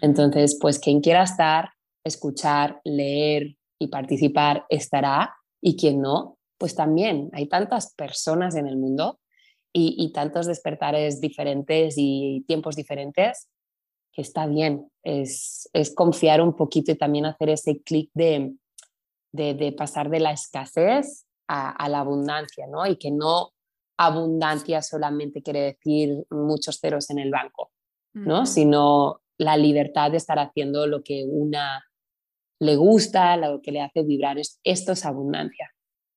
Entonces, 0.01 0.59
pues 0.61 0.79
quien 0.79 1.01
quiera 1.01 1.25
estar, 1.25 1.71
escuchar, 2.05 2.81
leer, 2.85 3.57
y 3.83 3.89
participar 3.89 4.65
estará 4.69 5.35
y 5.61 5.77
quien 5.77 6.01
no, 6.01 6.39
pues 6.63 6.77
también 6.77 7.29
hay 7.33 7.49
tantas 7.49 7.93
personas 7.93 8.55
en 8.55 8.69
el 8.69 8.77
mundo 8.77 9.19
y, 9.73 10.13
tantos 10.13 10.47
despertares 10.47 11.21
diferentes 11.21 11.95
y 11.97 12.45
tiempos 12.47 12.77
diferentes 12.77 13.49
que 14.13 14.23
está 14.23 14.47
bien, 14.47 14.89
es, 15.03 15.69
es 15.73 15.93
confiar 15.93 16.41
un 16.41 16.55
poquito 16.55 16.93
y 16.93 16.95
también 16.97 17.27
hacer 17.27 17.51
ese 17.51 17.83
clic 17.83 18.11
de, 18.15 18.55
de, 19.33 19.73
pasar 19.77 20.09
de 20.09 20.21
la 20.21 20.31
escasez 20.31 21.27
a, 21.49 21.89
la 21.89 21.99
abundancia, 21.99 22.69
¿no? 22.69 22.87
Y 22.87 22.97
que 22.97 23.11
no 23.11 23.51
abundancia 23.99 24.83
solamente 24.83 25.43
quiere 25.43 25.63
decir 25.63 26.25
muchos 26.31 26.79
ceros 26.79 27.11
en 27.11 27.19
el 27.19 27.33
banco, 27.33 27.73
¿no? 28.13 28.47
Sino 28.47 29.21
la 29.37 29.57
libertad 29.57 30.13
de 30.13 30.19
estar 30.19 30.39
haciendo 30.39 30.87
lo 30.87 31.03
que 31.03 31.25
una 31.29 31.85
le 32.61 32.77
gusta, 32.77 33.37
lo 33.37 33.61
que 33.61 33.73
le 33.73 33.81
hace 33.81 34.05
vibrar. 34.05 34.37
Esto 34.39 34.93
es 34.93 35.05
abundancia, 35.05 35.73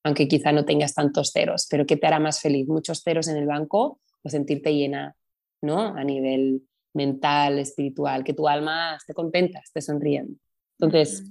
aunque 0.05 0.27
quizá 0.27 0.51
no 0.51 0.65
tengas 0.65 0.93
tantos 0.93 1.31
ceros, 1.31 1.65
pero 1.67 1.87
¿qué 1.87 1.97
te 1.97 2.05
hará 2.05 2.19
más 2.19 2.39
feliz? 2.39 2.67
¿Muchos 2.67 3.01
ceros 3.01 3.27
en 3.27 3.37
el 3.37 3.47
banco 3.47 3.99
o 4.21 4.29
sentirte 4.29 4.71
llena, 4.71 5.15
¿no? 5.63 5.95
A 5.97 6.03
nivel 6.03 6.61
mental, 6.93 7.57
espiritual, 7.57 8.23
que 8.23 8.35
tu 8.35 8.47
alma 8.47 8.97
esté 8.97 9.15
contenta, 9.15 9.59
esté 9.59 9.81
sonriendo. 9.81 10.37
Entonces, 10.77 11.23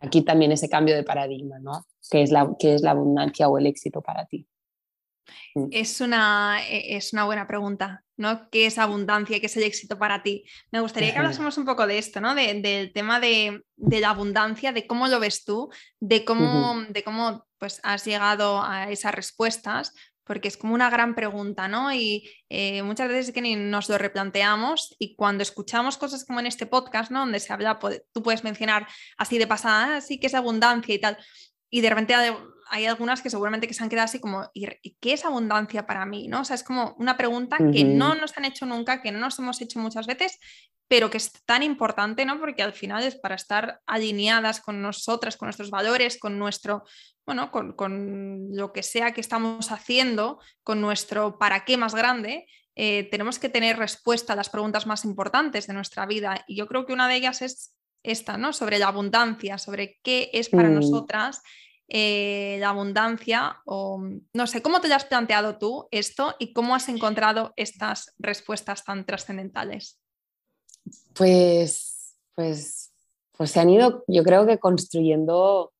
aquí 0.00 0.22
también 0.22 0.50
ese 0.50 0.68
cambio 0.68 0.96
de 0.96 1.04
paradigma, 1.04 1.60
¿no? 1.60 1.86
¿Qué 2.10 2.22
es 2.22 2.32
la, 2.32 2.56
qué 2.58 2.74
es 2.74 2.82
la 2.82 2.90
abundancia 2.90 3.48
o 3.48 3.58
el 3.58 3.66
éxito 3.66 4.02
para 4.02 4.26
ti? 4.26 4.48
Mm. 5.54 5.68
Es 5.70 6.00
una, 6.00 6.58
e, 6.68 6.96
es 6.96 7.12
una 7.12 7.26
buena 7.26 7.46
pregunta, 7.46 8.02
¿no? 8.16 8.50
¿Qué 8.50 8.66
es 8.66 8.76
abundancia? 8.78 9.38
¿Qué 9.38 9.46
es 9.46 9.56
el 9.56 9.62
éxito 9.62 10.00
para 10.00 10.20
ti? 10.24 10.44
Me 10.72 10.80
gustaría 10.80 11.12
que 11.12 11.18
hablásemos 11.20 11.56
un 11.58 11.64
poco 11.64 11.86
de 11.86 11.98
esto, 11.98 12.20
¿no? 12.20 12.34
del 12.34 12.92
tema 12.92 13.20
de, 13.20 13.62
la 13.76 14.10
abundancia, 14.10 14.72
de 14.72 14.84
cómo 14.88 15.06
lo 15.06 15.20
ves 15.20 15.44
tú, 15.44 15.70
de 16.00 16.24
cómo, 16.24 16.82
de 16.88 17.04
cómo 17.04 17.46
pues, 17.64 17.80
has 17.82 18.04
llegado 18.04 18.62
a 18.62 18.90
esas 18.90 19.14
respuestas, 19.14 19.94
porque 20.22 20.48
es 20.48 20.58
como 20.58 20.74
una 20.74 20.90
gran 20.90 21.14
pregunta, 21.14 21.66
¿no? 21.66 21.94
Y 21.94 22.30
eh, 22.50 22.82
muchas 22.82 23.08
veces 23.08 23.32
que 23.32 23.40
ni 23.40 23.56
nos 23.56 23.88
lo 23.88 23.96
replanteamos 23.96 24.94
y 24.98 25.16
cuando 25.16 25.42
escuchamos 25.42 25.96
cosas 25.96 26.26
como 26.26 26.40
en 26.40 26.46
este 26.46 26.66
podcast, 26.66 27.10
¿no? 27.10 27.20
Donde 27.20 27.40
se 27.40 27.54
habla, 27.54 27.78
tú 28.12 28.22
puedes 28.22 28.44
mencionar 28.44 28.86
así 29.16 29.38
de 29.38 29.46
pasada, 29.46 29.96
así 29.96 30.16
ah, 30.16 30.18
que 30.20 30.26
es 30.26 30.34
abundancia 30.34 30.94
y 30.94 30.98
tal, 30.98 31.16
y 31.70 31.80
de 31.80 31.88
repente 31.88 32.14
hay 32.68 32.84
algunas 32.84 33.22
que 33.22 33.30
seguramente 33.30 33.66
que 33.66 33.72
se 33.72 33.82
han 33.82 33.88
quedado 33.88 34.04
así 34.04 34.20
como, 34.20 34.50
¿y 34.52 34.96
qué 35.00 35.14
es 35.14 35.24
abundancia 35.24 35.86
para 35.86 36.04
mí? 36.04 36.28
¿no? 36.28 36.42
O 36.42 36.44
sea, 36.44 36.56
es 36.56 36.64
como 36.64 36.94
una 36.98 37.16
pregunta 37.16 37.56
que 37.72 37.84
no 37.84 38.14
nos 38.14 38.36
han 38.36 38.44
hecho 38.44 38.66
nunca, 38.66 39.00
que 39.00 39.10
no 39.10 39.20
nos 39.20 39.38
hemos 39.38 39.58
hecho 39.62 39.78
muchas 39.78 40.06
veces, 40.06 40.38
pero 40.86 41.10
que 41.10 41.16
es 41.16 41.32
tan 41.44 41.62
importante, 41.62 42.24
¿no? 42.24 42.38
Porque 42.38 42.62
al 42.62 42.74
final 42.74 43.02
es 43.04 43.16
para 43.16 43.34
estar 43.34 43.80
alineadas 43.86 44.60
con 44.60 44.82
nosotras, 44.82 45.36
con 45.36 45.46
nuestros 45.46 45.70
valores, 45.70 46.18
con 46.18 46.38
nuestro, 46.38 46.84
bueno, 47.26 47.50
con, 47.50 47.72
con 47.72 48.48
lo 48.54 48.72
que 48.72 48.82
sea 48.82 49.12
que 49.12 49.20
estamos 49.20 49.70
haciendo, 49.72 50.38
con 50.62 50.80
nuestro 50.80 51.38
para 51.38 51.64
qué 51.64 51.76
más 51.76 51.94
grande, 51.94 52.46
eh, 52.76 53.08
tenemos 53.10 53.38
que 53.38 53.48
tener 53.48 53.78
respuesta 53.78 54.32
a 54.32 54.36
las 54.36 54.50
preguntas 54.50 54.86
más 54.86 55.04
importantes 55.04 55.66
de 55.66 55.74
nuestra 55.74 56.06
vida. 56.06 56.44
Y 56.48 56.56
yo 56.56 56.66
creo 56.66 56.86
que 56.86 56.92
una 56.92 57.08
de 57.08 57.16
ellas 57.16 57.42
es 57.42 57.74
esta, 58.02 58.36
¿no? 58.36 58.52
Sobre 58.52 58.78
la 58.78 58.88
abundancia, 58.88 59.58
sobre 59.58 59.98
qué 60.02 60.30
es 60.32 60.48
para 60.48 60.68
mm. 60.68 60.74
nosotras 60.74 61.42
eh, 61.88 62.56
la 62.60 62.70
abundancia 62.70 63.60
o 63.66 64.02
no 64.32 64.46
sé, 64.46 64.62
¿cómo 64.62 64.80
te 64.80 64.88
lo 64.88 64.94
has 64.94 65.04
planteado 65.04 65.58
tú 65.58 65.86
esto 65.90 66.34
y 66.38 66.54
cómo 66.54 66.74
has 66.74 66.88
encontrado 66.88 67.52
estas 67.56 68.14
respuestas 68.18 68.84
tan 68.84 69.04
trascendentales? 69.04 70.00
Pues, 71.14 72.16
pues, 72.34 72.90
pues 73.36 73.50
se 73.50 73.60
han 73.60 73.68
ido, 73.68 74.02
yo 74.08 74.24
creo 74.24 74.46
que 74.46 74.58
construyendo 74.58 75.73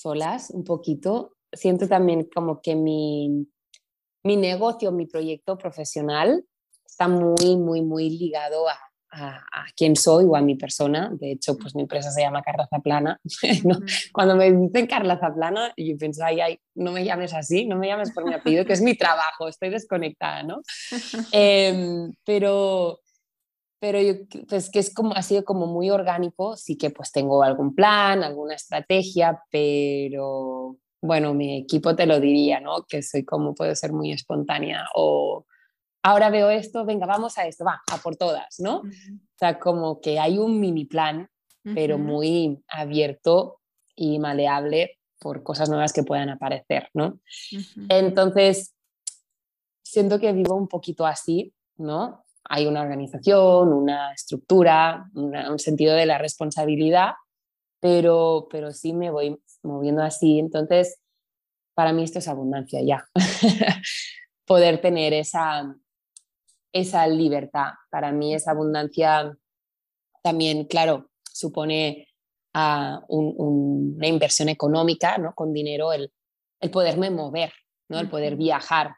solas 0.00 0.50
un 0.50 0.64
poquito. 0.64 1.36
Siento 1.52 1.88
también 1.88 2.28
como 2.34 2.60
que 2.60 2.74
mi, 2.74 3.46
mi 4.24 4.36
negocio, 4.36 4.92
mi 4.92 5.06
proyecto 5.06 5.58
profesional 5.58 6.44
está 6.86 7.08
muy, 7.08 7.56
muy, 7.56 7.82
muy 7.82 8.10
ligado 8.10 8.68
a, 8.68 8.78
a, 9.12 9.66
quién 9.76 9.96
soy 9.96 10.24
o 10.24 10.36
a 10.36 10.40
mi 10.40 10.56
persona. 10.56 11.10
De 11.12 11.32
hecho, 11.32 11.56
pues 11.56 11.74
mi 11.74 11.82
empresa 11.82 12.10
se 12.10 12.20
llama 12.20 12.42
Carla 12.42 12.66
Zaplana. 12.68 13.20
Cuando 14.12 14.36
me 14.36 14.52
dicen 14.52 14.86
Carla 14.86 15.18
Zaplana, 15.18 15.72
yo 15.76 15.96
pienso, 15.98 16.24
ay, 16.24 16.40
ay, 16.40 16.60
no 16.74 16.92
me 16.92 17.04
llames 17.04 17.34
así, 17.34 17.66
no 17.66 17.76
me 17.76 17.88
llames 17.88 18.12
por 18.12 18.24
mi 18.24 18.34
apellido, 18.34 18.64
que 18.64 18.72
es 18.72 18.82
mi 18.82 18.96
trabajo, 18.96 19.48
estoy 19.48 19.70
desconectada, 19.70 20.42
¿no? 20.42 20.60
Em, 21.32 22.12
pero 22.24 23.00
pero 23.80 24.00
yo, 24.00 24.12
pues 24.48 24.70
que 24.70 24.78
es 24.78 24.92
como, 24.92 25.14
ha 25.14 25.22
sido 25.22 25.44
como 25.44 25.66
muy 25.66 25.90
orgánico, 25.90 26.54
sí 26.56 26.76
que 26.76 26.90
pues 26.90 27.10
tengo 27.12 27.42
algún 27.42 27.74
plan, 27.74 28.22
alguna 28.22 28.54
estrategia, 28.54 29.42
pero 29.50 30.76
bueno, 31.00 31.32
mi 31.32 31.56
equipo 31.56 31.96
te 31.96 32.04
lo 32.04 32.20
diría, 32.20 32.60
¿no? 32.60 32.84
Que 32.86 33.02
soy 33.02 33.24
como, 33.24 33.54
puedo 33.54 33.74
ser 33.74 33.92
muy 33.92 34.12
espontánea 34.12 34.86
o 34.94 35.46
ahora 36.02 36.28
veo 36.28 36.50
esto, 36.50 36.84
venga, 36.84 37.06
vamos 37.06 37.38
a 37.38 37.46
esto, 37.46 37.64
va, 37.64 37.82
a 37.90 37.96
por 37.96 38.16
todas, 38.16 38.60
¿no? 38.60 38.80
O 38.80 39.38
sea, 39.38 39.58
como 39.58 40.00
que 40.00 40.20
hay 40.20 40.38
un 40.38 40.60
mini 40.60 40.84
plan, 40.84 41.28
pero 41.62 41.98
muy 41.98 42.62
abierto 42.68 43.60
y 43.94 44.18
maleable 44.18 44.98
por 45.18 45.42
cosas 45.42 45.68
nuevas 45.68 45.92
que 45.92 46.02
puedan 46.02 46.28
aparecer, 46.28 46.88
¿no? 46.94 47.18
Entonces, 47.88 48.74
siento 49.82 50.18
que 50.18 50.32
vivo 50.32 50.54
un 50.54 50.68
poquito 50.68 51.06
así, 51.06 51.54
¿no? 51.76 52.24
Hay 52.52 52.66
una 52.66 52.82
organización, 52.82 53.72
una 53.72 54.12
estructura, 54.12 55.08
un 55.14 55.58
sentido 55.60 55.94
de 55.94 56.04
la 56.04 56.18
responsabilidad, 56.18 57.12
pero, 57.78 58.48
pero 58.50 58.72
sí 58.72 58.92
me 58.92 59.08
voy 59.08 59.40
moviendo 59.62 60.02
así. 60.02 60.40
Entonces, 60.40 61.00
para 61.74 61.92
mí 61.92 62.02
esto 62.02 62.18
es 62.18 62.26
abundancia 62.26 62.82
ya. 62.82 63.08
Poder 64.46 64.80
tener 64.80 65.12
esa, 65.12 65.76
esa 66.72 67.06
libertad. 67.06 67.68
Para 67.88 68.10
mí 68.10 68.34
esa 68.34 68.50
abundancia 68.50 69.32
también, 70.24 70.64
claro, 70.64 71.08
supone 71.32 72.08
uh, 72.52 72.98
una 73.08 74.08
inversión 74.08 74.48
económica, 74.48 75.18
¿no? 75.18 75.36
Con 75.36 75.52
dinero, 75.52 75.92
el, 75.92 76.12
el 76.58 76.70
poderme 76.72 77.10
mover, 77.10 77.52
¿no? 77.88 78.00
El 78.00 78.10
poder 78.10 78.34
viajar. 78.34 78.96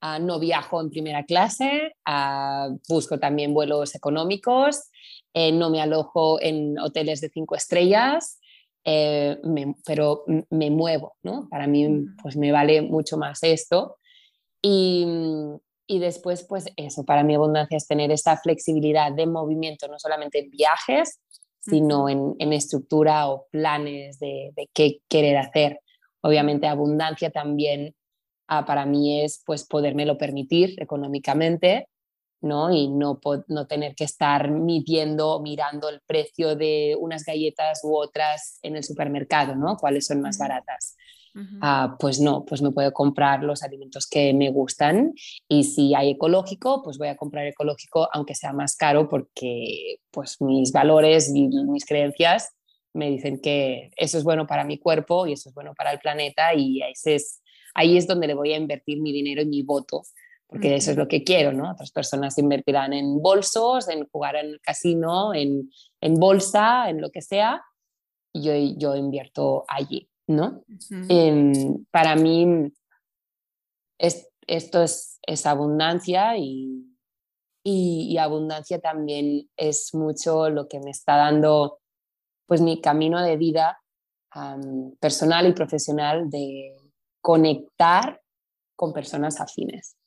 Uh, 0.00 0.22
no 0.22 0.38
viajo 0.38 0.80
en 0.80 0.90
primera 0.90 1.24
clase, 1.24 1.92
uh, 2.08 2.78
busco 2.88 3.18
también 3.18 3.52
vuelos 3.52 3.96
económicos, 3.96 4.90
eh, 5.34 5.52
no 5.52 5.70
me 5.70 5.80
alojo 5.80 6.40
en 6.40 6.78
hoteles 6.78 7.20
de 7.20 7.28
cinco 7.30 7.56
estrellas, 7.56 8.38
eh, 8.84 9.38
pero 9.84 10.24
me 10.50 10.70
muevo, 10.70 11.16
¿no? 11.22 11.48
Para 11.50 11.66
mí, 11.66 11.86
pues 12.22 12.36
me 12.36 12.52
vale 12.52 12.82
mucho 12.82 13.18
más 13.18 13.42
esto. 13.42 13.98
Y, 14.62 15.06
y 15.86 15.98
después, 15.98 16.44
pues 16.48 16.66
eso, 16.76 17.04
para 17.04 17.22
mí 17.22 17.34
abundancia 17.34 17.76
es 17.76 17.86
tener 17.86 18.10
esta 18.10 18.36
flexibilidad 18.36 19.12
de 19.12 19.26
movimiento, 19.26 19.88
no 19.88 19.98
solamente 19.98 20.38
en 20.40 20.50
viajes, 20.50 21.20
sino 21.60 22.08
en, 22.08 22.34
en, 22.38 22.52
estructura 22.52 23.28
o 23.28 23.46
planes 23.50 24.18
de, 24.18 24.52
de, 24.56 24.68
qué 24.72 25.00
querer 25.08 25.36
hacer. 25.36 25.80
Obviamente 26.22 26.66
abundancia 26.66 27.30
también 27.30 27.94
ah, 28.48 28.66
para 28.66 28.86
mí 28.86 29.22
es 29.22 29.42
pues 29.46 29.64
podérmelo 29.64 30.18
permitir 30.18 30.74
económicamente, 30.82 31.88
¿no? 32.40 32.72
Y 32.72 32.88
no, 32.88 33.20
no 33.48 33.66
tener 33.66 33.94
que 33.94 34.04
estar 34.04 34.50
midiendo, 34.50 35.40
mirando 35.40 35.88
el 35.88 36.00
precio 36.06 36.56
de 36.56 36.96
unas 36.98 37.24
galletas 37.24 37.80
u 37.84 37.96
otras 37.96 38.58
en 38.62 38.76
el 38.76 38.84
supermercado, 38.84 39.54
¿no? 39.54 39.76
¿Cuáles 39.76 40.06
son 40.06 40.20
más 40.20 40.38
baratas? 40.38 40.96
Ah, 41.60 41.96
pues 42.00 42.20
no, 42.20 42.44
pues 42.44 42.62
me 42.62 42.72
puedo 42.72 42.92
comprar 42.92 43.44
los 43.44 43.62
alimentos 43.62 44.08
que 44.08 44.34
me 44.34 44.50
gustan 44.50 45.12
y 45.46 45.64
si 45.64 45.94
hay 45.94 46.10
ecológico, 46.10 46.82
pues 46.82 46.98
voy 46.98 47.08
a 47.08 47.16
comprar 47.16 47.46
ecológico 47.46 48.08
aunque 48.12 48.34
sea 48.34 48.52
más 48.52 48.76
caro 48.76 49.08
porque 49.08 50.00
pues 50.10 50.40
mis 50.40 50.72
valores 50.72 51.30
y 51.32 51.46
mis 51.46 51.84
creencias 51.84 52.56
me 52.92 53.10
dicen 53.10 53.40
que 53.40 53.90
eso 53.96 54.18
es 54.18 54.24
bueno 54.24 54.46
para 54.46 54.64
mi 54.64 54.78
cuerpo 54.78 55.26
y 55.26 55.34
eso 55.34 55.50
es 55.50 55.54
bueno 55.54 55.74
para 55.74 55.92
el 55.92 56.00
planeta 56.00 56.54
y 56.54 56.80
es, 56.82 57.40
ahí 57.78 57.96
es 57.96 58.06
donde 58.06 58.26
le 58.26 58.34
voy 58.34 58.52
a 58.52 58.56
invertir 58.56 59.00
mi 59.00 59.12
dinero 59.12 59.42
y 59.42 59.46
mi 59.46 59.62
voto 59.62 60.02
porque 60.48 60.74
eso 60.74 60.92
es 60.92 60.96
lo 60.96 61.08
que 61.08 61.24
quiero, 61.24 61.52
¿no? 61.52 61.70
Otras 61.70 61.92
personas 61.92 62.38
invertirán 62.38 62.94
en 62.94 63.20
bolsos, 63.20 63.86
en 63.88 64.08
jugar 64.08 64.36
en 64.36 64.46
el 64.46 64.60
casino, 64.60 65.34
en, 65.34 65.70
en 66.00 66.14
bolsa, 66.14 66.88
en 66.88 67.02
lo 67.02 67.10
que 67.10 67.20
sea, 67.20 67.62
y 68.32 68.42
yo, 68.42 68.52
yo 68.78 68.96
invierto 68.96 69.64
allí, 69.68 70.08
¿no? 70.26 70.64
Em, 71.10 71.84
para 71.90 72.16
mí 72.16 72.72
es, 73.98 74.26
esto 74.46 74.82
es, 74.82 75.18
es 75.26 75.44
abundancia 75.44 76.38
y, 76.38 76.96
y, 77.62 78.16
abundancia 78.16 78.80
también 78.80 79.50
es 79.54 79.94
mucho 79.94 80.48
lo 80.48 80.66
que 80.66 80.80
me 80.80 80.90
está 80.90 81.16
dando 81.16 81.80
pues 82.46 82.62
mi 82.62 82.80
camino 82.80 83.22
de 83.22 83.36
vida 83.36 83.82
personal 85.00 85.46
y 85.46 85.52
profesional 85.52 86.30
de 86.30 86.74
conectar 87.28 88.22
con 88.74 88.94
personas 88.94 89.38
afines. 89.38 89.98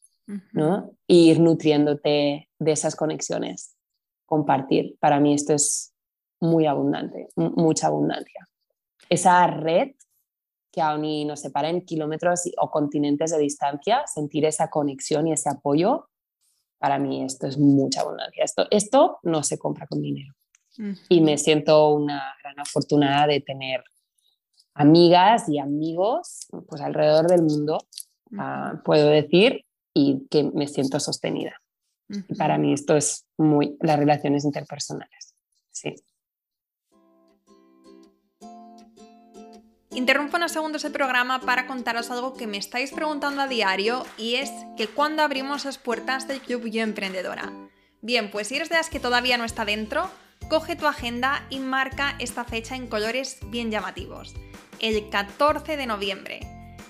¿no? 0.54 0.92
ir 1.08 1.40
nutriéndote 1.40 2.50
de 2.58 2.72
esas 2.72 2.96
conexiones, 2.96 3.76
compartir. 4.26 4.96
Para 5.00 5.20
mí 5.20 5.34
esto 5.34 5.54
es 5.54 5.94
muy 6.40 6.66
abundante, 6.66 7.28
mucha 7.36 7.88
abundancia. 7.88 8.48
Esa 9.10 9.46
red 9.46 9.92
que 10.72 10.82
aún 10.82 11.28
nos 11.28 11.42
separa 11.42 11.70
en 11.70 11.86
kilómetros 11.86 12.44
o 12.58 12.72
continentes 12.72 13.32
de 13.32 13.40
distancia, 13.40 14.04
sentir 14.08 14.46
esa 14.46 14.70
conexión 14.70 15.28
y 15.28 15.34
ese 15.34 15.50
apoyo, 15.50 16.08
para 16.80 16.98
mí 16.98 17.24
esto 17.24 17.46
es 17.46 17.60
mucha 17.60 18.02
abundancia. 18.02 18.44
Esto, 18.44 18.66
esto 18.72 19.20
no 19.22 19.44
se 19.44 19.60
compra 19.60 19.86
con 19.86 20.02
dinero. 20.02 20.34
Y 21.10 21.22
me 21.22 21.38
siento 21.38 21.90
una 21.90 22.34
gran 22.42 22.60
afortunada 22.60 23.28
de 23.28 23.42
tener 23.42 23.84
amigas 24.74 25.50
y 25.50 25.60
amigos 25.60 26.48
pues 26.68 26.82
alrededor 26.82 27.28
del 27.28 27.44
mundo, 27.44 27.86
ah, 28.38 28.82
puedo 28.84 29.08
decir, 29.08 29.66
y 29.94 30.28
que 30.30 30.44
me 30.44 30.68
siento 30.68 31.00
sostenida. 31.00 31.62
Para 32.38 32.58
mí 32.58 32.74
esto 32.74 32.96
es 32.98 33.26
muy 33.38 33.78
las 33.80 33.98
relaciones 33.98 34.44
interpersonales. 34.44 35.34
Sí. 35.70 35.96
Interrumpo 39.94 40.38
unos 40.38 40.52
segundos 40.52 40.86
el 40.86 40.92
programa 40.94 41.42
para 41.42 41.68
contaros 41.68 42.12
algo 42.12 42.34
que 42.34 42.48
me 42.48 42.58
estáis 42.58 42.92
preguntando 42.92 43.42
a 43.42 43.48
diario 43.48 44.06
y 44.18 44.36
es 44.36 44.50
que 44.78 44.88
cuando 44.88 45.22
abrimos 45.22 45.66
las 45.66 45.78
puertas 45.78 46.28
del 46.28 46.40
Club 46.40 46.68
Yo 46.70 46.82
Emprendedora. 46.82 47.52
Bien, 48.02 48.32
pues 48.32 48.48
si 48.48 48.56
eres 48.56 48.70
de 48.70 48.76
las 48.76 48.90
que 48.90 49.00
todavía 49.02 49.38
no 49.38 49.44
está 49.44 49.66
dentro, 49.66 50.10
coge 50.52 50.76
tu 50.76 50.86
agenda 50.86 51.46
y 51.50 51.60
marca 51.60 52.18
esta 52.20 52.44
fecha 52.44 52.76
en 52.76 52.88
colores 52.88 53.38
bien 53.46 53.72
llamativos. 53.72 54.36
El 54.82 55.10
14 55.10 55.78
de 55.78 55.86
noviembre. 55.86 56.42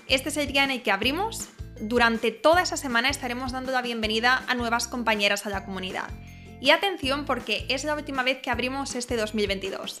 Este 0.08 0.30
es 0.30 0.36
el 0.36 0.48
día 0.48 0.64
en 0.64 0.72
el 0.72 0.82
que 0.82 0.90
abrimos 0.90 1.48
durante 1.78 2.32
toda 2.32 2.62
esa 2.62 2.76
semana 2.76 3.08
estaremos 3.08 3.52
dando 3.52 3.70
la 3.70 3.80
bienvenida 3.80 4.42
a 4.48 4.56
nuevas 4.56 4.88
compañeras 4.88 5.46
a 5.46 5.50
la 5.50 5.64
comunidad. 5.64 6.10
Y 6.60 6.70
atención 6.70 7.24
porque 7.24 7.64
es 7.68 7.84
la 7.84 7.94
última 7.94 8.24
vez 8.24 8.42
que 8.42 8.50
abrimos 8.50 8.96
este 8.96 9.16
2022. 9.16 10.00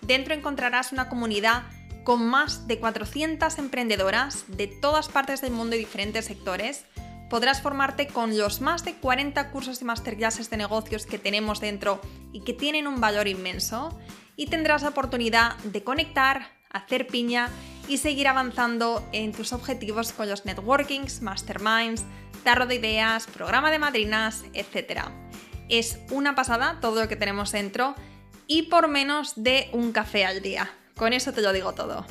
Dentro 0.00 0.34
encontrarás 0.34 0.90
una 0.90 1.08
comunidad 1.08 1.62
con 2.02 2.26
más 2.26 2.66
de 2.66 2.80
400 2.80 3.56
emprendedoras 3.58 4.46
de 4.48 4.66
todas 4.66 5.08
partes 5.08 5.40
del 5.42 5.52
mundo 5.52 5.76
y 5.76 5.78
diferentes 5.78 6.24
sectores. 6.24 6.86
Podrás 7.28 7.60
formarte 7.60 8.06
con 8.06 8.38
los 8.38 8.60
más 8.60 8.84
de 8.84 8.94
40 8.94 9.50
cursos 9.50 9.82
y 9.82 9.84
masterclasses 9.84 10.48
de 10.48 10.56
negocios 10.56 11.06
que 11.06 11.18
tenemos 11.18 11.60
dentro 11.60 12.00
y 12.32 12.40
que 12.40 12.52
tienen 12.52 12.86
un 12.86 13.00
valor 13.00 13.26
inmenso. 13.26 13.98
Y 14.36 14.46
tendrás 14.46 14.82
la 14.82 14.90
oportunidad 14.90 15.56
de 15.58 15.82
conectar, 15.82 16.52
hacer 16.70 17.06
piña 17.06 17.48
y 17.88 17.98
seguir 17.98 18.28
avanzando 18.28 19.06
en 19.12 19.32
tus 19.32 19.52
objetivos 19.52 20.12
con 20.12 20.28
los 20.28 20.44
networkings, 20.44 21.22
masterminds, 21.22 22.04
tarro 22.44 22.66
de 22.66 22.76
ideas, 22.76 23.26
programa 23.26 23.70
de 23.70 23.78
madrinas, 23.78 24.44
etc. 24.52 25.02
Es 25.68 25.98
una 26.10 26.34
pasada 26.34 26.78
todo 26.80 27.02
lo 27.02 27.08
que 27.08 27.16
tenemos 27.16 27.50
dentro 27.50 27.94
y 28.46 28.64
por 28.64 28.86
menos 28.86 29.32
de 29.36 29.68
un 29.72 29.90
café 29.90 30.24
al 30.24 30.42
día. 30.42 30.70
Con 30.96 31.12
eso 31.12 31.32
te 31.32 31.42
lo 31.42 31.52
digo 31.52 31.72
todo. 31.72 32.06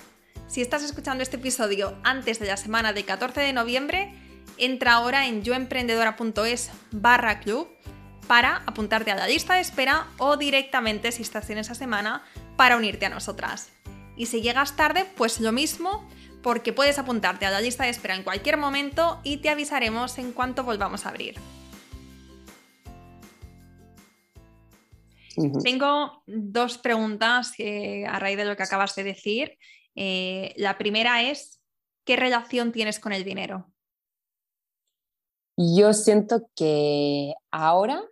Si 0.48 0.62
estás 0.62 0.84
escuchando 0.84 1.24
este 1.24 1.38
episodio 1.38 1.98
antes 2.04 2.40
de 2.40 2.48
la 2.48 2.58
semana 2.58 2.94
del 2.94 3.06
14 3.06 3.42
de 3.42 3.54
noviembre, 3.54 4.14
entra 4.58 4.94
ahora 4.94 5.28
en 5.28 5.44
yoemprendedora.es 5.44 6.72
barra 6.92 7.40
club 7.40 7.68
para 8.28 8.64
apuntarte 8.66 9.12
a 9.12 9.16
la 9.16 9.28
lista 9.28 9.56
de 9.56 9.62
espera 9.62 10.08
o 10.18 10.38
directamente 10.38 11.12
si 11.12 11.22
estás 11.22 11.50
en 11.50 11.58
esa 11.58 11.76
semana 11.76 12.24
para 12.56 12.78
unirte 12.78 13.06
a 13.06 13.10
nosotras. 13.10 13.70
Y 14.18 14.28
si 14.28 14.42
llegas 14.42 14.76
tarde, 14.76 15.06
pues 15.16 15.40
lo 15.40 15.52
mismo, 15.52 16.08
porque 16.42 16.74
puedes 16.74 17.00
apuntarte 17.00 17.46
a 17.46 17.52
la 17.52 17.62
lista 17.62 17.84
de 17.84 17.90
espera 17.90 18.16
en 18.16 18.24
cualquier 18.24 18.58
momento 18.58 19.20
y 19.24 19.38
te 19.38 19.50
avisaremos 19.50 20.18
en 20.18 20.32
cuanto 20.32 20.64
volvamos 20.64 21.06
a 21.06 21.10
abrir. 21.10 21.36
Tengo 25.64 26.24
dos 26.28 26.78
preguntas 26.78 27.54
a 28.08 28.20
raíz 28.20 28.38
de 28.38 28.46
lo 28.46 28.56
que 28.56 28.64
acabas 28.64 28.96
de 28.96 29.04
decir. 29.04 29.58
Eh, 29.96 30.54
la 30.56 30.78
primera 30.78 31.24
es, 31.24 31.62
¿qué 32.06 32.16
relación 32.16 32.72
tienes 32.72 33.00
con 33.00 33.12
el 33.12 33.26
dinero? 33.26 33.70
Yo 35.58 35.94
siento 35.94 36.50
que 36.56 37.34
ahora 37.52 38.04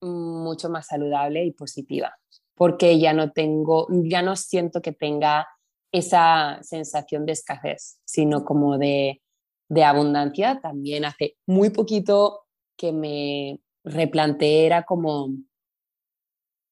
mucho 0.00 0.68
más 0.68 0.86
saludable 0.86 1.44
y 1.44 1.52
positiva 1.52 2.16
porque 2.56 2.98
ya 2.98 3.12
no 3.12 3.32
tengo, 3.32 3.86
ya 3.90 4.22
no 4.22 4.34
siento 4.34 4.80
que 4.80 4.92
tenga 4.92 5.46
esa 5.92 6.58
sensación 6.62 7.26
de 7.26 7.32
escasez, 7.32 8.00
sino 8.04 8.44
como 8.44 8.78
de, 8.78 9.20
abundancia. 9.84 10.58
También 10.60 11.04
hace 11.04 11.36
muy 11.46 11.70
poquito 11.70 12.46
que 12.76 12.92
me 12.92 13.60
replanteé, 13.84 14.66
era 14.66 14.84
como, 14.84 15.28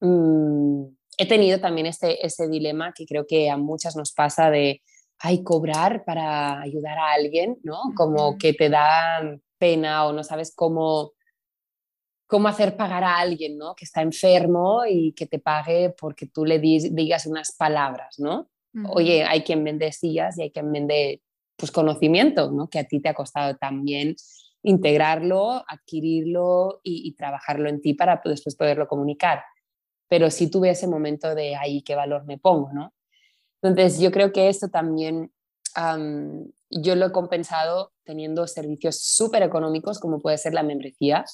mm, 0.00 0.84
he 1.18 1.28
tenido 1.28 1.60
también 1.60 1.86
ese, 1.86 2.18
ese 2.24 2.48
dilema 2.48 2.92
que 2.92 3.04
creo 3.06 3.26
que 3.26 3.50
a 3.50 3.56
muchas 3.56 3.94
nos 3.94 4.12
pasa 4.12 4.50
de, 4.50 4.82
ay, 5.25 5.42
cobrar 5.42 6.04
para 6.04 6.60
ayudar 6.60 6.98
a 6.98 7.12
alguien, 7.12 7.58
¿no? 7.62 7.81
Como 7.96 8.37
que 8.37 8.52
te 8.52 8.68
da 8.68 9.38
pena 9.58 10.06
o 10.06 10.12
no 10.12 10.22
sabes 10.22 10.52
cómo 10.54 11.12
cómo 12.27 12.48
hacer 12.48 12.77
pagar 12.77 13.04
a 13.04 13.18
alguien 13.18 13.58
¿no? 13.58 13.75
que 13.75 13.85
está 13.85 14.02
enfermo 14.02 14.83
y 14.88 15.12
que 15.12 15.27
te 15.27 15.38
pague 15.38 15.94
porque 15.96 16.27
tú 16.27 16.44
le 16.44 16.58
digas 16.58 17.27
unas 17.27 17.54
palabras, 17.56 18.18
¿no? 18.18 18.50
Oye, 18.88 19.22
hay 19.22 19.44
quien 19.44 19.62
vende 19.62 19.92
sillas 19.92 20.37
y 20.37 20.42
hay 20.42 20.50
quien 20.50 20.72
vende 20.72 21.22
pues, 21.56 21.70
conocimiento, 21.70 22.50
¿no? 22.50 22.68
Que 22.68 22.81
a 22.81 22.85
ti 22.85 22.98
te 23.00 23.08
ha 23.08 23.14
costado 23.14 23.56
también 23.56 24.16
integrarlo, 24.64 25.62
adquirirlo 25.68 26.81
y, 26.83 27.14
trabajarlo 27.14 27.68
en 27.68 27.81
ti 27.81 27.94
para 27.94 28.20
después 28.25 28.56
poderlo 28.56 28.88
comunicar. 28.88 29.44
Pero 30.08 30.29
sí 30.29 30.50
tuve 30.50 30.70
ese 30.70 30.88
momento 30.88 31.37
de 31.37 31.54
ahí 31.54 31.83
qué 31.83 31.94
valor 31.94 32.25
me 32.25 32.37
pongo, 32.37 32.72
¿no? 32.72 32.92
Entonces 33.69 33.98
yo 33.98 34.10
creo 34.10 34.33
que 34.33 34.48
esto 34.48 34.69
también 34.69 35.33
yo 36.71 36.94
lo 36.94 37.06
he 37.06 37.12
compensado 37.12 37.92
teniendo 38.04 38.46
servicios 38.46 39.00
súper 39.00 39.42
económicos 39.42 39.98
como 39.98 40.21
puede 40.21 40.38
ser 40.38 40.54
la 40.54 40.62
membresía, 40.62 41.25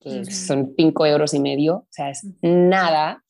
que 0.00 0.24
son 0.26 0.74
5 0.76 1.06
euros 1.06 1.34
y 1.34 1.40
medio, 1.40 1.76
o 1.76 1.88
sea, 1.90 2.10
es 2.10 2.26
nada. 2.42 3.22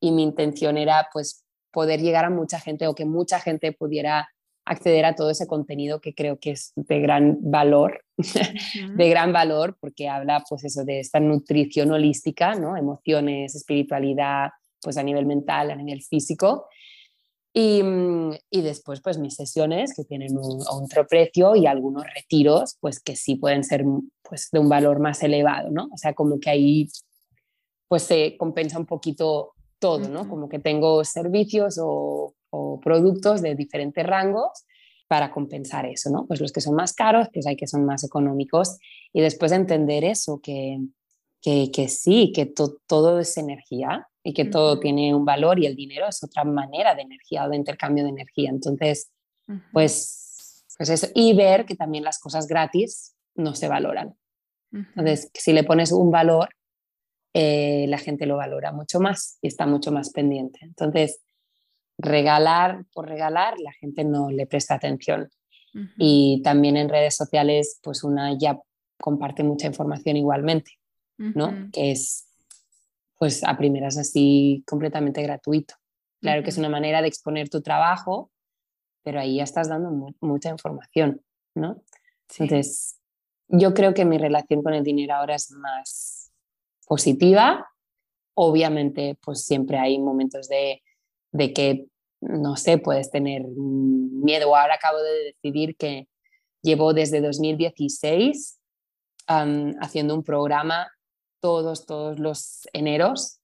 Y 0.00 0.12
mi 0.12 0.22
intención 0.22 0.76
era 0.76 1.08
pues 1.12 1.44
poder 1.72 2.00
llegar 2.00 2.24
a 2.24 2.30
mucha 2.30 2.60
gente 2.60 2.86
o 2.86 2.94
que 2.94 3.04
mucha 3.04 3.40
gente 3.40 3.72
pudiera 3.72 4.28
acceder 4.64 5.04
a 5.04 5.14
todo 5.14 5.30
ese 5.30 5.46
contenido 5.46 6.00
que 6.00 6.14
creo 6.14 6.38
que 6.38 6.50
es 6.50 6.72
de 6.74 7.00
gran 7.00 7.38
valor, 7.40 8.04
de 8.96 9.08
gran 9.08 9.32
valor 9.32 9.76
porque 9.80 10.08
habla 10.08 10.42
pues 10.48 10.64
eso 10.64 10.84
de 10.84 11.00
esta 11.00 11.20
nutrición 11.20 11.92
holística, 11.92 12.54
¿no? 12.54 12.76
Emociones, 12.76 13.54
espiritualidad, 13.54 14.50
pues 14.82 14.96
a 14.96 15.02
nivel 15.02 15.24
mental, 15.26 15.70
a 15.70 15.76
nivel 15.76 16.02
físico. 16.02 16.66
Y, 17.58 17.82
mm, 17.82 18.34
y 18.50 18.60
después 18.60 19.00
pues 19.00 19.18
mis 19.18 19.34
sesiones 19.34 19.94
que 19.94 20.04
tienen 20.04 20.36
un, 20.36 20.62
otro 20.68 21.06
precio 21.06 21.56
y 21.56 21.66
algunos 21.66 22.04
retiros 22.14 22.76
pues 22.80 23.00
que 23.00 23.16
sí 23.16 23.36
pueden 23.36 23.64
ser 23.64 23.84
pues 24.22 24.48
de 24.52 24.58
un 24.58 24.68
valor 24.68 25.00
más 25.00 25.22
elevado, 25.22 25.70
¿no? 25.70 25.88
O 25.92 25.96
sea, 25.96 26.12
como 26.12 26.38
que 26.38 26.50
ahí 26.50 26.88
pues 27.88 28.02
se 28.02 28.36
compensa 28.36 28.78
un 28.78 28.86
poquito 28.86 29.52
todo, 29.78 30.08
¿no? 30.08 30.28
Como 30.28 30.48
que 30.48 30.58
tengo 30.58 31.04
servicios 31.04 31.78
o 31.80 32.34
o 32.50 32.80
productos 32.80 33.42
de 33.42 33.54
diferentes 33.54 34.04
rangos 34.06 34.66
para 35.08 35.30
compensar 35.30 35.86
eso, 35.86 36.10
¿no? 36.10 36.26
Pues 36.26 36.40
los 36.40 36.52
que 36.52 36.60
son 36.60 36.74
más 36.74 36.92
caros, 36.92 37.28
pues 37.32 37.46
hay 37.46 37.56
que 37.56 37.66
son 37.66 37.84
más 37.84 38.02
económicos 38.02 38.78
y 39.12 39.20
después 39.20 39.52
entender 39.52 40.04
eso, 40.04 40.40
que, 40.42 40.78
que, 41.40 41.70
que 41.70 41.88
sí, 41.88 42.32
que 42.34 42.46
todo 42.86 43.20
es 43.20 43.36
energía 43.36 44.08
y 44.26 44.32
que 44.32 44.44
todo 44.44 44.80
tiene 44.80 45.14
un 45.14 45.24
valor 45.24 45.60
y 45.60 45.66
el 45.66 45.76
dinero 45.76 46.08
es 46.08 46.20
otra 46.24 46.42
manera 46.42 46.96
de 46.96 47.02
energía 47.02 47.44
o 47.44 47.48
de 47.48 47.54
intercambio 47.54 48.02
de 48.02 48.10
energía. 48.10 48.50
Entonces, 48.50 49.12
pues, 49.72 50.64
pues 50.76 50.90
eso, 50.90 51.06
y 51.14 51.32
ver 51.32 51.64
que 51.64 51.76
también 51.76 52.02
las 52.02 52.18
cosas 52.18 52.48
gratis 52.48 53.14
no 53.36 53.54
se 53.54 53.68
valoran. 53.68 54.16
Entonces, 54.72 55.30
si 55.32 55.52
le 55.52 55.62
pones 55.62 55.92
un 55.92 56.10
valor, 56.10 56.48
eh, 57.34 57.86
la 57.88 57.98
gente 57.98 58.26
lo 58.26 58.36
valora 58.36 58.72
mucho 58.72 58.98
más 58.98 59.38
y 59.42 59.46
está 59.46 59.64
mucho 59.64 59.92
más 59.92 60.10
pendiente. 60.10 60.58
Entonces, 60.62 61.20
regalar 61.96 62.84
por 62.92 63.08
regalar, 63.08 63.54
la 63.60 63.72
gente 63.74 64.02
no 64.02 64.32
le 64.32 64.48
presta 64.48 64.74
atención. 64.74 65.30
Y 65.98 66.40
también 66.42 66.76
en 66.76 66.88
redes 66.88 67.14
sociales, 67.14 67.78
pues 67.80 68.02
una 68.02 68.36
ya 68.36 68.58
comparte 68.98 69.44
mucha 69.44 69.68
información 69.68 70.16
igualmente, 70.16 70.72
¿no? 71.16 71.68
Que 71.70 71.92
es, 71.92 72.25
pues 73.18 73.44
a 73.44 73.56
primeras 73.56 73.96
así, 73.96 74.62
completamente 74.66 75.22
gratuito. 75.22 75.74
Claro 76.20 76.42
que 76.42 76.50
es 76.50 76.58
una 76.58 76.68
manera 76.68 77.02
de 77.02 77.08
exponer 77.08 77.48
tu 77.48 77.62
trabajo, 77.62 78.30
pero 79.02 79.20
ahí 79.20 79.36
ya 79.36 79.44
estás 79.44 79.68
dando 79.68 80.14
mucha 80.20 80.50
información, 80.50 81.22
¿no? 81.54 81.82
Entonces, 82.30 82.98
yo 83.48 83.74
creo 83.74 83.94
que 83.94 84.04
mi 84.04 84.18
relación 84.18 84.62
con 84.62 84.74
el 84.74 84.82
dinero 84.82 85.14
ahora 85.14 85.36
es 85.36 85.50
más 85.52 86.32
positiva. 86.86 87.66
Obviamente, 88.34 89.16
pues 89.22 89.44
siempre 89.44 89.78
hay 89.78 89.98
momentos 89.98 90.48
de 90.48 90.82
de 91.36 91.52
que, 91.52 91.86
no 92.20 92.56
sé, 92.56 92.78
puedes 92.78 93.10
tener 93.10 93.46
miedo. 93.46 94.54
Ahora 94.56 94.74
acabo 94.74 94.98
de 94.98 95.24
decidir 95.24 95.76
que 95.76 96.08
llevo 96.62 96.94
desde 96.94 97.20
2016 97.20 98.58
haciendo 99.26 100.14
un 100.14 100.22
programa 100.22 100.88
todos, 101.40 101.86
todos 101.86 102.18
los 102.18 102.68
eneros. 102.72 103.40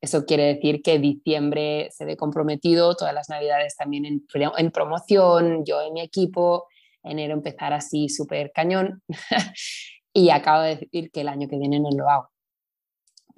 Eso 0.00 0.24
quiere 0.26 0.54
decir 0.54 0.82
que 0.82 0.98
diciembre 0.98 1.88
se 1.90 2.04
ve 2.04 2.16
comprometido, 2.16 2.94
todas 2.94 3.14
las 3.14 3.28
navidades 3.28 3.76
también 3.76 4.04
en, 4.06 4.70
promoción, 4.70 5.64
yo 5.64 5.80
en 5.82 5.92
mi 5.92 6.00
equipo, 6.00 6.68
enero 7.02 7.34
empezar 7.34 7.72
así 7.72 8.08
súper 8.08 8.52
cañón. 8.52 9.02
Y 10.14 10.30
acabo 10.30 10.62
de 10.62 10.76
decir 10.76 11.12
que 11.12 11.20
el 11.20 11.28
año 11.28 11.48
que 11.48 11.58
viene 11.58 11.78
no 11.78 11.90
lo 11.90 12.08
hago 12.08 12.30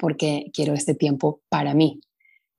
porque 0.01 0.51
quiero 0.55 0.73
este 0.73 0.95
tiempo 0.95 1.43
para 1.51 1.75
mí, 1.75 2.01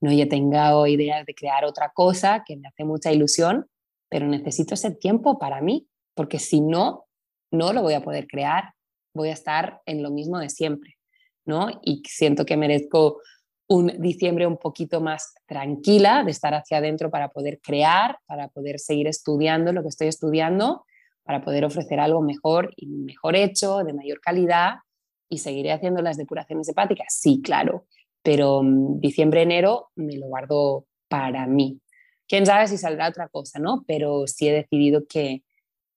no, 0.00 0.12
yo 0.12 0.28
tengo 0.28 0.86
ideas 0.86 1.24
de 1.26 1.34
crear 1.34 1.64
otra 1.64 1.90
cosa 1.94 2.42
que 2.44 2.56
me 2.56 2.68
hace 2.68 2.84
mucha 2.84 3.12
ilusión, 3.12 3.68
pero 4.08 4.26
necesito 4.26 4.74
ese 4.74 4.90
tiempo 4.90 5.38
para 5.38 5.60
mí, 5.60 5.86
porque 6.14 6.38
si 6.38 6.60
no, 6.60 7.06
no 7.52 7.72
lo 7.72 7.82
voy 7.82 7.94
a 7.94 8.02
poder 8.02 8.26
crear, 8.26 8.74
voy 9.14 9.28
a 9.28 9.32
estar 9.32 9.80
en 9.86 10.02
lo 10.02 10.10
mismo 10.10 10.38
de 10.38 10.48
siempre, 10.48 10.96
¿no? 11.44 11.68
Y 11.82 12.02
siento 12.06 12.44
que 12.44 12.56
merezco 12.56 13.20
un 13.68 14.00
diciembre 14.00 14.46
un 14.46 14.58
poquito 14.58 15.00
más 15.00 15.34
tranquila, 15.46 16.24
de 16.24 16.30
estar 16.30 16.54
hacia 16.54 16.78
adentro 16.78 17.10
para 17.10 17.28
poder 17.28 17.60
crear, 17.62 18.18
para 18.26 18.48
poder 18.48 18.78
seguir 18.78 19.06
estudiando 19.06 19.72
lo 19.72 19.82
que 19.82 19.88
estoy 19.88 20.08
estudiando, 20.08 20.84
para 21.22 21.42
poder 21.42 21.64
ofrecer 21.64 22.00
algo 22.00 22.20
mejor 22.20 22.72
y 22.76 22.86
mejor 22.86 23.36
hecho, 23.36 23.78
de 23.78 23.94
mayor 23.94 24.20
calidad, 24.20 24.74
y 25.28 25.38
seguiré 25.38 25.72
haciendo 25.72 26.02
las 26.02 26.18
depuraciones 26.18 26.68
hepáticas. 26.68 27.06
Sí, 27.08 27.40
claro, 27.42 27.86
pero 28.22 28.62
mm, 28.62 29.00
diciembre, 29.00 29.42
enero 29.42 29.90
me 29.94 30.16
lo 30.18 30.26
guardo 30.26 30.86
para 31.08 31.46
mí. 31.46 31.80
Quién 32.28 32.46
sabe 32.46 32.66
si 32.68 32.78
saldrá 32.78 33.08
otra 33.08 33.28
cosa, 33.28 33.58
¿no? 33.58 33.84
Pero 33.86 34.26
sí 34.26 34.48
he 34.48 34.52
decidido 34.52 35.06
que, 35.08 35.42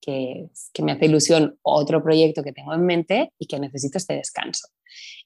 que, 0.00 0.48
me 0.82 0.92
hace 0.92 1.06
ilusión 1.06 1.58
otro 1.62 2.02
proyecto 2.02 2.42
que 2.42 2.52
tengo 2.52 2.72
en 2.74 2.84
mente 2.84 3.32
y 3.38 3.46
que 3.46 3.58
necesito 3.58 3.98
este 3.98 4.14
descanso. 4.14 4.68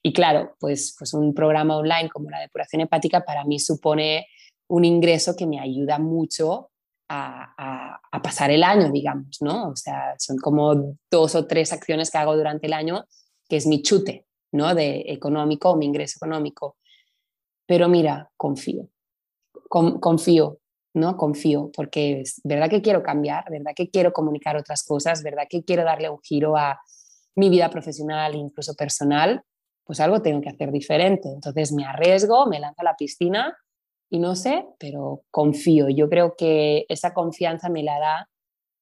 Y 0.01 0.13
claro, 0.13 0.55
pues, 0.59 0.95
pues 0.97 1.13
un 1.13 1.33
programa 1.33 1.77
online 1.77 2.09
como 2.09 2.29
la 2.29 2.39
depuración 2.39 2.81
hepática 2.81 3.23
para 3.23 3.43
mí 3.45 3.59
supone 3.59 4.27
un 4.67 4.85
ingreso 4.85 5.35
que 5.35 5.45
me 5.45 5.59
ayuda 5.59 5.99
mucho 5.99 6.71
a, 7.09 7.99
pasar 8.23 8.51
el 8.51 8.63
año, 8.63 8.91
digamos, 8.91 9.41
¿no? 9.41 9.69
O 9.69 9.75
sea, 9.75 10.15
son 10.17 10.37
como 10.37 10.95
dos 11.09 11.35
o 11.35 11.47
tres 11.47 11.73
acciones 11.73 12.11
que 12.11 12.17
hago 12.19 12.37
durante 12.37 12.67
el 12.67 12.73
año, 12.73 13.05
que 13.49 13.57
es 13.57 13.65
mi 13.65 13.81
chute, 13.81 14.27
¿no? 14.53 14.75
De 14.75 15.05
económico 15.07 15.75
mi 15.75 15.87
ingreso 15.87 16.17
económico. 16.17 16.77
Pero 17.65 17.89
mira, 17.89 18.31
confío, 18.37 18.89
confío, 19.67 20.60
¿no? 20.93 21.17
Confío, 21.17 21.71
porque 21.75 22.21
es 22.21 22.41
verdad 22.43 22.69
que 22.69 22.81
quiero 22.81 23.03
cambiar, 23.03 23.45
verdad 23.49 23.71
que 23.75 23.89
quiero 23.89 24.11
comunicar 24.13 24.57
otras 24.57 24.83
cosas, 24.83 25.23
verdad 25.23 25.43
que 25.49 25.63
quiero 25.63 25.83
darle 25.83 26.09
un 26.09 26.19
giro 26.21 26.57
a 26.57 26.79
mi 27.35 27.49
vida 27.49 27.69
profesional, 27.69 28.35
incluso 28.35 28.73
personal, 28.75 29.43
pues 29.85 29.99
algo 29.99 30.21
tengo 30.21 30.41
que 30.41 30.49
hacer 30.49 30.71
diferente. 30.71 31.29
Entonces 31.29 31.71
me 31.71 31.85
arriesgo, 31.85 32.45
me 32.45 32.59
lanzo 32.59 32.81
a 32.81 32.85
la 32.85 32.95
piscina 32.95 33.57
y 34.09 34.19
no 34.19 34.35
sé, 34.35 34.65
pero 34.77 35.23
confío. 35.31 35.89
Yo 35.89 36.09
creo 36.09 36.35
que 36.35 36.85
esa 36.89 37.13
confianza 37.13 37.69
me 37.69 37.83
la 37.83 37.99
da 37.99 38.29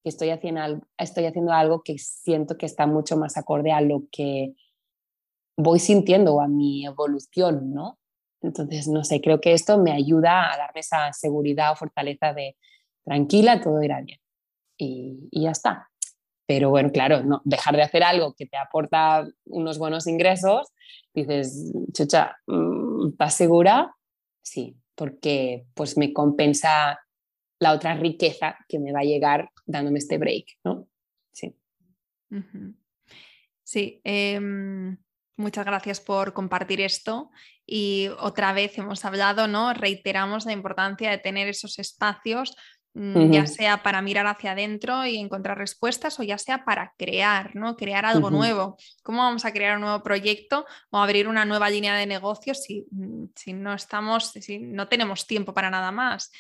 que 0.04 0.10
estoy 0.10 0.32
haciendo, 0.32 0.82
estoy 0.98 1.26
haciendo 1.26 1.52
algo 1.52 1.84
que 1.84 1.98
siento 2.00 2.58
que 2.58 2.66
está 2.66 2.88
mucho 2.88 3.18
más 3.18 3.38
acorde 3.38 3.72
a 3.72 3.82
lo 3.82 4.04
que 4.12 4.56
voy 5.58 5.80
sintiendo 5.80 6.36
o 6.36 6.42
a 6.42 6.48
mi 6.48 6.86
evolución, 6.86 7.74
¿no? 7.74 7.99
Entonces, 8.42 8.88
no 8.88 9.04
sé, 9.04 9.22
creo 9.22 9.42
que 9.42 9.54
esto 9.54 9.78
me 9.78 9.92
ayuda 9.92 10.52
a 10.52 10.58
darme 10.58 10.80
esa 10.80 11.12
seguridad 11.14 11.72
o 11.72 11.76
fortaleza 11.76 12.34
de 12.34 12.56
tranquila, 13.04 13.62
todo 13.62 13.82
irá 13.84 14.02
bien. 14.02 14.20
Y, 14.78 15.28
ya 15.32 15.52
está. 15.52 15.90
Pero 16.46 16.70
bueno, 16.70 16.92
claro, 16.92 17.24
no, 17.24 17.42
dejar 17.44 17.76
de 17.76 17.84
hacer 17.84 18.04
algo 18.04 18.34
que 18.34 18.46
te 18.46 18.58
aporta 18.58 19.28
unos 19.46 19.78
buenos 19.78 20.08
ingresos, 20.08 20.68
dices, 21.14 21.72
chucha, 21.94 22.38
mm, 22.48 23.10
¿estás 23.10 23.36
segura? 23.36 23.96
Sí, 24.42 24.76
porque 24.96 25.66
pues 25.76 25.98
me 25.98 26.12
compensa 26.12 27.00
la 27.60 27.74
otra 27.74 27.96
riqueza 27.96 28.58
que 28.68 28.80
me 28.80 28.92
va 28.92 29.02
a 29.02 29.04
llegar 29.04 29.52
dándome 29.66 30.00
este 30.00 30.18
break, 30.18 30.46
¿no? 30.64 30.88
Sí. 31.32 31.56
Sí, 33.64 34.02
em, 34.04 34.98
muchas 35.36 35.66
gracias 35.66 36.00
por 36.00 36.34
compartir 36.34 36.82
esto 36.82 37.30
y 37.72 38.10
otra 38.18 38.52
vez 38.52 38.76
hemos 38.80 39.06
hablado, 39.06 39.48
¿no? 39.48 39.74
Reiteramos 39.74 40.46
la 40.46 40.54
importancia 40.54 41.12
de 41.12 41.20
tener 41.20 41.48
esos 41.48 41.78
espacios, 41.78 42.56
mm, 42.96 43.32
ya 43.32 43.46
sea 43.46 43.84
para 43.84 44.02
mirar 44.02 44.26
hacia 44.26 44.54
adentro 44.54 45.06
y 45.06 45.18
encontrar 45.18 45.60
respuestas 45.60 46.20
o 46.20 46.24
ya 46.24 46.40
sea 46.40 46.66
para 46.66 46.94
crear, 46.98 47.56
¿no? 47.56 47.76
Crear 47.76 48.08
algo 48.08 48.32
nuevo. 48.32 48.76
¿Cómo 49.04 49.20
vamos 49.20 49.46
a 49.46 49.54
crear 49.54 49.76
un 49.76 49.82
nuevo 49.82 50.02
proyecto 50.02 50.66
o 50.90 50.98
abrir 50.98 51.28
una 51.28 51.46
nueva 51.46 51.70
línea 51.70 51.96
de 51.96 52.08
negocios 52.08 52.64
si, 52.64 52.88
mm, 52.90 53.26
si 53.36 53.54
no 53.54 53.76
estamos, 53.76 54.32
si 54.32 54.58
no 54.58 54.88
tenemos 54.88 55.28
tiempo 55.28 55.54
para 55.54 55.70
nada 55.70 55.92
más? 55.92 56.32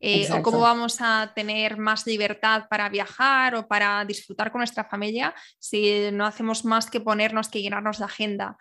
Eh, 0.00 0.28
o 0.32 0.42
cómo 0.42 0.60
vamos 0.60 0.98
a 1.00 1.32
tener 1.34 1.76
más 1.76 2.06
libertad 2.06 2.66
para 2.70 2.88
viajar 2.88 3.56
o 3.56 3.66
para 3.66 4.04
disfrutar 4.04 4.52
con 4.52 4.60
nuestra 4.60 4.84
familia 4.84 5.34
si 5.58 6.10
no 6.12 6.24
hacemos 6.24 6.64
más 6.64 6.88
que 6.88 7.00
ponernos 7.00 7.48
que 7.48 7.60
llenarnos 7.60 7.98
la 7.98 8.06
agenda. 8.06 8.56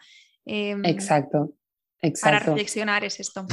Em, 0.45 0.83
exacto. 0.83 1.53
Para 2.21 2.39
reflexionar 2.39 3.03
es 3.03 3.19
esto. 3.19 3.45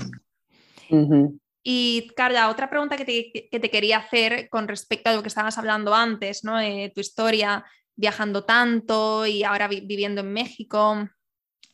Y 1.63 2.11
Carla, 2.15 2.51
otra 2.51 2.69
pregunta 2.69 2.97
que 2.97 3.49
te, 3.51 3.71
quería 3.71 3.97
hacer 3.97 4.49
con 4.51 4.69
respecto 4.69 5.09
a 5.09 5.15
lo 5.15 5.23
que 5.23 5.29
estabas 5.29 5.57
hablando 5.57 5.95
antes, 5.95 6.45
¿no? 6.45 6.59
tu 6.95 7.01
historia 7.01 7.65
viajando 7.97 8.45
tanto 8.45 9.27
y 9.27 9.45
ahora 9.45 9.69
viviendo 9.69 10.21
en 10.21 10.33
México. 10.33 11.09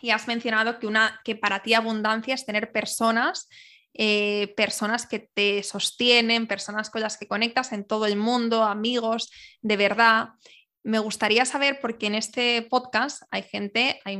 Y 0.01 0.11
has 0.11 0.29
mencionado 0.29 0.79
que, 0.79 0.87
una, 0.87 1.21
que 1.25 1.35
para 1.35 1.63
ti 1.63 1.75
abundancia 1.75 2.35
es 2.35 2.47
tener 2.47 2.73
personas, 2.73 3.49
eh, 3.93 4.55
personas 4.57 5.07
que 5.07 5.31
te 5.35 5.63
sostienen, 5.63 6.47
personas 6.47 6.89
con 6.89 7.03
las 7.03 7.19
que 7.19 7.27
conectas 7.27 7.73
en 7.73 7.85
todo 7.85 8.07
el 8.07 8.17
mundo, 8.17 8.63
amigos 8.63 9.31
de 9.61 9.77
verdad. 9.77 10.29
Me 10.83 10.99
gustaría 10.99 11.45
saber, 11.45 11.79
porque 11.81 12.07
en 12.07 12.15
este 12.15 12.63
podcast 12.63 13.23
hay 13.31 13.43
gente, 13.43 14.01
hay 14.05 14.19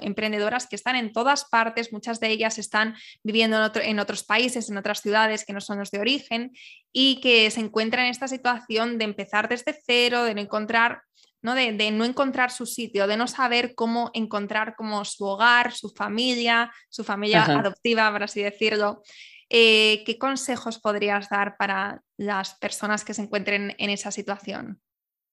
emprendedoras 0.00 0.66
que 0.66 0.74
están 0.74 0.96
en 0.96 1.12
todas 1.12 1.44
partes, 1.44 1.92
muchas 1.92 2.18
de 2.18 2.28
ellas 2.28 2.58
están 2.58 2.94
viviendo 3.22 3.70
en, 3.76 3.98
otros 4.00 4.24
países, 4.24 4.68
en 4.68 4.78
otras 4.78 5.00
ciudades 5.00 5.44
que 5.44 5.52
no 5.52 5.60
son 5.60 5.78
los 5.78 5.90
de 5.92 6.00
origen 6.00 6.52
y 6.92 7.20
que 7.20 7.50
se 7.50 7.60
encuentran 7.60 8.06
en 8.06 8.10
esta 8.10 8.26
situación 8.26 8.98
de 8.98 9.04
empezar 9.04 9.48
desde 9.48 9.78
cero, 9.86 10.24
de 10.24 10.34
no 10.34 10.40
encontrar 10.40 11.02
¿no? 11.42 11.56
De, 11.56 11.90
no 11.90 12.04
encontrar 12.04 12.52
su 12.52 12.66
sitio, 12.66 13.08
de 13.08 13.16
no 13.16 13.26
saber 13.26 13.74
cómo 13.74 14.12
encontrar 14.14 14.76
como 14.76 15.04
su 15.04 15.24
hogar, 15.24 15.72
su 15.72 15.90
familia, 15.90 16.72
su 16.88 17.02
familia 17.02 17.44
adoptiva, 17.44 18.10
por 18.12 18.22
así 18.22 18.42
decirlo. 18.42 19.02
Eh, 19.48 20.04
¿Qué 20.06 20.18
consejos 20.18 20.78
podrías 20.78 21.28
dar 21.28 21.56
para 21.58 22.00
las 22.16 22.54
personas 22.54 23.04
que 23.04 23.12
se 23.12 23.22
encuentren 23.22 23.74
en 23.78 23.90
esa 23.90 24.12
situación? 24.12 24.80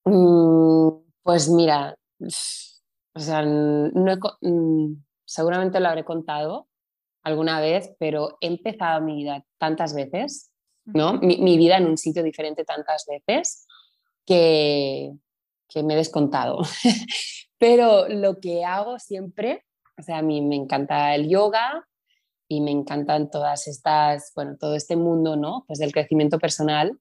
Mm, 0.05 0.89
pues 1.23 1.49
mira, 1.49 1.95
o 3.13 3.19
sea, 3.19 3.41
mm, 3.43 5.03
seguramente 5.25 5.79
lo 5.79 5.89
habré 5.89 6.05
contado 6.05 6.67
alguna 7.23 7.59
vez, 7.59 7.91
pero 7.99 8.37
he 8.41 8.47
empezado 8.47 9.01
mi 9.01 9.15
vida 9.15 9.45
tantas 9.57 9.93
veces, 9.93 10.51
¿no? 10.85 11.13
mi 11.13 11.57
vida 11.57 11.77
en 11.77 11.85
un 11.85 11.97
sitio 11.97 12.23
diferente 12.23 12.63
tantas 12.65 13.05
veces 13.07 13.67
que, 14.25 15.11
que 15.69 15.83
me 15.83 15.93
he 15.93 15.97
descontado. 15.97 16.59
Pero 17.57 18.07
lo 18.09 18.39
que 18.39 18.65
hago 18.65 18.99
siempre, 18.99 19.65
o 19.97 20.01
sea, 20.01 20.17
a 20.17 20.21
mí 20.21 20.41
me 20.41 20.55
encanta 20.55 21.13
el 21.15 21.29
yoga 21.29 21.87
y 22.47 22.61
me 22.61 22.71
encantan 22.71 23.29
todas 23.29 23.67
estas, 23.67 24.31
bueno, 24.35 24.57
todo 24.59 24.75
este 24.75 24.95
mundo, 24.95 25.35
¿no? 25.35 25.63
Pues 25.67 25.79
del 25.79 25.91
crecimiento 25.91 26.39
personal. 26.39 26.99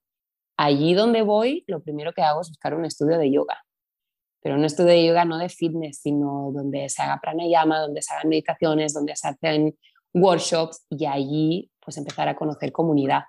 Allí 0.59 0.93
donde 0.93 1.23
voy, 1.23 1.65
lo 1.67 1.83
primero 1.83 2.13
que 2.13 2.21
hago 2.21 2.43
es 2.43 2.49
buscar 2.49 2.75
un 2.75 2.85
estudio 2.85 3.17
de 3.17 3.33
yoga. 3.33 3.65
Pero 4.43 4.57
un 4.57 4.65
estudio 4.65 4.91
de 4.91 5.07
yoga 5.07 5.25
no 5.25 5.39
de 5.39 5.49
fitness, 5.49 6.01
sino 6.03 6.51
donde 6.53 6.91
se 6.91 7.01
haga 7.01 7.19
pranayama, 7.23 7.81
donde 7.81 8.03
se 8.03 8.13
hagan 8.13 8.29
meditaciones, 8.29 8.93
donde 8.93 9.17
se 9.17 9.29
hacen 9.29 9.79
workshops 10.13 10.85
y 10.91 11.07
allí 11.07 11.71
pues 11.81 11.97
empezar 11.97 12.29
a 12.29 12.37
conocer 12.37 12.73
comunidad 12.73 13.23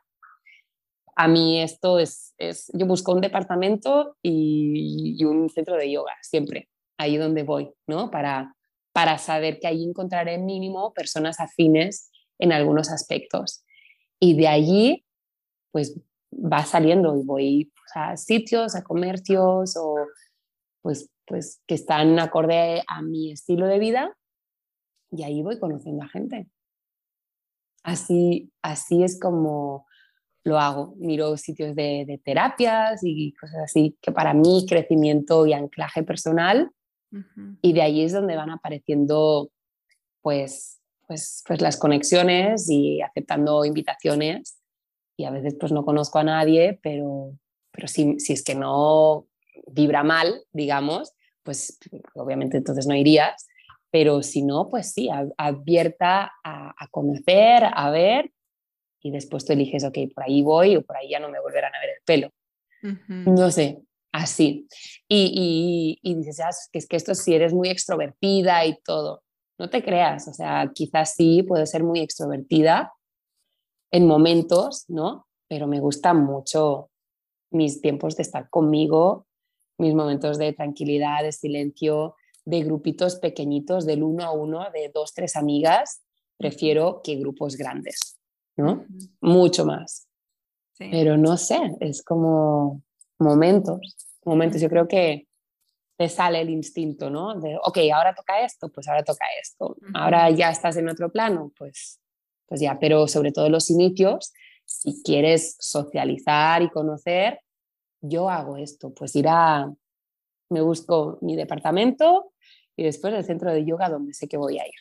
a 1.19 1.27
mí 1.27 1.59
esto 1.61 1.99
es, 1.99 2.33
es, 2.37 2.71
yo 2.73 2.85
busco 2.85 3.11
un 3.11 3.19
departamento 3.19 4.15
y, 4.23 5.21
un 5.25 5.49
centro 5.49 5.75
de 5.75 5.91
yoga, 5.91 6.13
siempre, 6.21 6.69
ahí 6.97 7.17
donde 7.17 7.43
voy, 7.43 7.73
¿no? 7.87 8.09
Para, 8.09 8.55
para 8.93 9.17
saber 9.17 9.59
que 9.59 9.67
allí 9.67 9.83
encontraré 9.83 10.37
mínimo 10.37 10.93
personas 10.93 11.41
afines 11.41 12.09
en 12.39 12.53
algunos 12.53 12.89
aspectos. 12.89 13.65
Y 14.17 14.37
de 14.37 14.47
allí, 14.47 15.05
pues 15.73 15.99
va 16.31 16.63
saliendo 16.65 17.17
y 17.17 17.23
voy 17.23 17.71
a 17.95 18.17
sitios, 18.17 18.75
a 18.75 18.83
comercios 18.83 19.75
o 19.77 19.95
pues, 20.81 21.09
pues 21.25 21.61
que 21.67 21.75
están 21.75 22.19
acorde 22.19 22.83
a 22.87 23.01
mi 23.01 23.31
estilo 23.31 23.67
de 23.67 23.79
vida 23.79 24.15
y 25.11 25.23
ahí 25.23 25.41
voy 25.41 25.59
conociendo 25.59 26.03
a 26.03 26.09
gente. 26.09 26.47
Así, 27.83 28.51
así 28.61 29.03
es 29.03 29.19
como, 29.19 29.87
lo 30.43 30.59
hago. 30.59 30.95
Miro 30.97 31.37
sitios 31.37 31.75
de, 31.75 32.21
terapias 32.23 33.01
y 33.03 33.33
cosas 33.33 33.63
así, 33.63 33.97
que 34.01 34.11
para 34.11 34.33
mí 34.33 34.65
crecimiento 34.67 35.45
y 35.45 35.53
anclaje 35.53 36.03
personal. 36.03 36.71
Y 37.63 37.73
de 37.73 37.81
ahí 37.81 38.03
es 38.03 38.13
donde 38.13 38.35
van 38.35 38.51
apareciendo 38.51 39.49
pues, 40.21 40.79
pues, 41.07 41.43
pues 41.47 41.59
las 41.59 41.77
conexiones 41.77 42.69
y 42.69 43.01
aceptando 43.01 43.65
invitaciones. 43.65 44.58
Y 45.19 45.25
a 45.25 45.31
veces 45.31 45.57
pues 45.59 45.73
no 45.73 45.83
conozco 45.83 46.17
a 46.17 46.23
nadie, 46.23 46.79
pero, 46.81 47.33
pero 47.71 47.89
si, 47.89 48.17
si 48.21 48.31
es 48.31 48.41
que 48.41 48.55
no 48.55 49.27
vibra 49.67 50.01
mal, 50.01 50.45
digamos, 50.53 51.11
pues 51.43 51.77
obviamente 52.15 52.55
entonces 52.55 52.87
no 52.87 52.95
irías. 52.95 53.45
Pero 53.91 54.23
si 54.23 54.43
no, 54.43 54.69
pues 54.69 54.93
sí, 54.93 55.09
abierta 55.37 56.31
a, 56.41 56.73
a 56.77 56.87
conocer, 56.87 57.63
a 57.65 57.91
ver 57.91 58.31
y 59.01 59.11
después 59.11 59.43
tú 59.43 59.51
eliges, 59.51 59.83
ok, 59.83 59.97
por 60.15 60.23
ahí 60.23 60.41
voy 60.41 60.77
o 60.77 60.83
por 60.83 60.95
ahí 60.95 61.09
ya 61.09 61.19
no 61.19 61.27
me 61.27 61.41
volverán 61.41 61.75
a 61.75 61.81
ver 61.81 61.89
el 61.89 62.01
pelo. 62.05 62.31
No 63.25 63.51
sé, 63.51 63.81
así. 64.13 64.69
Y, 65.09 65.99
y, 66.01 66.15
dices, 66.15 66.39
ah, 66.39 66.49
que 66.71 66.79
es 66.79 66.87
que 66.87 66.95
esto 66.95 67.13
si 67.13 67.33
eres 67.33 67.53
muy 67.53 67.67
extrovertida 67.67 68.65
y 68.65 68.79
todo. 68.85 69.21
No 69.57 69.69
te 69.69 69.83
creas, 69.83 70.29
o 70.29 70.33
sea, 70.33 70.71
quizás 70.73 71.15
sí 71.15 71.43
puedo 71.43 71.65
ser 71.65 71.83
muy 71.83 71.99
extrovertida 71.99 72.93
en 73.91 74.07
momentos, 74.07 74.85
¿no? 74.87 75.27
Pero 75.47 75.67
me 75.67 75.79
gustan 75.79 76.23
mucho 76.23 76.89
mis 77.51 77.81
tiempos 77.81 78.15
de 78.15 78.23
estar 78.23 78.49
conmigo, 78.49 79.25
mis 79.77 79.95
momentos 79.95 80.37
de 80.37 80.53
tranquilidad, 80.53 81.23
de 81.23 81.31
silencio, 81.31 82.15
de 82.45 82.63
grupitos 82.63 83.15
pequeñitos, 83.15 83.85
del 83.85 84.03
uno 84.03 84.23
a 84.23 84.31
uno, 84.31 84.69
de 84.71 84.91
dos, 84.93 85.13
tres 85.13 85.35
amigas. 85.35 86.01
Prefiero 86.37 87.01
que 87.03 87.15
grupos 87.15 87.55
grandes. 87.55 88.19
¿no? 88.59 88.85
Mucho 89.21 89.65
más. 89.65 90.07
Pero 90.77 91.17
no 91.17 91.35
sé, 91.35 91.59
es 91.81 92.03
como 92.03 92.81
momentos, 93.17 93.79
momentos. 94.23 94.61
Yo 94.61 94.69
creo 94.69 94.87
que 94.87 95.27
te 95.97 96.07
sale 96.07 96.39
el 96.39 96.49
instinto, 96.49 97.09
¿no? 97.09 97.37
De, 97.37 97.57
ok, 97.61 97.79
ahora 97.93 98.15
toca 98.15 98.39
esto, 98.41 98.69
pues 98.69 98.87
ahora 98.87 99.03
toca 99.03 99.25
esto. 99.41 99.75
Ahora 99.93 100.29
ya 100.29 100.49
estás 100.49 100.77
en 100.77 100.87
otro 100.87 101.11
plano, 101.11 101.51
pues, 101.57 101.99
pues 102.49 102.59
ya. 102.59 102.77
Pero 102.79 103.07
sobre 103.07 103.31
todo 103.31 103.49
los 103.49 103.69
inicios, 103.69 104.33
si 104.65 105.01
quieres 105.03 105.55
socializar 105.59 106.61
y 106.61 106.69
conocer, 106.69 107.39
yo 108.01 108.29
hago 108.29 108.57
esto, 108.57 108.93
pues 108.93 109.15
ir 109.15 109.27
a, 109.27 109.71
me 110.49 110.61
busco 110.61 111.17
mi 111.21 111.35
departamento 111.35 112.33
y 112.75 112.83
después 112.83 113.13
el 113.13 113.23
centro 113.23 113.51
de 113.51 113.65
yoga 113.65 113.89
donde 113.89 114.13
sé 114.13 114.27
que 114.27 114.37
voy 114.37 114.57
a 114.57 114.65
ir 114.65 114.73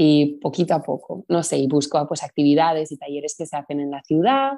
y 0.00 0.38
poquito 0.38 0.74
a 0.74 0.82
poco, 0.82 1.24
no 1.28 1.42
sé, 1.42 1.58
y 1.58 1.66
busco 1.66 2.06
pues 2.06 2.22
actividades 2.22 2.92
y 2.92 2.96
talleres 2.96 3.34
que 3.36 3.46
se 3.46 3.56
hacen 3.56 3.80
en 3.80 3.90
la 3.90 4.02
ciudad. 4.02 4.52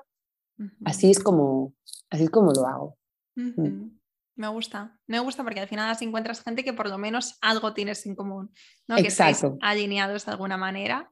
Así 0.84 1.10
es 1.10 1.18
como 1.18 1.74
así 2.10 2.24
es 2.24 2.30
como 2.30 2.52
lo 2.52 2.66
hago. 2.66 2.98
Mm. 3.36 3.98
Me 4.36 4.48
gusta, 4.48 4.98
me 5.06 5.18
gusta 5.18 5.42
porque 5.42 5.60
al 5.60 5.68
final 5.68 5.90
así 5.90 6.04
encuentras 6.04 6.42
gente 6.42 6.62
que 6.62 6.74
por 6.74 6.88
lo 6.88 6.98
menos 6.98 7.38
algo 7.40 7.72
tienes 7.72 8.04
en 8.06 8.14
común, 8.14 8.52
¿no? 8.86 8.96
que 8.96 9.08
estáis 9.08 9.42
alineados 9.60 10.26
de 10.26 10.32
alguna 10.32 10.58
manera. 10.58 11.10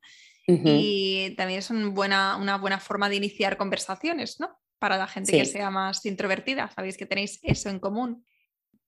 Y 0.51 1.35
también 1.37 1.59
es 1.59 1.69
una 1.69 1.89
buena, 1.89 2.37
una 2.37 2.57
buena 2.57 2.81
forma 2.81 3.09
de 3.11 3.17
iniciar 3.17 3.59
conversaciones, 3.59 4.41
¿no? 4.41 4.59
Para 4.79 4.97
la 4.97 5.07
gente 5.07 5.33
que 5.33 5.45
sea 5.45 5.71
más 5.71 6.05
introvertida, 6.07 6.71
sabéis 6.75 6.97
que 6.97 7.05
tenéis 7.05 7.39
eso 7.43 7.69
en 7.69 7.79
común. 7.79 8.25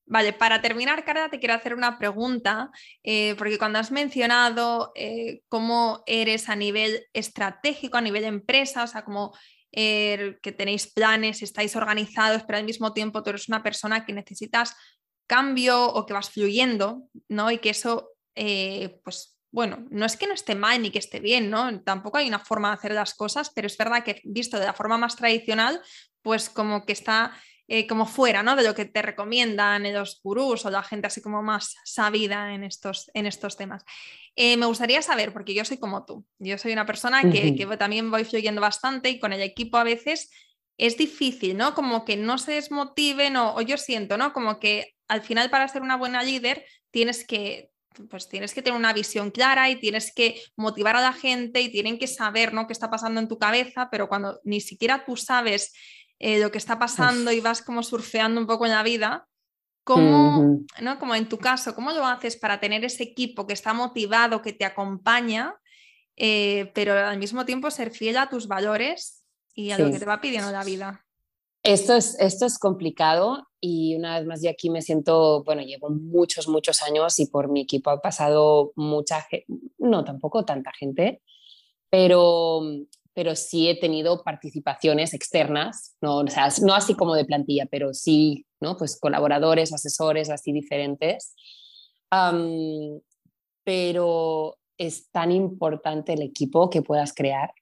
Vale, 0.07 0.33
para 0.33 0.61
terminar, 0.61 1.05
Carla, 1.05 1.29
te 1.29 1.39
quiero 1.39 1.55
hacer 1.55 1.73
una 1.73 1.97
pregunta, 1.97 2.71
eh, 3.05 3.37
porque 3.39 3.59
cuando 3.59 3.79
has 3.79 3.93
mencionado 3.93 4.91
eh, 4.97 5.43
cómo 5.49 6.03
eres 6.05 6.49
a 6.49 6.57
nivel 6.57 7.07
estratégico, 7.13 7.97
a 7.97 8.01
nivel 8.01 8.25
empresa, 8.25 8.83
o 8.83 8.87
sea, 8.89 9.05
como 9.05 9.33
eh, 9.71 10.37
que 10.43 10.51
tenéis 10.51 10.93
planes, 10.93 11.43
estáis 11.43 11.77
organizados, 11.77 12.43
pero 12.43 12.59
al 12.59 12.65
mismo 12.65 12.93
tiempo 12.93 13.23
tú 13.23 13.31
eres 13.31 13.49
una 13.49 13.63
persona 13.63 14.05
que 14.05 14.13
necesitas 14.13 14.75
cambio 15.29 15.87
o 15.87 16.07
que 16.07 16.15
vas 16.15 16.31
fluyendo, 16.31 17.05
¿no? 17.29 17.53
Y 17.53 17.59
que 17.59 17.71
eso, 17.71 18.11
pues 19.05 19.40
bueno, 19.53 19.87
no 19.91 20.07
es 20.07 20.17
que 20.17 20.27
no 20.27 20.35
esté 20.35 20.55
mal 20.55 20.81
ni 20.81 20.91
que 20.91 20.99
esté 20.99 21.21
bien, 21.21 21.51
¿no? 21.51 21.81
Tampoco 21.83 22.19
hay 22.19 22.29
una 22.29 22.39
forma 22.39 22.69
de 22.69 22.75
hacer 22.75 22.93
las 22.93 23.15
cosas, 23.15 23.51
pero 23.55 23.67
es 23.67 23.77
verdad 23.77 24.05
que 24.05 24.21
visto 24.25 24.59
de 24.59 24.67
la 24.67 24.75
forma 24.75 24.97
más 24.97 25.17
tradicional, 25.17 25.81
pues 26.23 26.49
como 26.49 26.85
que 26.85 26.93
está 26.93 27.33
eh, 27.73 27.87
como 27.87 28.05
fuera 28.05 28.43
¿no? 28.43 28.57
de 28.57 28.65
lo 28.65 28.75
que 28.75 28.85
te 28.85 29.01
recomiendan 29.01 29.93
los 29.93 30.21
gurús 30.25 30.67
o 30.67 30.71
la 30.71 30.83
gente 30.83 31.07
así 31.07 31.23
como 31.23 31.41
más 31.41 31.77
sabida 31.85 32.53
en 32.53 32.65
estos, 32.65 33.13
en 33.15 33.27
estos 33.27 33.57
temas. 33.57 33.85
Eh, 34.35 34.57
me 34.57 34.67
gustaría 34.67 35.03
saber, 35.03 35.33
porque 35.33 35.55
yo 35.55 35.65
soy 35.65 35.79
como 35.79 36.05
tú, 36.05 36.27
yo 36.41 36.59
soy 36.59 36.73
una 36.73 36.85
persona 36.85 37.23
que, 37.31 37.55
que 37.55 37.77
también 37.77 38.11
voy 38.11 38.25
fluyendo 38.25 38.61
bastante 38.61 39.11
y 39.11 39.21
con 39.21 39.33
el 39.33 39.41
equipo 39.41 39.77
a 39.77 39.85
veces 39.85 40.31
es 40.79 40.97
difícil, 40.97 41.57
¿no? 41.57 41.75
Como 41.75 42.05
que 42.05 42.17
no 42.17 42.39
se 42.39 42.55
desmotiven 42.55 43.37
o, 43.37 43.55
o 43.55 43.61
yo 43.61 43.77
siento, 43.77 44.17
¿no? 44.17 44.33
Como 44.33 44.59
que 44.59 44.97
al 45.07 45.23
final 45.23 45.49
para 45.49 45.69
ser 45.69 45.83
una 45.83 45.97
buena 45.97 46.25
líder 46.25 46.65
tienes 46.91 47.25
que 47.25 47.71
pues 48.09 48.29
tienes 48.29 48.55
que 48.55 48.63
tener 48.63 48.79
una 48.79 48.93
visión 48.93 49.31
clara 49.31 49.69
y 49.71 49.77
tienes 49.77 50.13
que 50.15 50.41
motivar 50.57 50.97
a 50.97 51.01
la 51.01 51.13
gente 51.13 51.61
y 51.61 51.71
tienen 51.71 51.99
que 51.99 52.07
saber 52.07 52.53
¿no? 52.53 52.67
qué 52.67 52.73
está 52.73 52.91
pasando 52.91 53.21
en 53.21 53.29
tu 53.29 53.39
cabeza, 53.39 53.89
pero 53.91 54.09
cuando 54.09 54.41
ni 54.45 54.61
siquiera 54.61 55.05
tú 55.05 55.17
sabes 55.17 55.73
eh, 56.19 56.39
lo 56.39 56.51
que 56.51 56.59
está 56.59 56.79
pasando 56.79 57.33
y 57.33 57.41
vas 57.41 57.63
como 57.63 57.83
surfeando 57.83 58.41
un 58.41 58.47
poco 58.47 58.67
en 58.67 58.73
la 58.73 58.83
vida, 58.83 59.27
¿cómo, 59.85 60.61
¿no? 60.81 60.99
como 60.99 61.15
en 61.15 61.29
tu 61.29 61.39
caso, 61.39 61.75
cómo 61.75 61.93
lo 61.93 62.07
haces 62.07 62.37
para 62.37 62.61
tener 62.61 62.85
ese 62.85 63.03
equipo 63.03 63.47
que 63.47 63.55
está 63.55 63.73
motivado, 63.73 64.43
que 64.43 64.53
te 64.53 64.65
acompaña, 64.65 65.55
eh, 66.17 66.71
pero 66.75 66.95
al 66.95 67.19
mismo 67.19 67.45
tiempo 67.45 67.71
ser 67.71 67.91
fiel 67.91 68.19
a 68.19 68.29
tus 68.29 68.47
valores 68.47 69.25
y 69.55 69.71
a 69.73 69.79
lo 69.79 69.91
que 69.91 69.99
te 69.99 70.05
va 70.05 70.21
pidiendo 70.21 70.53
la 70.53 70.65
vida? 70.65 71.05
Esto 71.63 71.95
es, 71.95 72.19
esto 72.19 72.47
es 72.47 72.59
complicado 72.59 73.47
y 73.61 73.95
una 73.95 74.19
vez 74.19 74.27
más 74.27 74.43
yo 74.43 74.51
aquí 74.51 74.71
me 74.71 74.81
siento, 74.81 75.45
bueno, 75.45 75.61
llevo 75.61 75.91
muchos, 75.91 76.49
muchos 76.49 76.83
años 76.83 77.19
y 77.19 77.27
por 77.27 77.51
mi 77.51 77.61
equipo 77.61 77.91
ha 77.91 78.01
pasado 78.01 78.73
mucha 78.77 79.21
gente, 79.23 79.47
no 79.79 80.03
tampoco 80.05 80.47
tanta 80.47 80.73
gente, 80.73 81.21
pero, 81.91 82.63
pero 83.13 83.37
sí 83.37 83.69
he 83.69 83.79
tenido 83.79 84.23
participaciones 84.23 85.13
externas, 85.13 85.97
no, 86.01 86.19
o 86.19 86.29
sea, 86.29 86.49
no 86.63 86.75
así 86.75 86.95
como 86.95 87.15
de 87.15 87.27
plantilla, 87.27 87.67
pero 87.67 87.93
sí, 87.93 88.47
¿no? 88.61 88.79
Pues 88.79 88.99
colaboradores, 88.99 89.75
asesores, 89.75 90.31
así 90.31 90.53
diferentes. 90.53 91.35
pero 93.65 94.59
es 94.79 95.11
tan 95.11 95.31
importante 95.31 96.15
el 96.15 96.23
equipo 96.23 96.71
que 96.71 96.81
puedas 96.81 97.13
crear 97.15 97.53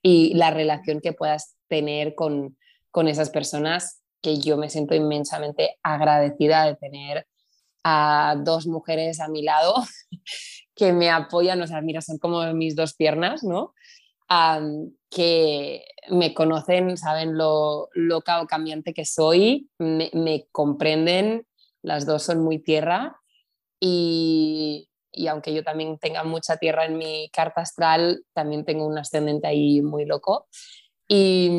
y 0.00 0.34
la 0.34 0.52
relación 0.52 1.00
que 1.00 1.12
puedas 1.12 1.56
tener 1.66 2.14
con, 2.14 2.56
con 2.98 3.06
esas 3.06 3.30
personas 3.30 4.02
que 4.20 4.40
yo 4.40 4.56
me 4.56 4.68
siento 4.68 4.92
inmensamente 4.92 5.78
agradecida 5.84 6.64
de 6.64 6.74
tener 6.74 7.28
a 7.84 8.34
dos 8.44 8.66
mujeres 8.66 9.20
a 9.20 9.28
mi 9.28 9.42
lado 9.42 9.72
que 10.74 10.92
me 10.92 11.08
apoyan, 11.08 11.62
o 11.62 11.66
sea, 11.68 11.80
mira, 11.80 12.00
son 12.00 12.18
como 12.18 12.52
mis 12.54 12.74
dos 12.74 12.94
piernas, 12.94 13.44
¿no? 13.44 13.72
que 15.10 15.84
me 16.10 16.34
conocen, 16.34 16.96
saben 16.96 17.38
lo 17.38 17.88
loca 17.94 18.42
o 18.42 18.48
cambiante 18.48 18.92
que 18.92 19.04
soy, 19.04 19.70
me, 19.78 20.10
me, 20.12 20.48
comprenden, 20.50 21.46
las 21.82 22.04
dos 22.04 22.24
son 22.24 22.42
muy 22.42 22.58
tierra 22.58 23.20
y, 23.78 24.90
y, 25.12 25.28
aunque 25.28 25.54
yo 25.54 25.62
también 25.62 25.98
tenga 26.00 26.24
mucha 26.24 26.56
tierra 26.56 26.84
en 26.84 26.98
mi 26.98 27.30
carta 27.30 27.60
astral, 27.60 28.24
también 28.32 28.64
tengo 28.64 28.88
un 28.88 28.98
ascendente 28.98 29.46
ahí 29.46 29.82
muy 29.82 30.04
loco 30.04 30.48
y, 31.08 31.50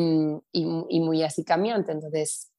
y, 0.52 1.00
muy 1.00 1.22
así 1.22 1.44
cambiante. 1.44 1.92
Entonces, 1.92 2.52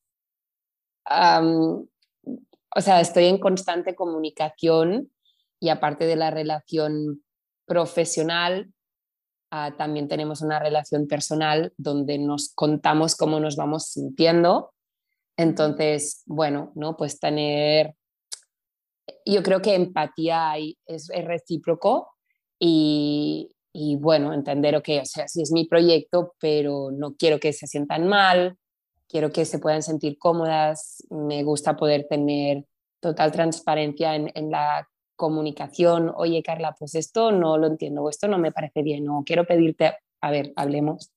o 1.09 2.81
sea, 2.81 3.01
estoy 3.01 3.25
en 3.25 3.37
constante 3.39 3.95
comunicación 3.95 5.11
y 5.59 5.69
aparte 5.69 6.05
de 6.05 6.17
la 6.17 6.31
relación 6.31 7.23
profesional, 7.65 8.73
ah, 9.51 9.75
también 9.77 10.09
tenemos 10.09 10.41
una 10.41 10.59
relación 10.59 11.07
personal 11.07 11.73
donde 11.77 12.17
nos 12.17 12.53
contamos 12.53 13.15
cómo 13.15 13.39
nos 13.39 13.55
vamos 13.55 13.87
sintiendo. 13.87 14.73
Entonces, 15.37 16.23
bueno, 16.25 16.73
¿no? 16.75 16.97
Pues 16.97 17.19
tener, 17.19 17.95
yo 19.25 19.41
creo 19.43 19.61
que 19.61 19.75
empatía 19.75 20.55
es, 20.85 21.09
es 21.09 21.25
recíproco 21.25 22.09
y, 22.59 23.55
y 23.73 23.95
bueno, 23.95 24.33
entender, 24.33 24.75
ok, 24.75 24.89
o 25.01 25.05
sea, 25.05 25.27
sí 25.27 25.41
es 25.41 25.51
mi 25.51 25.65
proyecto, 25.65 26.33
pero 26.39 26.91
no 26.91 27.15
quiero 27.15 27.39
que 27.39 27.53
se 27.53 27.67
sientan 27.67 28.07
mal, 28.07 28.57
quiero 29.07 29.31
que 29.31 29.45
se 29.45 29.59
puedan 29.59 29.83
sentir 29.83 30.17
cómodas, 30.17 31.05
me 31.09 31.43
gusta 31.43 31.75
poder 31.75 32.07
tener 32.09 32.65
total 32.99 33.31
transparencia 33.31 34.15
en, 34.15 34.31
en 34.35 34.51
la 34.51 34.87
comunicación, 35.15 36.11
oye 36.15 36.43
Carla, 36.43 36.75
pues 36.77 36.95
esto 36.95 37.31
no 37.31 37.57
lo 37.57 37.67
entiendo, 37.67 38.03
o 38.03 38.09
esto 38.09 38.27
no 38.27 38.37
me 38.37 38.51
parece 38.51 38.81
bien, 38.81 39.07
o 39.09 39.23
quiero 39.25 39.45
pedirte, 39.45 39.93
a 40.21 40.31
ver, 40.31 40.51
hablemos 40.55 41.11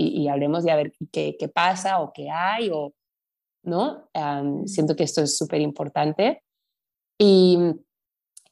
y, 0.00 0.28
hablemos 0.28 0.64
de 0.64 0.70
a 0.70 0.76
ver 0.76 0.92
qué, 1.12 1.36
qué, 1.38 1.48
pasa 1.48 2.00
o 2.00 2.12
qué 2.12 2.30
hay, 2.30 2.70
o, 2.72 2.94
¿no? 3.62 4.08
siento 4.66 4.96
que 4.96 5.04
esto 5.04 5.22
es 5.22 5.36
súper 5.36 5.60
importante. 5.60 6.42
Y, 7.18 7.58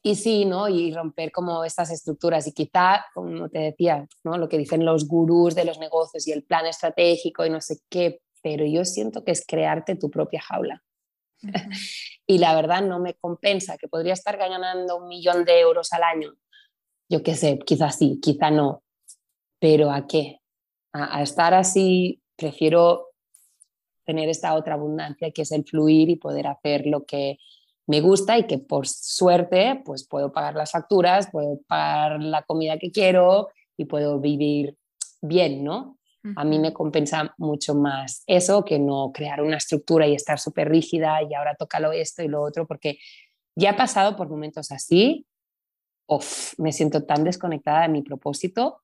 y 0.01 0.15
sí, 0.15 0.45
¿no? 0.45 0.69
Y 0.69 0.93
romper 0.93 1.31
como 1.31 1.63
estas 1.63 1.91
estructuras 1.91 2.47
y 2.47 2.53
quizá, 2.53 3.05
como 3.13 3.49
te 3.49 3.59
decía, 3.59 4.07
¿no? 4.23 4.37
Lo 4.37 4.47
que 4.47 4.57
dicen 4.57 4.85
los 4.85 5.07
gurús 5.07 5.55
de 5.55 5.65
los 5.65 5.79
negocios 5.79 6.27
y 6.27 6.31
el 6.31 6.43
plan 6.43 6.65
estratégico 6.65 7.45
y 7.45 7.49
no 7.49 7.59
sé 7.59 7.79
qué, 7.89 8.21
pero 8.41 8.65
yo 8.65 8.85
siento 8.85 9.23
que 9.23 9.31
es 9.31 9.45
crearte 9.45 9.95
tu 9.95 10.09
propia 10.09 10.41
jaula. 10.41 10.83
y 12.27 12.37
la 12.37 12.55
verdad 12.55 12.81
no 12.81 12.99
me 12.99 13.15
compensa, 13.15 13.77
que 13.77 13.87
podría 13.87 14.13
estar 14.13 14.37
ganando 14.37 14.97
un 14.97 15.07
millón 15.07 15.43
de 15.43 15.59
euros 15.59 15.91
al 15.93 16.03
año. 16.03 16.33
Yo 17.09 17.23
qué 17.23 17.35
sé, 17.35 17.59
quizás 17.59 17.97
sí, 17.97 18.19
quizá 18.21 18.51
no, 18.51 18.83
pero 19.59 19.91
¿a 19.91 20.07
qué? 20.07 20.37
a 20.91 21.21
estar 21.21 21.53
así, 21.53 22.19
prefiero 22.35 23.09
tener 24.05 24.27
esta 24.27 24.55
otra 24.55 24.73
abundancia 24.73 25.29
que 25.29 25.43
es 25.43 25.51
el 25.51 25.63
fluir 25.65 26.09
y 26.09 26.15
poder 26.15 26.47
hacer 26.47 26.87
lo 26.87 27.05
que 27.05 27.37
me 27.89 28.01
gusta 28.01 28.37
y 28.37 28.45
que 28.45 28.59
por 28.59 28.87
suerte 28.87 29.81
pues 29.83 30.07
puedo 30.07 30.31
pagar 30.31 30.53
las 30.53 30.71
facturas, 30.71 31.31
puedo 31.31 31.59
pagar 31.67 32.21
la 32.21 32.43
comida 32.43 32.77
que 32.77 32.91
quiero 32.91 33.49
y 33.77 33.85
puedo 33.85 34.19
vivir 34.19 34.77
bien, 35.23 35.63
¿no? 35.63 35.97
A 36.35 36.43
mí 36.43 36.59
me 36.59 36.71
compensa 36.71 37.33
mucho 37.37 37.73
más 37.73 38.23
eso 38.27 38.63
que 38.63 38.77
no 38.77 39.11
crear 39.11 39.41
una 39.41 39.57
estructura 39.57 40.05
y 40.05 40.13
estar 40.13 40.37
súper 40.37 40.69
rígida 40.69 41.23
y 41.23 41.33
ahora 41.33 41.55
tócalo 41.55 41.91
esto 41.91 42.21
y 42.21 42.27
lo 42.27 42.43
otro, 42.43 42.67
porque 42.67 42.99
ya 43.55 43.71
he 43.71 43.73
pasado 43.73 44.15
por 44.15 44.29
momentos 44.29 44.71
así, 44.71 45.25
uf, 46.07 46.53
me 46.59 46.71
siento 46.71 47.05
tan 47.05 47.23
desconectada 47.23 47.83
de 47.83 47.89
mi 47.89 48.03
propósito 48.03 48.83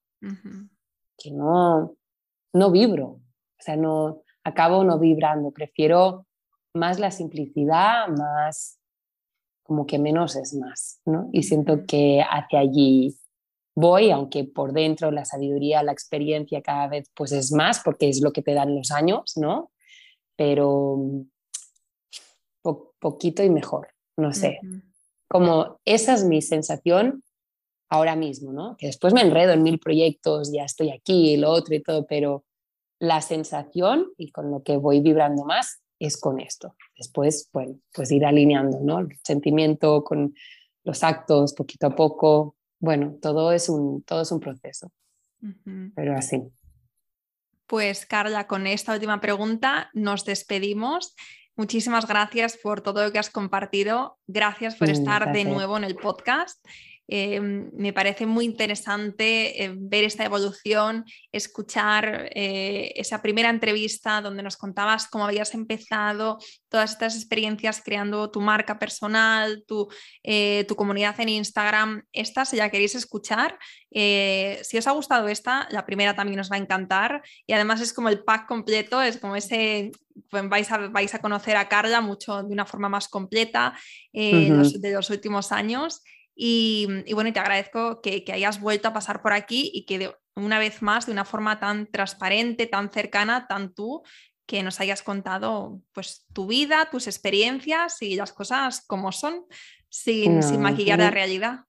que 1.17 1.29
no, 1.29 1.95
no 2.53 2.71
vibro, 2.71 3.05
o 3.05 3.21
sea, 3.59 3.75
no, 3.75 4.23
acabo 4.43 4.83
no 4.83 4.97
vibrando, 4.97 5.51
prefiero 5.51 6.25
más 6.73 6.99
la 6.99 7.11
simplicidad, 7.11 8.07
más 8.07 8.79
como 9.65 9.87
que 9.87 9.97
menos 9.97 10.35
es 10.35 10.53
más, 10.53 11.01
¿no? 11.05 11.27
Y 11.33 11.43
siento 11.43 11.85
que 11.87 12.21
hacia 12.21 12.59
allí 12.59 13.17
voy, 13.75 14.11
aunque 14.11 14.43
por 14.43 14.73
dentro 14.73 15.09
la 15.09 15.25
sabiduría, 15.25 15.81
la 15.81 15.91
experiencia 15.91 16.61
cada 16.61 16.87
vez 16.87 17.09
pues 17.15 17.31
es 17.31 17.51
más, 17.51 17.81
porque 17.83 18.07
es 18.07 18.21
lo 18.21 18.31
que 18.31 18.43
te 18.43 18.53
dan 18.53 18.75
los 18.75 18.91
años, 18.91 19.35
¿no? 19.37 19.71
Pero 20.35 21.25
poquito 22.99 23.43
y 23.43 23.49
mejor, 23.49 23.89
no 24.17 24.33
sé. 24.33 24.59
Como 25.27 25.79
esa 25.85 26.13
es 26.13 26.23
mi 26.23 26.41
sensación 26.41 27.23
ahora 27.89 28.15
mismo, 28.15 28.51
¿no? 28.51 28.77
Que 28.77 28.87
después 28.87 29.13
me 29.13 29.21
enredo 29.21 29.53
en 29.53 29.63
mil 29.63 29.79
proyectos, 29.79 30.51
ya 30.51 30.63
estoy 30.63 30.91
aquí, 30.91 31.37
lo 31.37 31.51
otro 31.51 31.75
y 31.75 31.81
todo, 31.81 32.05
pero 32.05 32.45
la 32.99 33.21
sensación 33.21 34.07
y 34.17 34.31
con 34.31 34.51
lo 34.51 34.63
que 34.63 34.77
voy 34.77 35.01
vibrando 35.01 35.43
más 35.43 35.81
es 35.99 36.17
con 36.17 36.39
esto. 36.39 36.75
Después, 36.97 37.49
bueno, 37.53 37.79
pues 37.93 38.11
ir 38.11 38.25
alineando, 38.25 38.79
¿no? 38.81 38.99
El 38.99 39.17
sentimiento 39.23 40.03
con 40.03 40.35
los 40.83 41.03
actos, 41.03 41.53
poquito 41.53 41.87
a 41.87 41.95
poco. 41.95 42.55
Bueno, 42.79 43.17
todo 43.21 43.51
es 43.51 43.69
un, 43.69 44.03
todo 44.03 44.21
es 44.21 44.31
un 44.31 44.39
proceso, 44.39 44.91
pero 45.95 46.15
así. 46.15 46.41
Pues 47.67 48.05
Carla, 48.05 48.47
con 48.47 48.67
esta 48.67 48.93
última 48.93 49.19
pregunta 49.21 49.89
nos 49.93 50.25
despedimos. 50.25 51.15
Muchísimas 51.55 52.05
gracias 52.05 52.57
por 52.57 52.81
todo 52.81 53.03
lo 53.03 53.11
que 53.11 53.19
has 53.19 53.29
compartido. 53.29 54.19
Gracias 54.27 54.75
por 54.75 54.89
mm, 54.89 54.91
estar 54.91 55.31
de 55.31 55.45
nuevo 55.45 55.77
en 55.77 55.85
el 55.85 55.95
podcast. 55.95 56.63
Eh, 57.07 57.39
me 57.39 57.93
parece 57.93 58.25
muy 58.25 58.45
interesante 58.45 59.63
eh, 59.63 59.73
ver 59.77 60.05
esta 60.05 60.25
evolución, 60.25 61.05
escuchar 61.31 62.29
eh, 62.33 62.93
esa 62.95 63.21
primera 63.21 63.49
entrevista 63.49 64.21
donde 64.21 64.41
nos 64.41 64.57
contabas 64.57 65.07
cómo 65.07 65.25
habías 65.25 65.53
empezado, 65.53 66.39
todas 66.67 66.91
estas 66.91 67.15
experiencias 67.15 67.81
creando 67.83 68.31
tu 68.31 68.41
marca 68.41 68.79
personal, 68.79 69.63
tu, 69.67 69.87
tu 70.67 70.75
comunidad 70.75 71.19
en 71.19 71.29
Instagram. 71.29 72.03
Esta, 72.11 72.45
si 72.45 72.57
ya 72.57 72.69
queréis 72.69 72.95
escuchar, 72.95 73.57
si 73.91 74.77
os 74.77 74.87
ha 74.87 74.91
gustado 74.91 75.27
esta, 75.27 75.67
la 75.71 75.85
primera 75.85 76.15
también 76.15 76.39
os 76.39 76.51
va 76.51 76.55
a 76.55 76.59
encantar 76.59 77.21
y 77.45 77.53
además 77.53 77.79
es 77.81 77.93
como 77.93 78.09
el 78.09 78.23
pack 78.23 78.47
completo, 78.47 79.01
es 79.01 79.17
como 79.17 79.35
ese 79.35 79.91
pues 80.29 80.47
vais 80.49 80.69
a, 80.71 80.77
vais 80.89 81.13
a 81.13 81.19
conocer 81.19 81.55
a 81.55 81.69
Carla 81.69 82.01
mucho 82.01 82.43
de 82.43 82.53
una 82.53 82.65
forma 82.65 82.89
más 82.89 83.07
completa 83.07 83.77
de 84.11 84.91
los 84.93 85.09
últimos 85.09 85.51
años. 85.51 86.03
Y, 86.35 87.13
bueno, 87.13 87.29
y 87.29 87.33
te 87.33 87.39
agradezco 87.39 88.01
que, 88.01 88.23
hayas 88.33 88.59
vuelto 88.59 88.89
a 88.89 88.93
pasar 88.93 89.21
por 89.21 89.31
aquí 89.31 89.71
y 89.73 89.85
que 89.85 90.11
una 90.35 90.59
vez 90.59 90.81
más, 90.81 91.05
de 91.05 91.13
una 91.13 91.23
forma 91.23 91.59
tan 91.59 91.87
transparente, 91.87 92.67
tan 92.67 92.91
cercana, 92.91 93.47
tan 93.47 93.73
tú, 93.73 94.03
que 94.45 94.61
nos 94.61 94.79
hayas 94.79 95.01
contado 95.01 95.81
pues 95.93 96.25
tu 96.33 96.45
vida, 96.45 96.89
tus 96.91 97.07
experiencias 97.07 98.01
y 98.01 98.15
las 98.15 98.33
cosas 98.33 98.85
como 98.85 99.11
son, 99.11 99.45
sin, 99.89 100.43
sin 100.43 100.61
maquillar 100.61 100.99
la 100.99 101.09
realidad. 101.09 101.61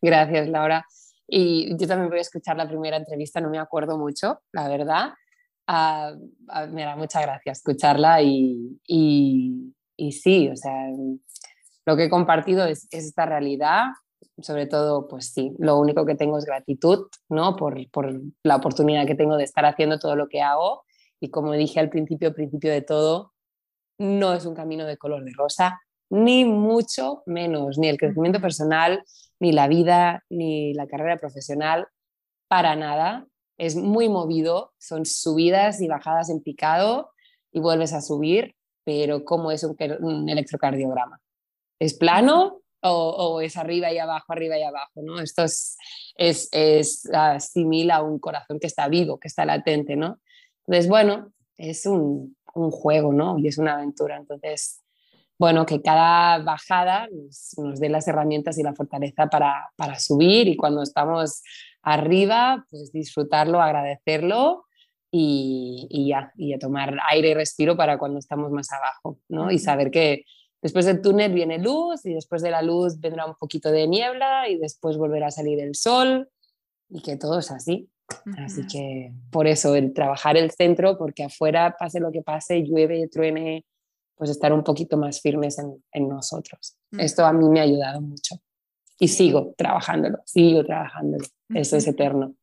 Gracias, 0.00 0.48
Laura. 0.48 0.86
Y 1.26 1.74
yo 1.78 1.88
también 1.88 2.10
voy 2.10 2.18
a 2.18 2.22
escuchar 2.22 2.56
la 2.56 2.68
primera 2.68 2.98
entrevista, 2.98 3.40
no 3.40 3.48
me 3.48 3.58
acuerdo 3.58 3.96
mucho, 3.98 4.42
la 4.52 4.68
verdad. 4.68 5.14
Ah, 5.66 6.12
ah, 6.48 6.66
me 6.66 6.82
da 6.82 6.96
mucha 6.96 7.22
gracia 7.22 7.52
escucharla 7.52 8.20
y, 8.20 8.78
y, 8.86 9.74
y, 9.96 10.12
sí, 10.12 10.48
o 10.48 10.56
sea, 10.56 10.88
lo 11.86 11.96
que 11.96 12.04
he 12.04 12.10
compartido 12.10 12.66
es, 12.66 12.86
es 12.90 13.06
esta 13.06 13.26
realidad 13.26 13.86
sobre 14.40 14.66
todo, 14.66 15.08
pues 15.08 15.32
sí, 15.32 15.54
lo 15.58 15.78
único 15.78 16.04
que 16.06 16.14
tengo 16.14 16.38
es 16.38 16.44
gratitud, 16.44 17.06
¿no? 17.28 17.56
Por, 17.56 17.90
por, 17.90 18.20
la 18.42 18.56
oportunidad 18.56 19.06
que 19.06 19.14
tengo 19.14 19.36
de 19.36 19.44
estar 19.44 19.64
haciendo 19.64 19.98
todo 19.98 20.16
lo 20.16 20.28
que 20.28 20.40
hago. 20.40 20.84
Y 21.20 21.30
como 21.30 21.52
dije 21.52 21.80
al 21.80 21.90
principio, 21.90 22.34
principio 22.34 22.72
de 22.72 22.82
todo, 22.82 23.32
no 23.98 24.34
es 24.34 24.46
un 24.46 24.54
camino 24.54 24.86
de 24.86 24.96
color 24.96 25.24
de 25.24 25.32
rosa, 25.36 25.80
ni 26.10 26.44
mucho 26.44 27.22
menos, 27.26 27.78
ni 27.78 27.88
el 27.88 27.98
crecimiento 27.98 28.40
personal, 28.40 29.02
ni 29.40 29.52
la 29.52 29.68
vida, 29.68 30.24
ni 30.28 30.74
la 30.74 30.86
carrera 30.86 31.18
profesional, 31.18 31.86
para 32.48 32.76
nada. 32.76 33.26
Es 33.58 33.76
muy 33.76 34.08
movido, 34.08 34.72
son 34.78 35.06
subidas 35.06 35.80
y 35.80 35.88
bajadas 35.88 36.28
en 36.30 36.42
picado, 36.42 37.12
y 37.52 37.60
vuelves 37.60 37.92
a 37.92 38.00
subir, 38.00 38.54
pero 38.84 39.24
¿cómo 39.24 39.52
es 39.52 39.62
un, 39.64 40.28
electrocardiograma? 40.28 41.20
¿Es 41.78 41.94
plano 41.94 42.60
o, 42.82 43.40
es 43.40 43.56
arriba 43.56 43.92
y 43.92 43.98
abajo, 43.98 44.32
arriba 44.32 44.58
y 44.58 44.62
abajo? 44.62 45.02
¿no? 45.02 45.20
Esto 45.20 45.44
es, 45.44 45.76
es, 46.16 46.48
es 46.52 47.02
similar 47.52 48.00
a 48.00 48.02
un 48.02 48.18
corazón 48.18 48.58
que 48.58 48.66
está 48.66 48.88
vivo, 48.88 49.18
que 49.18 49.28
está 49.28 49.44
latente, 49.44 49.96
¿no? 49.96 50.18
Entonces, 50.66 50.88
bueno, 50.88 51.32
es 51.56 51.86
un, 51.86 52.36
un 52.54 52.70
juego, 52.70 53.12
¿no? 53.12 53.38
Y 53.38 53.48
es 53.48 53.58
una 53.58 53.74
aventura. 53.74 54.16
Entonces, 54.16 54.82
bueno, 55.38 55.66
que 55.66 55.82
cada 55.82 56.38
bajada 56.38 57.08
nos, 57.56 57.80
dé 57.80 57.88
las 57.88 58.06
herramientas 58.06 58.58
y 58.58 58.62
la 58.62 58.74
fortaleza 58.74 59.26
para, 59.26 59.70
para, 59.76 59.98
subir 59.98 60.48
y 60.48 60.56
cuando 60.56 60.82
estamos 60.82 61.42
arriba, 61.82 62.64
pues 62.70 62.92
disfrutarlo, 62.92 63.60
agradecerlo 63.60 64.66
y, 65.10 65.88
y, 65.90 66.08
ya, 66.10 66.32
y 66.36 66.54
a 66.54 66.58
tomar 66.58 66.96
aire 67.10 67.30
y 67.30 67.34
respiro 67.34 67.76
para 67.76 67.98
cuando 67.98 68.18
estamos 68.18 68.50
más 68.52 68.70
abajo, 68.72 69.18
¿no? 69.28 69.50
Y 69.50 69.58
saber 69.58 69.90
que 69.90 70.24
después 70.62 70.86
del 70.86 71.02
túnel 71.02 71.34
viene 71.34 71.58
luz 71.58 72.06
y 72.06 72.14
después 72.14 72.40
de 72.40 72.50
la 72.50 72.62
luz 72.62 72.98
vendrá 72.98 73.26
un 73.26 73.34
poquito 73.34 73.70
de 73.70 73.86
niebla 73.86 74.48
y 74.48 74.56
después 74.56 74.96
volverá 74.96 75.26
a 75.26 75.30
salir 75.30 75.60
el 75.60 75.74
sol 75.74 76.30
y 76.88 77.02
que 77.02 77.16
todo 77.16 77.40
es 77.40 77.50
así. 77.50 77.88
Así 78.38 78.66
que 78.66 79.12
por 79.30 79.46
eso 79.46 79.74
el 79.74 79.94
trabajar 79.94 80.36
el 80.36 80.50
centro, 80.50 80.98
porque 80.98 81.24
afuera 81.24 81.76
pase 81.78 81.98
lo 81.98 82.12
que 82.12 82.22
pase, 82.22 82.62
llueve, 82.62 83.08
truene, 83.08 83.64
pues 84.14 84.30
estar 84.30 84.52
un 84.52 84.62
poquito 84.62 84.96
más 84.96 85.20
firmes 85.20 85.58
en, 85.58 85.82
en 85.92 86.08
nosotros. 86.08 86.76
Esto 86.92 87.24
a 87.24 87.32
mí 87.32 87.48
me 87.48 87.60
ha 87.60 87.64
ayudado 87.64 88.00
mucho 88.00 88.36
y 88.98 89.08
sigo 89.08 89.54
trabajándolo, 89.56 90.18
sigo 90.26 90.64
trabajándolo. 90.64 91.24
Eso 91.48 91.76
es 91.76 91.86
eterno, 91.86 92.34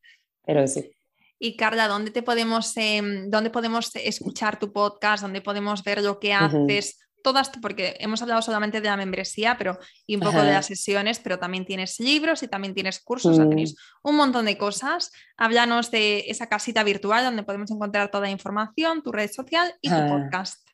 pero 0.45 0.67
sí. 0.67 0.91
Y 1.39 1.55
Carla, 1.55 1.87
¿dónde 1.87 2.11
te 2.11 2.21
podemos, 2.21 2.75
em, 2.75 3.29
dónde 3.29 3.49
podemos 3.49 3.95
escuchar 3.95 4.59
tu 4.59 4.73
podcast? 4.73 5.23
¿Dónde 5.23 5.41
podemos 5.41 5.83
ver 5.85 6.03
lo 6.03 6.19
que 6.19 6.33
haces? 6.33 6.99
Todas, 7.23 7.49
porque 7.61 7.97
hemos 7.99 8.21
hablado 8.21 8.41
solamente 8.41 8.81
de 8.81 8.87
la 8.87 8.97
membresía, 8.97 9.57
pero 9.57 9.77
y 10.07 10.15
un 10.15 10.21
poco 10.21 10.41
de 10.41 10.53
las 10.53 10.67
sesiones, 10.67 11.19
pero 11.19 11.37
también 11.37 11.65
tienes 11.65 11.99
libros 11.99 12.43
y 12.43 12.47
también 12.47 12.73
tienes 12.73 12.99
cursos, 12.99 13.37
tenéis 13.37 13.75
un 14.03 14.15
montón 14.15 14.45
de 14.45 14.57
cosas. 14.57 15.11
Háblanos 15.37 15.91
de 15.91 16.25
esa 16.27 16.47
casita 16.47 16.83
virtual 16.83 17.25
donde 17.25 17.43
podemos 17.43 17.71
encontrar 17.71 18.09
toda 18.09 18.23
la 18.23 18.31
información, 18.31 19.03
tu 19.03 19.11
red 19.11 19.29
social 19.29 19.73
y 19.81 19.89
tu 19.89 19.95
podcast. 20.07 20.69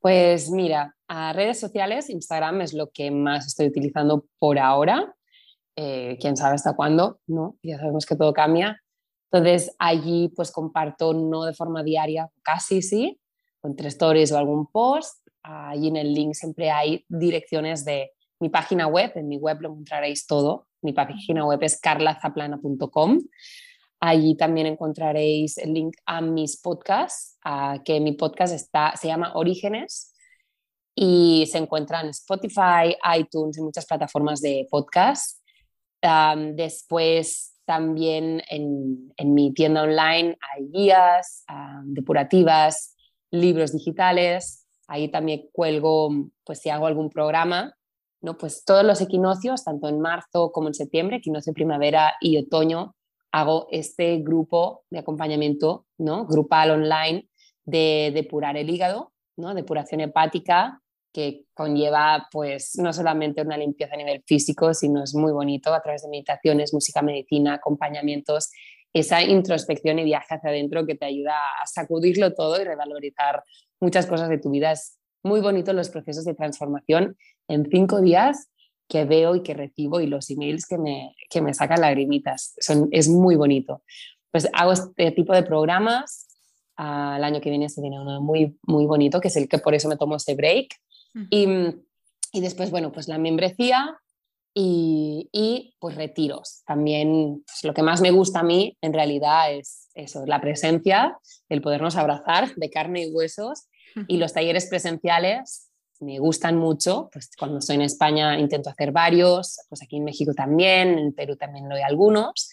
Pues 0.00 0.50
mira, 0.50 0.96
a 1.06 1.32
redes 1.32 1.60
sociales, 1.60 2.10
Instagram 2.10 2.62
es 2.62 2.74
lo 2.74 2.90
que 2.90 3.12
más 3.12 3.46
estoy 3.46 3.68
utilizando 3.68 4.26
por 4.40 4.58
ahora. 4.58 5.14
Eh, 5.76 6.18
quién 6.20 6.36
sabe 6.36 6.56
hasta 6.56 6.74
cuándo, 6.74 7.20
¿no? 7.28 7.56
Ya 7.62 7.78
sabemos 7.78 8.04
que 8.04 8.16
todo 8.16 8.32
cambia. 8.32 8.82
Entonces 9.30 9.74
allí 9.78 10.28
pues 10.34 10.50
comparto 10.50 11.14
no 11.14 11.44
de 11.44 11.54
forma 11.54 11.82
diaria, 11.82 12.28
casi 12.42 12.82
sí, 12.82 13.18
con 13.60 13.76
tres 13.76 13.94
stories 13.94 14.32
o 14.32 14.38
algún 14.38 14.66
post, 14.66 15.21
Allí 15.42 15.88
en 15.88 15.96
el 15.96 16.14
link 16.14 16.34
siempre 16.34 16.70
hay 16.70 17.04
direcciones 17.08 17.84
de 17.84 18.12
mi 18.40 18.48
página 18.48 18.86
web, 18.86 19.12
en 19.14 19.28
mi 19.28 19.36
web 19.36 19.60
lo 19.60 19.70
encontraréis 19.70 20.26
todo. 20.26 20.66
Mi 20.82 20.92
página 20.92 21.46
web 21.46 21.62
es 21.62 21.80
carlazaplana.com. 21.80 23.20
Allí 24.00 24.36
también 24.36 24.66
encontraréis 24.66 25.58
el 25.58 25.74
link 25.74 25.94
a 26.06 26.20
mis 26.20 26.60
podcasts, 26.60 27.38
que 27.84 28.00
mi 28.00 28.12
podcast 28.12 28.52
está, 28.52 28.94
se 28.96 29.06
llama 29.06 29.32
Orígenes 29.34 30.12
y 30.94 31.46
se 31.46 31.58
encuentra 31.58 32.00
en 32.00 32.08
Spotify, 32.08 32.96
iTunes 33.16 33.58
y 33.58 33.62
muchas 33.62 33.86
plataformas 33.86 34.40
de 34.40 34.66
podcast. 34.68 35.40
después 36.54 37.54
también 37.64 38.42
en, 38.50 39.12
en, 39.16 39.34
mi 39.34 39.54
tienda 39.54 39.84
online 39.84 40.36
hay 40.40 40.66
guías 40.68 41.44
depurativas, 41.84 42.96
libros 43.30 43.72
digitales, 43.72 44.61
Ahí 44.88 45.08
también 45.08 45.48
cuelgo, 45.52 46.10
pues 46.44 46.60
si 46.60 46.70
hago 46.70 46.86
algún 46.86 47.10
programa, 47.10 47.74
¿no? 48.20 48.36
Pues 48.36 48.64
todos 48.64 48.84
los 48.84 49.00
equinoccios, 49.00 49.64
tanto 49.64 49.88
en 49.88 50.00
marzo 50.00 50.52
como 50.52 50.68
en 50.68 50.74
septiembre, 50.74 51.16
equinoccio 51.16 51.52
primavera 51.52 52.14
y 52.20 52.38
otoño, 52.38 52.94
hago 53.32 53.66
este 53.70 54.18
grupo 54.18 54.84
de 54.90 55.00
acompañamiento, 55.00 55.86
¿no? 55.98 56.26
Grupal 56.26 56.70
online 56.70 57.28
de 57.64 58.12
depurar 58.14 58.56
el 58.56 58.70
hígado, 58.70 59.12
¿no? 59.36 59.54
Depuración 59.54 60.00
hepática, 60.00 60.82
que 61.12 61.44
conlleva 61.54 62.28
pues 62.30 62.72
no 62.76 62.92
solamente 62.92 63.42
una 63.42 63.56
limpieza 63.56 63.94
a 63.94 63.98
nivel 63.98 64.22
físico, 64.26 64.72
sino 64.72 65.04
es 65.04 65.14
muy 65.14 65.32
bonito 65.32 65.72
a 65.74 65.82
través 65.82 66.02
de 66.02 66.08
meditaciones, 66.08 66.72
música, 66.72 67.02
medicina, 67.02 67.54
acompañamientos, 67.54 68.50
esa 68.94 69.22
introspección 69.22 69.98
y 69.98 70.04
viaje 70.04 70.34
hacia 70.34 70.50
adentro 70.50 70.86
que 70.86 70.94
te 70.94 71.06
ayuda 71.06 71.34
a 71.62 71.66
sacudirlo 71.66 72.34
todo 72.34 72.60
y 72.60 72.64
revalorizar 72.64 73.42
muchas 73.82 74.06
cosas 74.06 74.30
de 74.30 74.38
tu 74.38 74.50
vida. 74.50 74.72
Es 74.72 74.98
muy 75.22 75.40
bonito 75.40 75.72
los 75.72 75.90
procesos 75.90 76.24
de 76.24 76.34
transformación 76.34 77.16
en 77.48 77.68
cinco 77.70 78.00
días 78.00 78.48
que 78.88 79.04
veo 79.04 79.34
y 79.34 79.42
que 79.42 79.54
recibo 79.54 80.00
y 80.00 80.06
los 80.06 80.30
emails 80.30 80.66
que 80.66 80.78
me, 80.78 81.14
que 81.28 81.42
me 81.42 81.52
sacan 81.52 81.80
lagrimitas. 81.80 82.54
Son, 82.60 82.88
es 82.92 83.08
muy 83.08 83.36
bonito. 83.36 83.82
Pues 84.30 84.48
hago 84.52 84.72
este 84.72 85.10
tipo 85.10 85.34
de 85.34 85.42
programas. 85.42 86.28
Uh, 86.78 87.16
el 87.16 87.24
año 87.24 87.40
que 87.40 87.50
viene 87.50 87.68
se 87.68 87.80
viene 87.80 88.00
uno 88.00 88.20
muy, 88.20 88.58
muy 88.62 88.86
bonito, 88.86 89.20
que 89.20 89.28
es 89.28 89.36
el 89.36 89.48
que 89.48 89.58
por 89.58 89.74
eso 89.74 89.88
me 89.88 89.96
tomo 89.96 90.16
este 90.16 90.34
break. 90.34 90.74
y, 91.30 91.46
y, 92.32 92.40
después, 92.40 92.70
bueno, 92.70 92.92
pues 92.92 93.08
la 93.08 93.18
membresía 93.18 93.98
y, 94.54 95.28
y 95.32 95.74
pues 95.78 95.96
retiros. 95.96 96.62
También 96.66 97.42
pues, 97.46 97.64
lo 97.64 97.74
que 97.74 97.82
más 97.82 98.00
me 98.00 98.10
gusta 98.10 98.40
a 98.40 98.44
mí 98.44 98.76
en 98.80 98.92
realidad 98.92 99.52
es 99.52 99.90
eso, 99.94 100.24
la 100.26 100.40
presencia, 100.40 101.18
el 101.48 101.60
podernos 101.60 101.96
abrazar 101.96 102.54
de 102.54 102.70
carne 102.70 103.04
y 103.04 103.10
huesos 103.10 103.68
y 104.08 104.16
los 104.16 104.32
talleres 104.32 104.66
presenciales 104.66 105.72
me 106.02 106.18
gustan 106.18 106.56
mucho, 106.56 107.08
pues 107.12 107.30
cuando 107.38 107.58
estoy 107.58 107.76
en 107.76 107.82
España 107.82 108.38
intento 108.38 108.70
hacer 108.70 108.92
varios, 108.92 109.60
pues 109.68 109.82
aquí 109.82 109.96
en 109.96 110.04
México 110.04 110.34
también, 110.34 110.98
en 110.98 111.12
Perú 111.12 111.36
también 111.36 111.70
hay 111.72 111.82
algunos, 111.82 112.50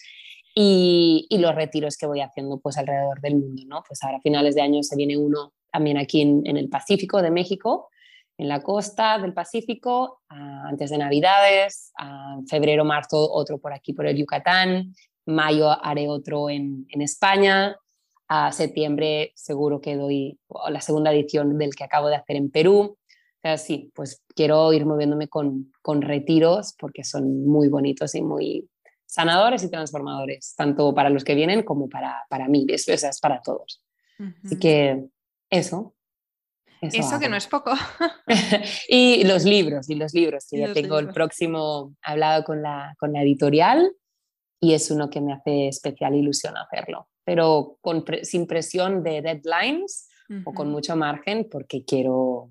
y, 0.54 1.26
los 1.30 1.54
retiros 1.54 1.96
que 1.96 2.06
voy 2.06 2.20
haciendo 2.20 2.58
pues 2.58 2.76
alrededor 2.76 3.20
del 3.20 3.36
mundo, 3.36 3.62
¿no? 3.66 3.82
Pues 3.86 4.02
ahora 4.02 4.18
a 4.18 4.20
finales 4.20 4.54
de 4.54 4.62
año 4.62 4.82
se 4.82 4.96
viene 4.96 5.16
uno 5.16 5.52
también 5.72 5.96
aquí 5.96 6.20
en, 6.20 6.56
el 6.56 6.68
Pacífico 6.68 7.22
de 7.22 7.30
México, 7.30 7.88
en 8.36 8.48
la 8.48 8.62
costa 8.62 9.18
del 9.18 9.32
Pacífico, 9.32 10.20
antes 10.28 10.90
de 10.90 10.98
Navidades, 10.98 11.92
en 11.98 12.46
febrero, 12.46 12.84
marzo 12.84 13.30
otro 13.32 13.58
por 13.58 13.72
aquí 13.72 13.92
por 13.92 14.06
el 14.06 14.16
Yucatán, 14.16 14.94
mayo 15.26 15.70
haré 15.84 16.08
otro 16.08 16.50
en, 16.50 16.86
en 16.88 17.02
España, 17.02 17.76
a 18.32 18.52
septiembre 18.52 19.32
seguro 19.34 19.80
que 19.80 19.96
doy 19.96 20.38
la 20.68 20.80
segunda 20.80 21.12
edición 21.12 21.58
del 21.58 21.74
que 21.74 21.82
acabo 21.82 22.06
de 22.06 22.14
hacer 22.14 22.36
en 22.36 22.48
Perú. 22.48 22.96
O 23.42 23.56
sí, 23.58 23.90
pues 23.92 24.22
quiero 24.36 24.72
ir 24.72 24.86
moviéndome 24.86 25.26
con, 25.26 25.72
con 25.82 26.00
retiros 26.00 26.76
porque 26.78 27.02
son 27.02 27.44
muy 27.44 27.66
bonitos 27.66 28.14
y 28.14 28.22
muy 28.22 28.70
sanadores 29.04 29.64
y 29.64 29.70
transformadores, 29.70 30.54
tanto 30.56 30.94
para 30.94 31.10
los 31.10 31.24
que 31.24 31.34
vienen 31.34 31.64
como 31.64 31.88
para, 31.88 32.24
para 32.28 32.46
mí, 32.46 32.64
eso 32.68 32.92
es 32.92 33.18
para 33.20 33.42
todos. 33.42 33.84
Así 34.44 34.56
que 34.60 35.06
eso. 35.50 35.96
Eso, 36.80 37.18
que 37.18 37.28
no 37.28 37.36
es 37.36 37.48
poco. 37.48 37.72
y 38.88 39.24
los 39.24 39.44
libros, 39.44 39.90
y 39.90 39.96
los 39.96 40.14
libros, 40.14 40.46
que 40.48 40.58
ya 40.58 40.72
tengo 40.72 41.00
el 41.00 41.08
próximo 41.08 41.96
hablado 42.00 42.44
con 42.44 42.62
la, 42.62 42.94
con 42.96 43.12
la 43.12 43.22
editorial 43.22 43.90
y 44.60 44.74
es 44.74 44.90
uno 44.92 45.10
que 45.10 45.20
me 45.20 45.32
hace 45.32 45.66
especial 45.66 46.14
ilusión 46.14 46.56
hacerlo 46.56 47.08
pero 47.30 47.78
con, 47.80 48.04
sin 48.24 48.48
presión 48.48 49.04
de 49.04 49.22
deadlines 49.22 50.08
o 50.44 50.52
con 50.52 50.68
mucho 50.68 50.96
margen 50.96 51.46
porque 51.48 51.84
quiero, 51.84 52.50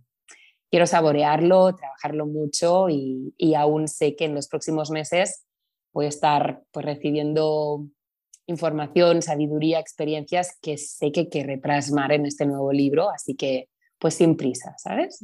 quiero 0.71 0.87
saborearlo, 0.87 1.75
trabajarlo 1.75 2.25
mucho 2.25 2.87
y, 2.87 3.33
y, 3.37 3.55
aún 3.55 3.89
sé 3.89 4.15
que 4.15 4.23
en 4.23 4.35
los 4.35 4.47
próximos 4.47 4.89
meses 4.89 5.43
voy 5.91 6.05
a 6.05 6.07
estar 6.07 6.63
pues, 6.71 6.85
recibiendo 6.85 7.87
información, 8.47 9.21
sabiduría, 9.21 9.81
experiencias 9.81 10.57
que 10.61 10.77
sé 10.77 11.11
que 11.11 11.27
querré 11.27 11.57
plasmar 11.57 12.13
en 12.13 12.25
este 12.25 12.45
nuevo 12.45 12.71
libro, 12.71 13.09
así 13.09 13.35
que 13.35 13.67
pues 13.99 14.15
sin 14.15 14.37
prisa, 14.37 14.75
¿sabes? 14.77 15.19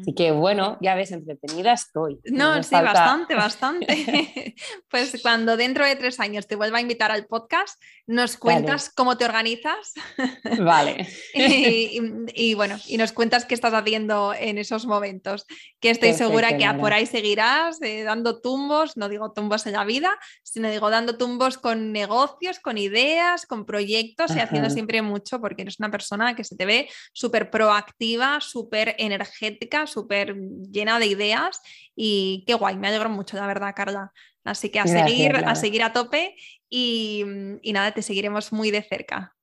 Así 0.00 0.14
que 0.14 0.30
bueno, 0.30 0.78
ya 0.80 0.94
ves, 0.94 1.10
entretenida 1.10 1.72
estoy. 1.72 2.20
No, 2.26 2.62
sí, 2.62 2.76
bastante, 2.76 3.34
bastante. 3.34 4.54
pues 4.90 5.20
cuando 5.20 5.56
dentro 5.56 5.84
de 5.84 5.96
tres 5.96 6.20
años 6.20 6.46
te 6.46 6.54
vuelva 6.54 6.78
a 6.78 6.80
invitar 6.80 7.10
al 7.10 7.26
podcast, 7.26 7.80
nos 8.06 8.36
cuentas 8.36 8.90
cómo 8.94 9.18
te 9.18 9.24
organizas. 9.24 9.94
Vale. 10.60 11.08
y, 11.34 12.54
bueno, 12.54 12.78
y 12.86 12.96
nos 12.98 13.10
cuentas 13.10 13.44
qué 13.44 13.54
estás 13.54 13.74
haciendo 13.74 14.32
en 14.32 14.58
esos 14.58 14.86
momentos, 14.86 15.46
que 15.80 15.90
estoy 15.90 16.12
segura 16.12 16.56
que 16.56 16.70
por 16.78 16.92
ahí 16.92 17.06
seguirás 17.06 17.82
eh, 17.82 18.04
dando 18.04 18.40
tumbos, 18.40 18.96
no 18.96 19.08
digo 19.08 19.32
tumbos 19.32 19.66
en 19.66 19.72
la 19.72 19.84
vida, 19.84 20.16
sino 20.44 20.70
digo 20.70 20.88
dando 20.88 21.18
tumbos 21.18 21.58
con 21.58 21.90
negocios, 21.90 22.60
con 22.60 22.78
ideas, 22.78 23.44
con 23.46 23.66
proyectos 23.66 24.36
y 24.36 24.38
haciendo 24.38 24.70
siempre 24.70 25.02
mucho 25.02 25.40
porque 25.40 25.62
eres 25.62 25.80
una 25.80 25.90
persona 25.90 26.36
que 26.36 26.44
se 26.44 26.56
te 26.56 26.64
ve 26.64 26.88
súper 27.12 27.50
proactiva 27.50 28.19
positiva, 28.20 28.40
súper 28.40 28.94
energética, 28.98 29.86
súper 29.86 30.36
llena 30.70 30.98
de 30.98 31.06
ideas 31.06 31.60
y 31.96 32.44
qué 32.46 32.54
guay, 32.54 32.76
me 32.76 32.88
alegro 32.88 33.08
mucho, 33.08 33.36
la 33.36 33.46
verdad, 33.46 33.74
Carla. 33.74 34.12
Así 34.44 34.70
que 34.70 34.80
a 34.80 34.86
seguir, 34.86 35.36
a 35.36 35.54
seguir 35.54 35.82
a 35.82 35.92
tope 35.92 36.34
y, 36.68 37.24
mm, 37.26 37.58
y 37.62 37.72
nada, 37.72 37.92
te 37.92 38.02
seguiremos 38.02 38.52
muy 38.52 38.70
de 38.70 38.82
cerca. 38.82 39.34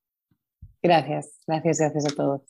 Gracias, 0.81 1.39
gracias, 1.45 1.79
gracias 1.79 2.05
a 2.05 2.15
todos. 2.15 2.41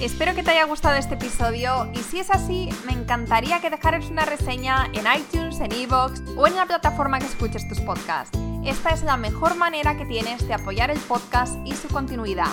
Espero 0.00 0.34
que 0.34 0.42
te 0.42 0.50
haya 0.50 0.64
gustado 0.64 0.96
este 0.96 1.14
episodio 1.14 1.88
y 1.94 1.98
si 1.98 2.18
es 2.18 2.30
así, 2.30 2.68
me 2.86 2.92
encantaría 2.92 3.60
que 3.60 3.70
dejaras 3.70 4.10
una 4.10 4.24
reseña 4.24 4.86
en 4.94 5.04
iTunes, 5.06 5.60
en 5.60 5.70
Evox 5.70 6.22
o 6.36 6.48
en 6.48 6.56
la 6.56 6.66
plataforma 6.66 7.20
que 7.20 7.26
escuches 7.26 7.68
tus 7.68 7.80
podcasts. 7.80 8.36
Esta 8.64 8.90
es 8.90 9.04
la 9.04 9.16
mejor 9.16 9.56
manera 9.56 9.96
que 9.96 10.04
tienes 10.04 10.46
de 10.46 10.54
apoyar 10.54 10.90
el 10.90 10.98
podcast 10.98 11.56
y 11.64 11.72
su 11.72 11.88
continuidad. 11.88 12.52